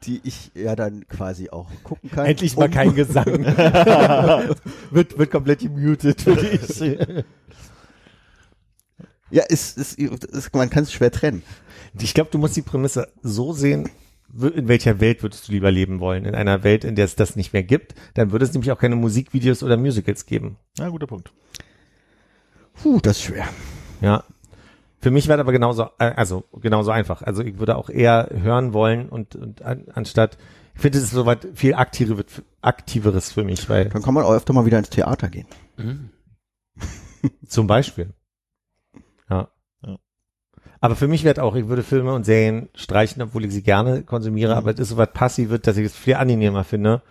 [0.04, 2.26] die ich ja dann quasi auch gucken kann.
[2.26, 3.26] Endlich mal um- kein Gesang.
[4.92, 6.98] wird, wird komplett gemutet für dich.
[9.30, 11.44] Ja, ist, ist, ist, man kann es schwer trennen.
[12.00, 13.90] Ich glaube, du musst die Prämisse so sehen,
[14.34, 16.26] in welcher Welt würdest du lieber leben wollen?
[16.26, 18.80] In einer Welt, in der es das nicht mehr gibt, dann würde es nämlich auch
[18.80, 20.58] keine Musikvideos oder Musicals geben.
[20.78, 21.32] Ja, guter Punkt.
[22.74, 23.48] Puh, das ist schwer.
[24.02, 24.24] Ja.
[25.00, 27.22] Für mich wäre aber genauso, äh, also genauso einfach.
[27.22, 30.38] Also ich würde auch eher hören wollen und, und an, anstatt,
[30.76, 32.26] ich finde es ist soweit viel aktiveres,
[32.62, 35.48] aktiveres für mich, weil Dann kann man auch öfter mal wieder ins Theater gehen.
[37.48, 38.14] zum Beispiel.
[39.30, 39.50] Ja.
[40.80, 44.04] Aber für mich wäre auch, ich würde Filme und Serien streichen, obwohl ich sie gerne
[44.04, 47.02] konsumiere, aber es ist so was Passives, dass ich es viel angenehmer finde,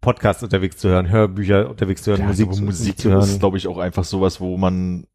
[0.00, 3.22] Podcasts unterwegs zu hören, Hörbücher unterwegs zu hören, Ja, Musik, aber zu, Musik zu hören.
[3.22, 5.06] ist, glaube ich, auch einfach sowas, wo man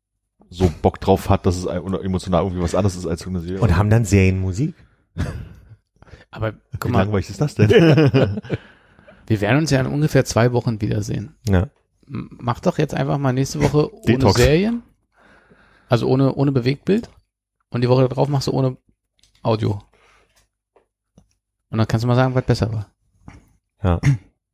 [0.50, 3.60] so Bock drauf hat, dass es emotional irgendwie was anderes ist als eine Serie.
[3.60, 4.76] und haben dann Serienmusik.
[6.30, 7.70] Aber Wie guck mal, langweilig ist das denn?
[9.28, 11.36] wir werden uns ja in ungefähr zwei Wochen wiedersehen.
[11.48, 11.70] Ja.
[12.08, 14.36] Mach doch jetzt einfach mal nächste Woche ohne Detox.
[14.36, 14.84] Serien.
[15.90, 17.10] Also ohne, ohne Bewegtbild.
[17.70, 18.78] Und die Woche darauf machst du ohne
[19.44, 19.82] Audio.
[21.70, 22.88] Und dann kannst du mal sagen, was besser war.
[23.84, 24.00] Ja.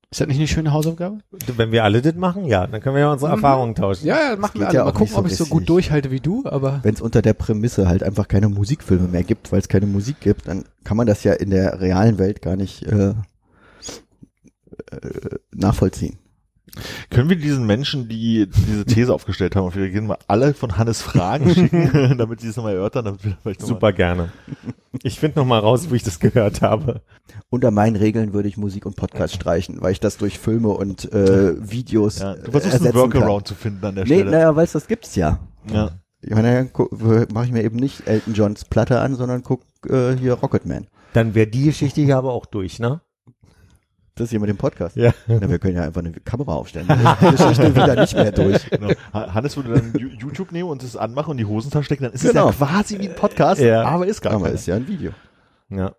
[0.10, 1.20] Ist das nicht eine schöne Hausaufgabe?
[1.56, 3.38] Wenn wir alle das machen, ja, dann können wir ja unsere Mhm.
[3.38, 4.08] Erfahrungen tauschen.
[4.08, 4.78] Ja, ja, machen wir alle.
[4.78, 7.22] ja mal gucken, so ob ich so gut durchhalte wie du, aber Wenn es unter
[7.22, 10.98] der Prämisse halt einfach keine Musikfilme mehr gibt, weil es keine Musik gibt, dann kann
[10.98, 13.14] man das ja in der realen Welt gar nicht äh, äh,
[15.54, 16.18] nachvollziehen.
[17.10, 20.78] Können wir diesen Menschen, die diese These aufgestellt haben, auf ihre Gehen mal alle von
[20.78, 24.32] Hannes Fragen schicken, damit sie es nochmal erörtern, damit wir vielleicht noch mal- Super gerne.
[25.04, 27.02] Ich finde noch mal raus, wo ich das gehört habe.
[27.50, 31.12] Unter meinen Regeln würde ich Musik und Podcast streichen, weil ich das durch Filme und
[31.14, 33.22] äh, Videos Ja, äh, du versuchst einen ersetzen kann.
[33.22, 34.32] Workaround zu finden an der Nee, Stelle.
[34.32, 35.40] naja, weil das gibt's ja.
[35.72, 35.92] Ja.
[36.22, 36.70] Ich meine,
[37.34, 40.88] mache ich mir eben nicht Elton Johns Platte an, sondern guck äh, hier Rocketman.
[41.14, 43.02] Dann wäre die Geschichte hier aber auch durch, ne?
[44.22, 44.96] Das ist hier mit dem Podcast.
[44.96, 45.14] Ja.
[45.26, 46.86] Na, wir können ja einfach eine Kamera aufstellen.
[46.88, 48.70] Die Geschichte wieder nicht mehr durch.
[48.70, 48.92] Genau.
[49.14, 52.22] Ha- Hannes würde dann YouTube nehmen und das anmachen und die Hosentasche stecken, dann ist
[52.22, 52.50] Genau.
[52.50, 53.84] es ja quasi wie ein Podcast, Ja.
[53.84, 54.54] aber ist gar Aber keiner.
[54.54, 55.12] ist ja ein Video.
[55.70, 55.96] Ja.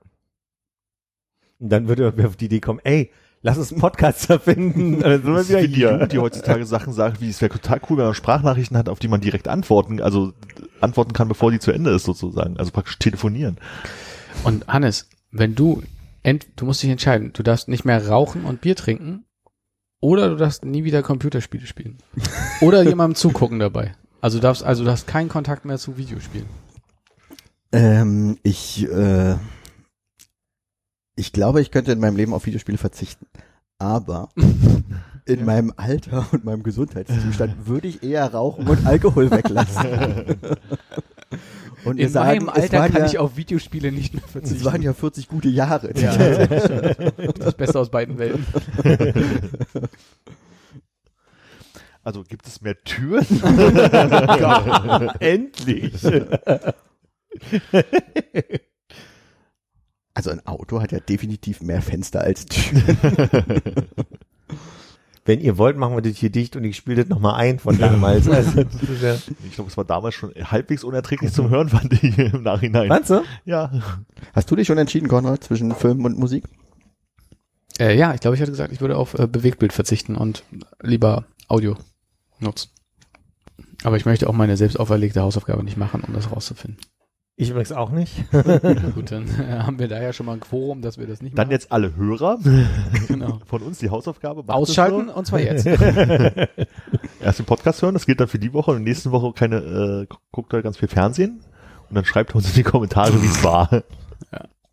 [1.59, 3.11] Und dann würde irgendwer auf die Idee kommen, ey,
[3.43, 5.01] lass uns einen Podcast erfinden.
[5.01, 5.81] Dann sind wir Das ist wieder wie die.
[5.81, 9.01] Jugend, die heutzutage Sachen sagt, wie es wäre total cool, wenn man Sprachnachrichten hat, auf
[9.01, 10.33] die man direkt antworten, also
[10.81, 12.57] antworten kann, bevor die zu Ende ist sozusagen.
[12.57, 13.59] Also praktisch telefonieren.
[14.45, 15.83] Und Hannes, wenn du,
[16.23, 19.25] ent, du musst dich entscheiden, du darfst nicht mehr rauchen und Bier trinken
[20.01, 21.99] oder du darfst nie wieder Computerspiele spielen.
[22.61, 23.95] Oder jemandem zugucken dabei.
[24.21, 26.49] Also du darfst, also du hast keinen Kontakt mehr zu Videospielen.
[27.71, 29.37] Ähm, ich, äh,
[31.15, 33.27] ich glaube, ich könnte in meinem Leben auf Videospiele verzichten.
[33.79, 34.29] Aber
[35.25, 40.37] in meinem Alter und meinem Gesundheitszustand würde ich eher Rauchen und Alkohol weglassen.
[41.85, 44.65] und In sagen, meinem es Alter kann ja, ich auf Videospiele nicht mehr es verzichten.
[44.65, 45.93] waren ja 40 gute Jahre.
[45.99, 46.17] ja,
[47.39, 48.47] das Beste aus beiden Welten.
[52.05, 53.25] Also gibt es mehr Türen?
[55.21, 56.05] Endlich.
[60.13, 62.99] Also ein Auto hat ja definitiv mehr Fenster als Türen.
[65.25, 67.79] Wenn ihr wollt, machen wir das hier dicht und ich spiele das nochmal ein von
[67.79, 68.29] damals.
[68.29, 68.61] Also,
[69.47, 72.89] Ich glaube, es war damals schon halbwegs unerträglich zum Hören, fand ich im Nachhinein.
[72.89, 73.23] meinst du?
[73.45, 73.71] Ja.
[74.35, 76.45] Hast du dich schon entschieden, Konrad, zwischen Film und Musik?
[77.79, 80.43] Äh, ja, ich glaube, ich hatte gesagt, ich würde auf äh, Bewegtbild verzichten und
[80.83, 81.77] lieber Audio
[82.41, 82.71] nutzen.
[83.85, 86.79] Aber ich möchte auch meine selbst auferlegte Hausaufgabe nicht machen, um das rauszufinden.
[87.43, 88.31] Ich übrigens auch nicht.
[88.95, 91.37] Gut, dann äh, haben wir da ja schon mal ein Quorum, dass wir das nicht
[91.37, 91.53] Dann machen.
[91.53, 92.39] jetzt alle Hörer
[93.09, 93.41] genau.
[93.47, 94.45] von uns die Hausaufgabe.
[94.47, 95.67] Ausschalten und zwar jetzt.
[97.21, 100.07] Erst den Podcast hören, das gilt dann für die Woche und nächste Woche keine, äh,
[100.07, 101.41] gu- guckt ihr ganz viel Fernsehen
[101.89, 103.83] und dann schreibt uns in die Kommentare, wie es war.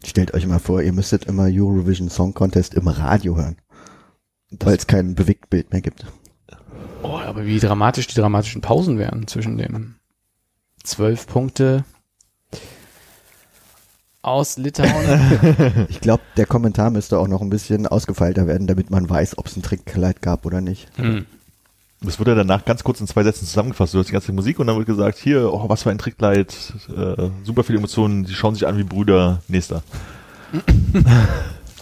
[0.06, 3.58] Stellt euch mal vor, ihr müsstet immer Eurovision Song Contest im Radio hören.
[4.52, 6.06] Weil es kein Bewegtbild mehr gibt.
[7.04, 9.96] Oh, aber wie dramatisch die dramatischen Pausen wären zwischen den
[10.84, 11.84] zwölf Punkte
[14.22, 14.90] aus Litauen.
[15.90, 19.48] Ich glaube, der Kommentar müsste auch noch ein bisschen ausgefeilter werden, damit man weiß, ob
[19.48, 20.90] es ein Trickkleid gab oder nicht.
[20.98, 21.26] hm.
[22.02, 23.94] Das wird ja danach ganz kurz in zwei Sätzen zusammengefasst.
[23.94, 26.74] Du hörst die ganze Musik und dann wird gesagt, hier, oh, was für ein Tricklight,
[26.96, 29.84] äh, super viele Emotionen, die schauen sich an wie Brüder, nächster.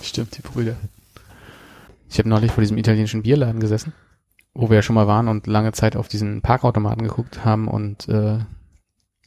[0.01, 0.75] Stimmt, die Brüder.
[2.09, 3.93] Ich habe neulich vor diesem italienischen Bierladen gesessen,
[4.55, 8.09] wo wir ja schon mal waren und lange Zeit auf diesen Parkautomaten geguckt haben und
[8.09, 8.39] äh,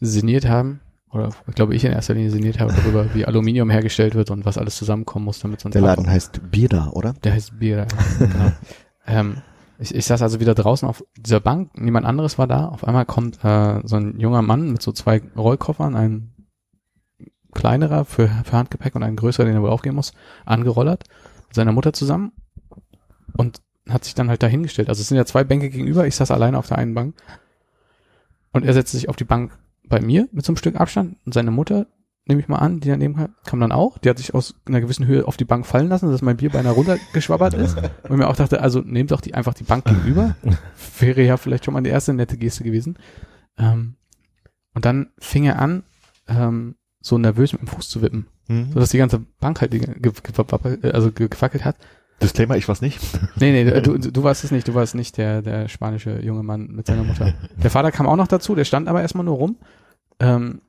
[0.00, 0.80] sinniert haben.
[1.12, 4.58] Oder glaube, ich in erster Linie sinniert habe darüber, wie Aluminium hergestellt wird und was
[4.58, 7.14] alles zusammenkommen muss, damit so ein Der Laden Parkautomat- heißt Bierda, oder?
[7.24, 7.78] Der heißt Bier.
[7.78, 8.52] ja, genau.
[9.06, 9.42] ähm,
[9.80, 12.68] ich, ich saß also wieder draußen auf dieser Bank, niemand anderes war da.
[12.68, 16.32] Auf einmal kommt äh, so ein junger Mann mit so zwei Rollkoffern, ein
[17.54, 20.12] kleinerer für, für Handgepäck und ein größerer, den er wohl aufgeben muss,
[20.45, 21.04] angerollert,
[21.49, 22.32] mit seiner Mutter zusammen
[23.37, 24.88] und hat sich dann halt dahingestellt.
[24.88, 27.16] Also es sind ja zwei Bänke gegenüber, ich saß alleine auf der einen Bank
[28.53, 29.58] und er setzte sich auf die Bank
[29.91, 31.87] bei mir mit so einem Stück Abstand und seine Mutter,
[32.26, 33.99] nehme ich mal an, die daneben kam, kam dann auch.
[33.99, 36.50] Die hat sich aus einer gewissen Höhe auf die Bank fallen lassen, dass mein Bier
[36.50, 37.76] beinahe runtergeschwabbert ist.
[38.08, 40.37] Und mir auch dachte, also nehmt doch die, einfach die Bank gegenüber.
[41.00, 42.99] Wäre ja vielleicht schon mal die erste nette Geste gewesen.
[43.58, 43.96] Ähm,
[44.75, 45.83] und dann fing er an,
[46.29, 48.72] ähm, so nervös mit dem Fuß zu wippen, Hm?
[48.72, 51.76] sodass die ganze Bank halt ge ge ge also ge gefackelt hat.
[52.22, 53.01] Disclaimer, ich weiß nicht.
[53.37, 56.68] Nee, nee, du, du warst es nicht, du warst nicht der, der spanische junge Mann
[56.68, 57.34] mit seiner Mutter.
[57.63, 59.57] Der Vater kam auch noch dazu, der stand aber erstmal nur rum.
[60.18, 60.61] Ähm,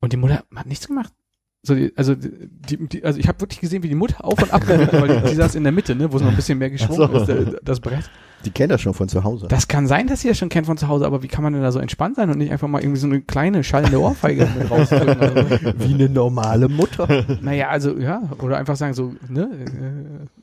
[0.00, 1.12] und die Mutter hat nichts gemacht.
[1.62, 4.52] So die, also die, die, also ich habe wirklich gesehen, wie die Mutter auf und
[4.52, 6.70] ab, weil die, die saß in der Mitte, ne, wo es noch ein bisschen mehr
[6.70, 7.18] geschwungen so.
[7.18, 8.08] ist, der, das Brett.
[8.44, 9.48] Die kennt das schon von zu Hause.
[9.48, 11.52] Das kann sein, dass sie das schon kennt von zu Hause, aber wie kann man
[11.52, 14.46] denn da so entspannt sein und nicht einfach mal irgendwie so eine kleine schallende Ohrfeige
[14.56, 15.16] mit rausdrücken?
[15.16, 15.72] Oder so?
[15.78, 17.24] Wie eine normale Mutter.
[17.40, 19.48] Naja, also ja, oder einfach sagen so, ne,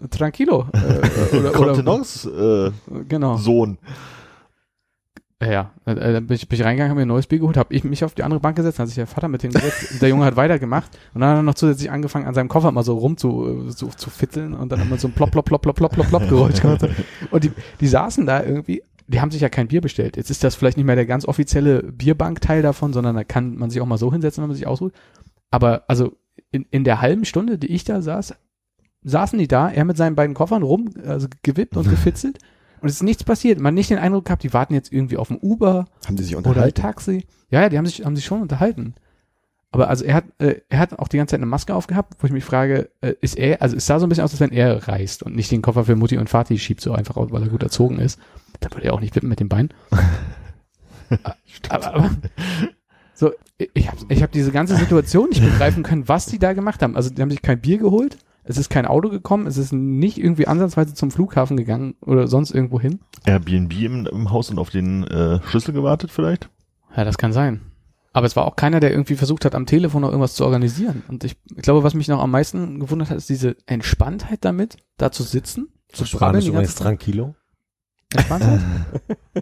[0.03, 0.67] äh, tranquilo.
[0.73, 3.37] Äh, oder, oder, Kontenance, äh, genau.
[3.37, 3.77] Sohn.
[5.51, 5.71] Ja.
[5.85, 7.83] Äh, Dann bin ich, bin ich reingegangen, habe mir ein neues Bier geholt, habe ich
[7.83, 10.35] mich auf die andere Bank gesetzt, hat sich der Vater mit hingesetzt der Junge hat
[10.35, 13.69] weitergemacht und dann hat er noch zusätzlich angefangen, an seinem Koffer mal so rum zu,
[13.69, 16.29] zu, zu fitzeln und dann immer so ein plopp, plopp, plopp, plopp, plopp, plopp, plopp
[16.29, 16.87] Geräusch gemacht.
[17.31, 20.17] Und die, die saßen da irgendwie, die haben sich ja kein Bier bestellt.
[20.17, 23.69] Jetzt ist das vielleicht nicht mehr der ganz offizielle Bierbankteil davon, sondern da kann man
[23.69, 24.93] sich auch mal so hinsetzen, wenn man sich ausruht.
[25.51, 26.13] Aber also
[26.51, 28.35] in, in der halben Stunde, die ich da saß,
[29.03, 32.39] saßen die da, er mit seinen beiden Koffern rum, also gewippt und gefitzelt.
[32.83, 33.59] Und es ist nichts passiert.
[33.59, 36.23] Man hat nicht den Eindruck gehabt, die warten jetzt irgendwie auf ein Uber Haben die
[36.23, 36.81] sich oder ein unterhalten?
[36.81, 37.25] Taxi.
[37.49, 38.95] Ja, ja, die haben sich, haben sich schon unterhalten.
[39.71, 42.27] Aber also er hat, äh, er hat auch die ganze Zeit eine Maske aufgehabt, wo
[42.27, 44.51] ich mich frage, äh, ist er, also es sah so ein bisschen aus, als wenn
[44.51, 47.43] er reist und nicht den Koffer für Mutti und Vati schiebt so einfach aus, weil
[47.43, 48.19] er gut erzogen ist.
[48.59, 49.69] Da würde er auch nicht wippen mit den Beinen.
[51.69, 52.11] aber, aber
[53.13, 56.81] so, ich habe ich hab diese ganze Situation nicht begreifen können, was die da gemacht
[56.81, 56.97] haben.
[56.97, 60.17] Also die haben sich kein Bier geholt, es ist kein Auto gekommen, es ist nicht
[60.17, 62.99] irgendwie ansatzweise zum Flughafen gegangen oder sonst irgendwo hin.
[63.25, 66.49] Airbnb im, im Haus und auf den äh, Schlüssel gewartet vielleicht?
[66.95, 67.61] Ja, das kann sein.
[68.11, 71.01] Aber es war auch keiner, der irgendwie versucht hat, am Telefon noch irgendwas zu organisieren.
[71.07, 74.77] Und ich, ich glaube, was mich noch am meisten gewundert hat, ist diese Entspanntheit damit,
[74.97, 77.33] da zu sitzen, zu Spanisch übrigens tranquilo.
[78.13, 78.61] Entspanntheit.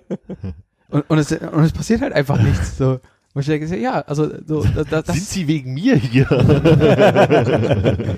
[0.89, 2.77] und, und, es, und es passiert halt einfach nichts.
[2.77, 2.99] So.
[3.33, 6.27] Und ich denke, ja, also so, das, das, Sind Sie wegen mir hier?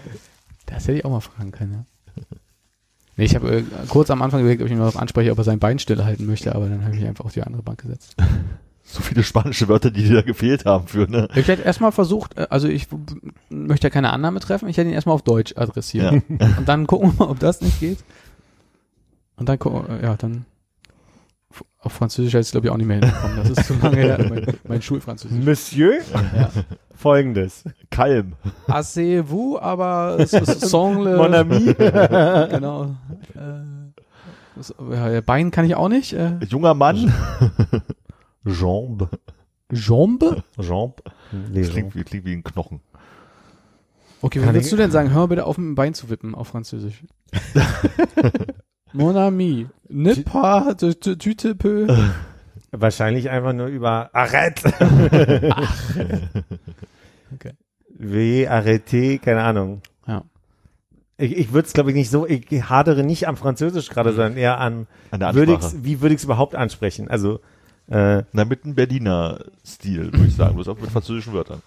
[0.73, 1.85] Das hätte ich auch mal fragen können, ja.
[3.15, 5.43] Nee, ich habe äh, kurz am Anfang überlegt, ob ich ihn noch anspreche, ob er
[5.43, 8.15] sein Bein stillhalten möchte, aber dann habe ich mich einfach auf die andere Bank gesetzt.
[8.83, 11.27] so viele spanische Wörter, die dir da gefehlt haben für, ne?
[11.35, 12.87] Ich hätte erstmal versucht, äh, also ich
[13.49, 16.23] möchte ja keine Annahme treffen, ich hätte ihn erstmal auf Deutsch adressiert.
[16.27, 17.99] Und dann gucken wir mal, ob das nicht geht.
[19.35, 20.45] Und dann gucken wir, ja, dann
[21.79, 23.37] auf Französisch hätte ich glaube ich auch nicht mehr hinbekommen.
[23.37, 25.43] Das ist zu lange her, mein, mein Schulfranzösisch.
[25.43, 25.99] Monsieur,
[26.35, 26.49] Ja.
[26.95, 27.63] folgendes.
[27.91, 28.33] Kalm.
[28.67, 31.17] Asseyez-vous, aber es ist Songle.
[31.17, 31.73] Mon ami.
[32.49, 32.95] Genau.
[33.35, 36.13] Äh, ja, Bein kann ich auch nicht.
[36.13, 37.11] Äh, Junger Mann.
[38.45, 39.09] Jambe.
[39.71, 40.43] Jambe?
[40.59, 41.03] Jambe.
[41.53, 42.81] Das klingt, wie- klingt wie ein Knochen.
[44.21, 45.11] Okay, würdest ich- du denn sagen?
[45.11, 47.03] Hör mal bitte auf, mit dem Bein zu wippen auf Französisch.
[48.93, 51.87] Mon ami, ne pas de de- du te peu.
[52.71, 54.63] Wahrscheinlich einfach nur über Arrête.
[57.33, 57.53] Okay.
[57.97, 59.81] Veuillez arrêter, keine Ahnung.
[60.07, 60.23] Ja.
[61.17, 64.37] Ich, ich würde es, glaube ich, nicht so, ich hadere nicht am Französisch gerade, sondern
[64.37, 65.51] eher an, An der Ansprache.
[65.53, 67.07] ich's, wie würde ich es überhaupt ansprechen?
[67.07, 67.39] Also,
[67.89, 70.55] äh, Na, mit einem Berliner Stil, würde ich sagen.
[70.55, 71.61] Bloß auch mit französischen Wörtern.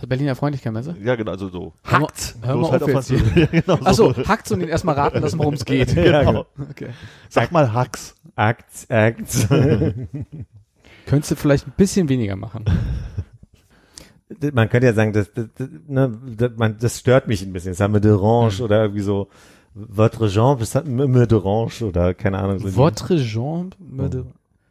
[0.00, 0.94] Also Berliner Freundlichkeit, meinst du?
[1.02, 1.74] Ja, genau, also so.
[1.84, 2.34] Hör mal- Hackt.
[2.40, 2.90] hör mal halt auf.
[2.90, 3.36] Französisch.
[3.36, 4.08] Ja, genau so.
[4.10, 5.94] Achso, hackt's und ihn erstmal raten lassen, worum es geht.
[5.94, 6.46] genau.
[6.70, 6.88] Okay.
[7.28, 8.14] Sag mal Hacks.
[8.34, 9.46] Acts, Acts.
[11.06, 12.64] Könntest du vielleicht ein bisschen weniger machen.
[14.54, 17.74] man könnte ja sagen, das, das, das, ne, das, man, das stört mich ein bisschen.
[17.74, 19.28] Ça me dérange oder irgendwie so,
[19.74, 22.58] votre jambe, ça me, dérange oder keine Ahnung.
[22.60, 24.24] So Votre jambe, me de-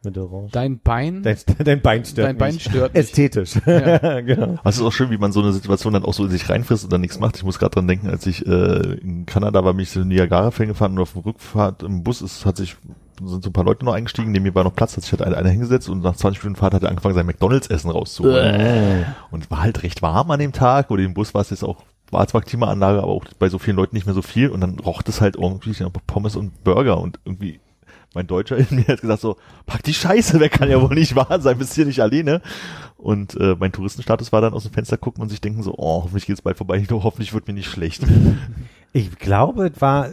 [0.04, 0.48] me dérange.
[0.52, 2.64] dein Bein, Dein, dein Bein stört dein Bein mich.
[2.64, 3.00] stört mich.
[3.02, 3.54] Ästhetisch.
[3.66, 4.20] Ja.
[4.20, 4.54] genau.
[4.54, 6.48] Aber es ist auch schön, wie man so eine Situation dann auch so in sich
[6.48, 7.36] reinfrisst und dann nichts macht.
[7.36, 10.70] Ich muss gerade dran denken, als ich äh, in Kanada war, bin ich zu Niagara-Fällen
[10.70, 12.76] gefahren und auf dem Rückfahrt im Bus ist, hat sich
[13.22, 15.22] sind so ein paar Leute noch eingestiegen, neben mir war noch Platz, hat sich halt
[15.22, 19.04] einer, hingesetzt und nach 20 Minuten Fahrt hat er angefangen, sein McDonalds-Essen rauszuholen.
[19.30, 21.62] Und es war halt recht warm an dem Tag, oder im Bus war es jetzt
[21.62, 24.62] auch, war zwar Klimaanlage, aber auch bei so vielen Leuten nicht mehr so viel und
[24.62, 27.60] dann roch es halt irgendwie nach Pommes und Burger und irgendwie
[28.14, 31.14] mein Deutscher in mir hat gesagt so, pack die Scheiße weg, kann ja wohl nicht
[31.14, 32.42] wahr sein, bist hier nicht alleine.
[32.96, 36.02] Und äh, mein Touristenstatus war dann aus dem Fenster gucken und sich denken so, oh,
[36.02, 38.02] hoffentlich geht's bald vorbei, hoffentlich wird mir nicht schlecht.
[38.92, 40.10] Ich glaube, es war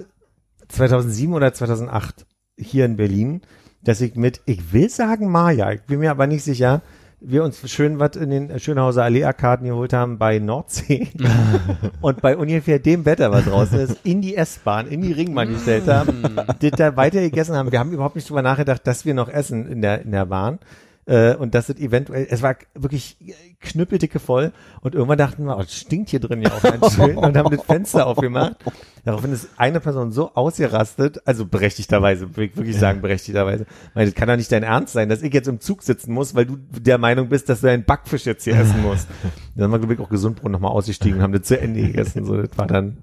[0.67, 2.25] 2007 oder 2008
[2.57, 3.41] hier in Berlin,
[3.83, 6.81] dass ich mit, ich will sagen Maya, ich bin mir aber nicht sicher,
[7.19, 11.07] wir uns schön was in den Schönhauser Allee-Arkaden geholt haben bei Nordsee
[12.01, 15.87] und bei ungefähr dem Wetter, was draußen ist, in die S-Bahn, in die Ringbahn gestellt
[15.87, 16.23] haben,
[16.59, 17.71] das da weiter gegessen haben.
[17.71, 20.59] Wir haben überhaupt nicht drüber nachgedacht, dass wir noch essen in der, in der Bahn.
[21.07, 23.17] Äh, und dass es eventuell, es war wirklich
[23.61, 24.51] knüppeldicke voll
[24.81, 27.55] und irgendwann dachten wir, oh, es stinkt hier drin ja auch ganz schön und haben
[27.55, 28.57] das Fenster aufgemacht.
[29.05, 34.35] Daraufhin ist eine Person so ausgerastet, also berechtigterweise, wirklich sagen berechtigterweise, weil das kann doch
[34.35, 37.29] nicht dein Ernst sein, dass ich jetzt im Zug sitzen muss, weil du der Meinung
[37.29, 39.07] bist, dass du einen Backfisch jetzt hier essen musst.
[39.55, 42.25] Dann haben wir, glaube ich, auch Gesundbrunnen nochmal ausgestiegen und haben das zu Ende gegessen,
[42.25, 42.97] so, das war dann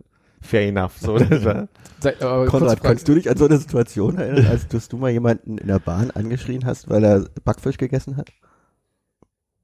[0.44, 1.68] fair enough, so, das war,
[2.00, 5.58] kurze Konrad, kannst du dich an so eine Situation erinnern, als dass du mal jemanden
[5.58, 8.30] in der Bahn angeschrien hast, weil er Backfisch gegessen hat?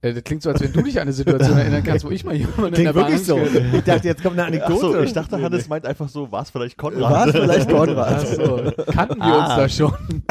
[0.02, 2.35] Das klingt so, als wenn du dich an eine Situation erinnern kannst, wo ich mal
[2.35, 3.39] jemanden in der klingt Bahn wirklich so.
[3.77, 4.81] Ich dachte, jetzt kommt eine Ach Anekdote.
[4.97, 7.02] so, ich dachte, Hannes meint einfach so, war es vielleicht Konrad?
[7.02, 8.27] War es vielleicht Ach Konrad?
[8.27, 9.57] so, kannten wir Ah.
[9.57, 10.23] uns da schon?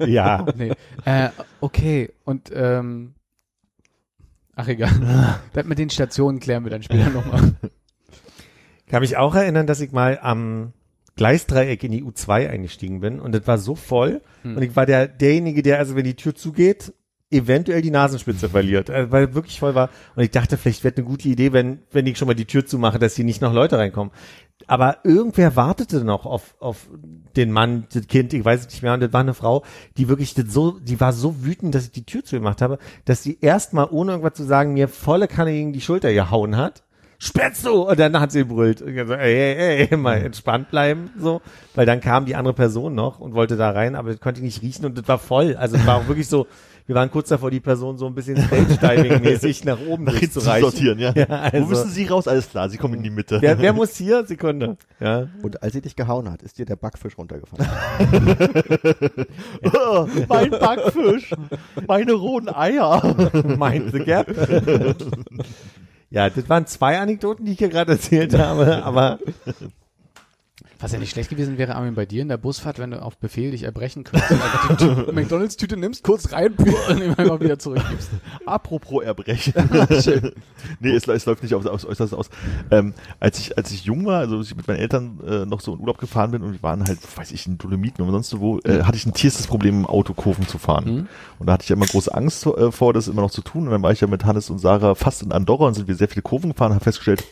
[0.06, 0.46] Ja.
[0.56, 0.72] Nee.
[1.04, 1.28] Äh,
[1.60, 3.12] okay, und ähm,
[4.56, 4.90] ach egal.
[5.52, 7.52] Das mit den Stationen klären wir dann später nochmal.
[8.88, 10.72] Kann mich auch erinnern, dass ich mal am
[11.16, 15.06] Gleisdreieck in die U2 eingestiegen bin und das war so voll und ich war der
[15.06, 16.92] derjenige, der also wenn die Tür zugeht,
[17.34, 19.90] eventuell die Nasenspitze verliert, äh, weil wirklich voll war.
[20.14, 22.64] Und ich dachte, vielleicht wäre eine gute Idee, wenn wenn ich schon mal die Tür
[22.64, 24.12] zumache, dass hier nicht noch Leute reinkommen.
[24.66, 26.88] Aber irgendwer wartete noch auf auf
[27.36, 29.64] den Mann, das Kind, ich weiß es nicht mehr und das war eine Frau,
[29.96, 33.22] die wirklich das so, die war so wütend, dass ich die Tür zugemacht habe, dass
[33.22, 36.83] sie erstmal ohne irgendwas zu sagen mir volle Kanne gegen die Schulter gehauen hat
[37.24, 37.82] spinnst du?
[37.82, 38.82] Und dann hat sie gebrüllt.
[38.82, 41.40] Und so, ey, ey, ey, mal entspannt bleiben, so.
[41.74, 44.44] Weil dann kam die andere Person noch und wollte da rein, aber das konnte ich
[44.44, 45.56] nicht riechen und das war voll.
[45.56, 46.46] Also es war auch wirklich so,
[46.86, 50.98] wir waren kurz davor, die Person so ein bisschen Stage-Diving-mäßig nach oben Nach zu sortieren,
[50.98, 51.12] ja.
[51.16, 52.28] Ja, Wo also, müssen Sie raus?
[52.28, 53.40] Alles klar, Sie kommen in die Mitte.
[53.40, 54.26] wer, wer muss hier?
[54.26, 54.76] Sekunde.
[55.00, 55.28] Ja.
[55.42, 57.66] Und als sie dich gehauen hat, ist dir der Backfisch runtergefallen.
[59.62, 61.30] Oh, mein Backfisch,
[61.86, 63.02] meine roten Eier.
[63.58, 64.26] Mind the gap.
[66.14, 69.18] Ja, das waren zwei Anekdoten, die ich hier gerade erzählt habe, aber
[70.84, 73.16] Was ja nicht schlecht gewesen wäre, Armin, bei dir in der Busfahrt, wenn du auf
[73.16, 77.40] Befehl dich erbrechen könntest und einfach die Tü- McDonalds-Tüte nimmst, kurz rein und ihm einfach
[77.40, 78.10] wieder zurückgibst.
[78.44, 79.54] Apropos Erbrechen.
[80.80, 82.28] nee, es, es läuft nicht aufs, aufs Äußerste aus.
[82.70, 85.62] Ähm, als ich, als ich jung war, also als ich mit meinen Eltern äh, noch
[85.62, 88.38] so in Urlaub gefahren bin und wir waren halt, weiß ich, in Dolomiten oder sonst
[88.38, 90.84] wo, äh, hatte ich ein tierstes Problem, im Auto Kurven zu fahren.
[90.84, 91.08] Mhm.
[91.38, 93.64] Und da hatte ich ja immer große Angst äh, vor, das immer noch zu tun.
[93.64, 95.94] Und dann war ich ja mit Hannes und Sarah fast in Andorra und sind wir
[95.94, 97.24] sehr viele Kurven gefahren und habe festgestellt,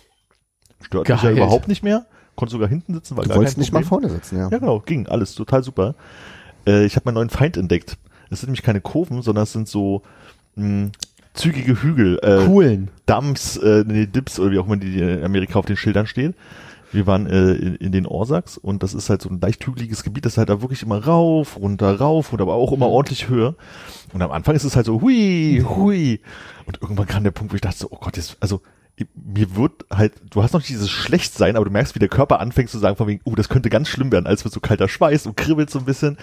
[0.81, 1.37] stört mich ja Geil.
[1.37, 2.07] überhaupt nicht mehr.
[2.35, 4.49] Konnte sogar hinten sitzen, war Du wolltest nicht mal vorne sitzen, ja.
[4.51, 5.95] Ja, genau, ging alles total super.
[6.67, 7.99] Äh, ich habe meinen neuen Feind entdeckt.
[8.31, 10.03] Es sind nämlich keine Kurven, sondern es sind so
[10.57, 10.91] mh,
[11.35, 12.19] zügige Hügel.
[12.23, 12.89] Äh, coolen.
[13.07, 16.35] Dumps, äh, nee, Dips oder wie auch immer die in Amerika auf den Schildern steht.
[16.93, 20.03] Wir waren äh, in, in den Orsaks und das ist halt so ein leicht hügeliges
[20.03, 23.29] Gebiet, das ist halt da wirklich immer rauf, runter, rauf und aber auch immer ordentlich
[23.29, 23.55] Höhe.
[24.13, 26.21] Und am Anfang ist es halt so hui, hui.
[26.67, 28.61] Und irgendwann kam der Punkt, wo ich dachte so, oh Gott, jetzt, also
[29.15, 32.71] mir wird halt, du hast noch dieses Schlechtsein, aber du merkst, wie der Körper anfängt
[32.71, 35.27] zu sagen, von wegen, oh, das könnte ganz schlimm werden, als wird so kalter Schweiß
[35.27, 36.19] und kribbelt so ein bisschen.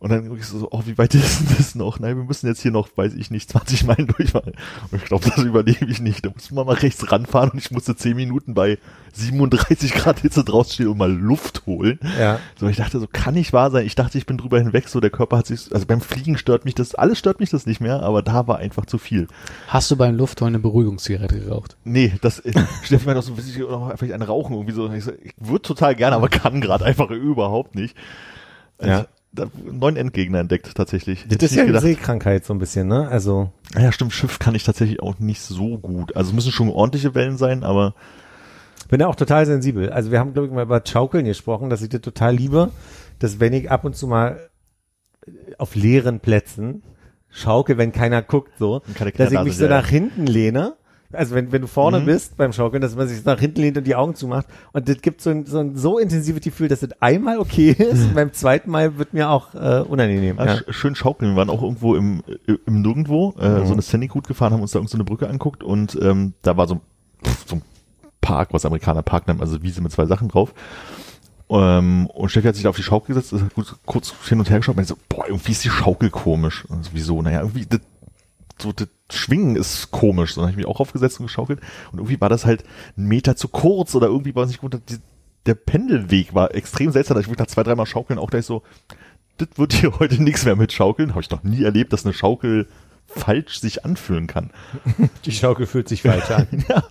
[0.00, 2.00] Und dann wirklich so, oh, wie weit ist denn das noch?
[2.00, 4.54] Nein, wir müssen jetzt hier noch, weiß ich nicht, 20 Meilen durchfahren.
[4.90, 6.24] Und ich glaube, das überlebe ich nicht.
[6.24, 8.78] Da muss man mal rechts ranfahren und ich musste 10 Minuten bei
[9.12, 12.00] 37 Grad Hitze draußen stehen und mal Luft holen.
[12.18, 12.40] Ja.
[12.58, 13.84] So, ich dachte, so kann nicht wahr sein.
[13.84, 16.64] Ich dachte, ich bin drüber hinweg, so der Körper hat sich, also beim Fliegen stört
[16.64, 19.28] mich das, alles stört mich das nicht mehr, aber da war einfach zu viel.
[19.68, 21.76] Hast du beim Luftholen eine Beruhigungszigarette geraucht?
[21.84, 22.52] Nee, das, äh,
[22.82, 24.90] Steffen meinte auch so, will ich noch vielleicht einen rauchen, irgendwie so.
[24.90, 27.94] Ich, so, ich würde total gerne, aber kann gerade einfach überhaupt nicht.
[28.78, 29.06] Also, Ja.
[29.32, 31.24] Neuen Endgegner entdeckt, tatsächlich.
[31.24, 31.80] Das Hätte ist ja eine.
[31.80, 33.08] Seekrankheit so ein bisschen, ne?
[33.08, 36.16] Also, Ja, stimmt, Schiff kann ich tatsächlich auch nicht so gut.
[36.16, 37.94] Also müssen schon ordentliche Wellen sein, aber
[38.88, 39.90] bin da auch total sensibel.
[39.90, 42.70] Also wir haben, glaube ich, mal über Schaukeln gesprochen, dass ich das total liebe,
[43.20, 44.50] dass wenn ich ab und zu mal
[45.58, 46.82] auf leeren Plätzen
[47.28, 48.82] schaukel, wenn keiner guckt, so,
[49.16, 50.74] dass ich mich so ja, nach hinten lehne.
[51.12, 52.04] Also wenn, wenn du vorne Mhm.
[52.06, 54.46] bist beim Schaukeln, dass man sich nach hinten lehnt und die Augen zumacht.
[54.72, 58.04] Und das gibt so ein so, ein so intensives Gefühl, dass das einmal okay ist.
[58.04, 60.36] und beim zweiten Mal wird mir auch äh, unangenehm.
[60.38, 60.52] Ja, Ja.
[60.54, 61.32] sch- Schön schaukeln.
[61.32, 63.66] Wir waren auch irgendwo im, im Nirgendwo, äh, Mhm.
[63.66, 66.34] so eine Scenic Route gefahren, haben uns da irgend so eine Brücke anguckt und ähm,
[66.42, 66.80] da war so, ein-
[67.24, 67.62] pff, so ein
[68.20, 70.54] Park, was Amerikaner Park nennen, also Wiese mit zwei Sachen drauf.
[71.48, 74.48] Ähm, und Steffi hat sich da auf die Schaukel gesetzt, ist gut, kurz hin und
[74.48, 76.64] her geschaut und meinte so, boah, irgendwie ist die Schaukel komisch.
[76.66, 77.20] Und so, wieso?
[77.22, 77.80] Naja, irgendwie, das,
[78.60, 80.34] so das Schwingen ist komisch.
[80.34, 81.60] So, dann habe ich mich auch aufgesetzt und geschaukelt
[81.92, 82.64] und irgendwie war das halt
[82.96, 84.80] ein Meter zu kurz oder irgendwie war es nicht gut.
[84.88, 84.98] Die,
[85.46, 87.14] der Pendelweg war extrem seltsam.
[87.14, 88.62] Da ich wirklich nach zwei, dreimal schaukeln auch gleich so,
[89.38, 91.10] das wird hier heute nichts mehr mit Schaukeln.
[91.10, 92.68] Habe ich noch nie erlebt, dass eine Schaukel
[93.06, 94.50] falsch sich anfühlen kann.
[95.24, 96.46] Die Schaukel fühlt sich falsch an.
[96.68, 96.84] ja.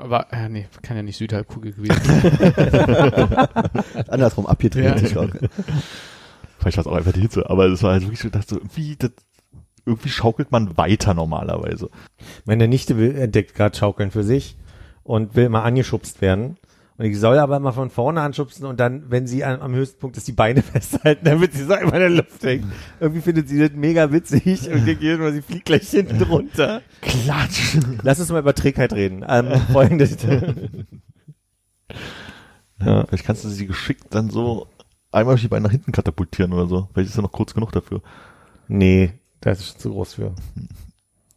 [0.00, 3.48] Aber, äh, nee, kann ja nicht Südhalbkugel gewesen sein.
[4.08, 4.84] Andersrum abgedreht.
[4.84, 5.26] Ja.
[6.58, 8.54] Vielleicht war es auch einfach die Hitze, aber das war halt wirklich so, ich dachte
[8.54, 9.10] so, irgendwie, das,
[9.86, 11.90] irgendwie schaukelt man weiter normalerweise.
[12.44, 14.56] Meine Nichte will, entdeckt gerade Schaukeln für sich
[15.02, 16.56] und will mal angeschubst werden.
[16.96, 19.98] Und ich soll aber mal von vorne anschubsen und dann, wenn sie an, am höchsten
[19.98, 22.66] Punkt ist, die Beine festhalten, damit sie so immer in der Luft hängt.
[23.00, 26.82] Irgendwie findet sie das mega witzig und ich gehe, sie fliegt gleich hinten runter.
[27.00, 27.78] Klatsch!
[28.02, 29.24] Lass uns mal über Trägheit reden.
[29.28, 30.16] Ähm, folgendes.
[32.80, 33.06] Ja.
[33.06, 34.68] Vielleicht kannst du sie geschickt dann so
[35.10, 36.88] einmal die Beine nach hinten katapultieren oder so.
[36.92, 38.02] Vielleicht ist er noch kurz genug dafür.
[38.68, 39.12] nee,
[39.44, 40.34] das ist zu groß für.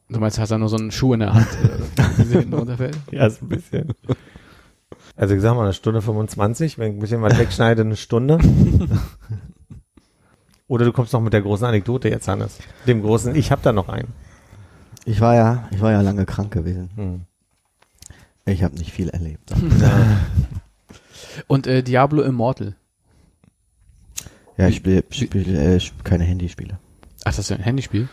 [0.10, 2.54] Du meinst, hast du nur so einen Schuh in der Hand, äh, wie sie hinten
[2.54, 2.98] runterfällt?
[3.12, 3.94] Ja, ist ein bisschen.
[5.18, 8.40] Also ich sag mal eine Stunde 25, wenn ich ein bisschen was wegschneide, eine Stunde.
[10.70, 12.58] Oder du kommst noch mit der großen Anekdote jetzt, Hannes.
[12.88, 14.14] Dem großen, ich hab da noch einen.
[15.06, 16.90] Ich war ja, ich war ja lange krank gewesen.
[16.96, 17.22] Hm.
[18.46, 19.54] Ich habe nicht viel erlebt.
[21.48, 22.76] Und äh, Diablo Immortal.
[24.58, 26.80] Ja, ich spiele spiel, äh, keine Handyspiele.
[27.28, 28.08] Ach, das ist ja ein Handyspiel?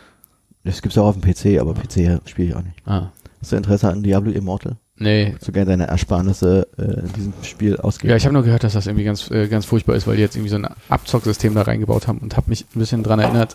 [0.65, 2.77] Das gibt's auch auf dem PC, aber PC spiele ich auch nicht.
[2.85, 3.13] Ah.
[3.41, 4.77] Hast du Interesse an Diablo Immortal?
[4.97, 5.29] Nee.
[5.29, 8.11] Würdest du gerne deine Ersparnisse äh, in diesem Spiel ausgeben?
[8.11, 10.23] Ja, ich habe nur gehört, dass das irgendwie ganz, äh, ganz furchtbar ist, weil die
[10.23, 13.55] jetzt irgendwie so ein Abzocksystem da reingebaut haben und habe mich ein bisschen dran erinnert,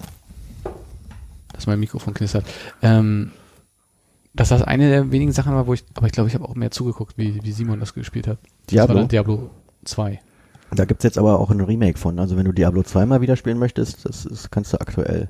[1.53, 2.45] dass mein Mikrofon knistert.
[2.81, 3.31] Ähm,
[4.33, 6.55] dass das eine der wenigen Sachen war, wo ich, aber ich glaube, ich habe auch
[6.55, 8.37] mehr zugeguckt, wie, wie Simon das gespielt hat.
[8.67, 8.95] Das war Diablo.
[8.95, 9.49] dann Diablo
[9.85, 10.19] 2.
[10.75, 12.19] Da gibt's jetzt aber auch ein Remake von.
[12.19, 15.29] Also wenn du Diablo 2 mal wieder spielen möchtest, das ist, kannst du aktuell.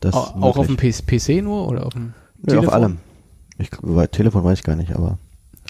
[0.00, 1.04] Das Au- auch auf dem möglich.
[1.06, 2.98] PC, nur oder auf dem Nee, auf allem.
[3.58, 5.18] Ich, bei Telefon weiß ich gar nicht, aber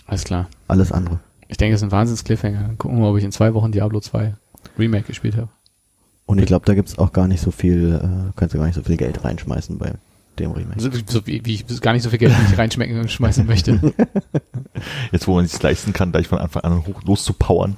[0.06, 0.48] Alles klar.
[0.68, 1.18] alles andere.
[1.48, 2.60] Ich denke, es ist ein Wahnsinns-Cliffhanger.
[2.60, 4.34] Dann gucken wir mal, ob ich in zwei Wochen Diablo 2
[4.78, 5.48] Remake gespielt habe.
[6.26, 8.76] Und ich glaube, da gibt's auch gar nicht so viel, äh, kannst du gar nicht
[8.76, 9.94] so viel Geld reinschmeißen bei
[10.38, 10.80] dem Remake.
[10.80, 13.80] So, so wie, wie ich gar nicht so viel Geld ich reinschmecken und schmeißen möchte.
[15.10, 17.74] Jetzt, wo man sich leisten kann, gleich von Anfang an hoch loszupowern.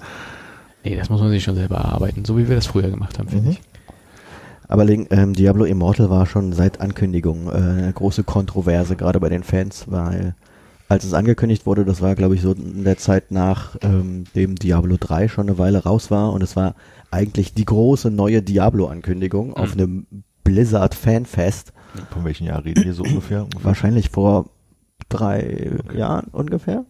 [0.84, 3.28] Nee, das muss man sich schon selber erarbeiten, so wie wir das früher gemacht haben,
[3.28, 3.50] finde Mhm.
[3.52, 3.60] ich.
[4.72, 9.42] Aber ähm, Diablo Immortal war schon seit Ankündigung äh, eine große Kontroverse, gerade bei den
[9.42, 10.34] Fans, weil
[10.88, 14.56] als es angekündigt wurde, das war glaube ich so in der Zeit nach ähm, dem
[14.56, 16.74] Diablo 3 schon eine Weile raus war und es war
[17.10, 20.06] eigentlich die große neue Diablo-Ankündigung auf einem
[20.42, 21.74] Blizzard Fanfest,
[22.10, 23.42] Von welchen Jahr reden wir so ungefähr?
[23.42, 23.64] ungefähr?
[23.64, 24.48] wahrscheinlich vor
[25.10, 26.86] drei Jahren ungefähr.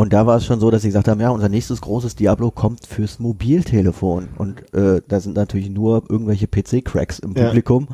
[0.00, 2.52] Und da war es schon so, dass sie gesagt haben, ja, unser nächstes großes Diablo
[2.52, 4.28] kommt fürs Mobiltelefon.
[4.38, 7.46] Und äh, da sind natürlich nur irgendwelche PC-Cracks im Ja.
[7.46, 7.88] Publikum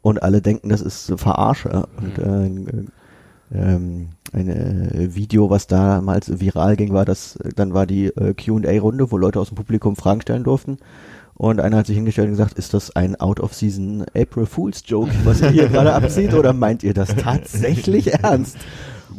[0.00, 1.88] und alle denken, das ist Verarsche.
[2.00, 2.84] Und äh,
[3.52, 9.10] ähm, ein äh, Video, was damals viral ging, war das, dann war die äh, Q&A-Runde,
[9.10, 10.78] wo Leute aus dem Publikum Fragen stellen durften.
[11.34, 15.40] Und einer hat sich hingestellt und gesagt, ist das ein Out-of-Season April Fool's Joke, was
[15.40, 18.58] ihr hier gerade abzieht, oder meint ihr das tatsächlich ernst?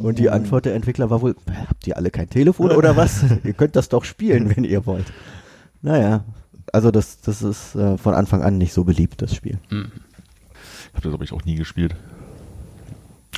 [0.01, 1.35] Und die Antwort der Entwickler war wohl,
[1.67, 3.23] habt ihr alle kein Telefon oder was?
[3.43, 5.11] ihr könnt das doch spielen, wenn ihr wollt.
[5.81, 6.23] Naja,
[6.71, 9.57] also das, das ist äh, von Anfang an nicht so beliebt, das Spiel.
[9.69, 11.95] Ich habe das, glaube ich, auch nie gespielt.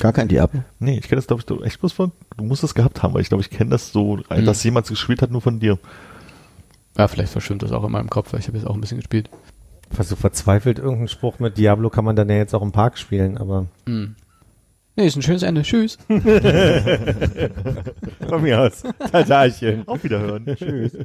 [0.00, 0.62] Gar kein Diablo.
[0.78, 3.12] Nee, ich kenne das, glaube ich, doch echt bloß von, du musst das gehabt haben,
[3.14, 4.44] weil ich glaube, ich kenne das so, Mhm.
[4.44, 5.78] dass jemand gespielt hat, nur von dir.
[6.96, 8.98] Ja, vielleicht verschwimmt das auch in meinem Kopf, weil ich habe jetzt auch ein bisschen
[8.98, 9.30] gespielt.
[9.90, 12.98] Fast so verzweifelt irgendein Spruch mit Diablo kann man dann ja jetzt auch im Park
[12.98, 14.14] spielen, aber Mhm.
[14.96, 15.62] Nee, ist ein schönes Ende.
[15.62, 15.96] Tschüss.
[18.28, 18.82] von mir aus.
[19.10, 19.88] Tatarchen.
[19.88, 20.44] Auf Wiederhören.
[20.54, 20.96] Tschüss.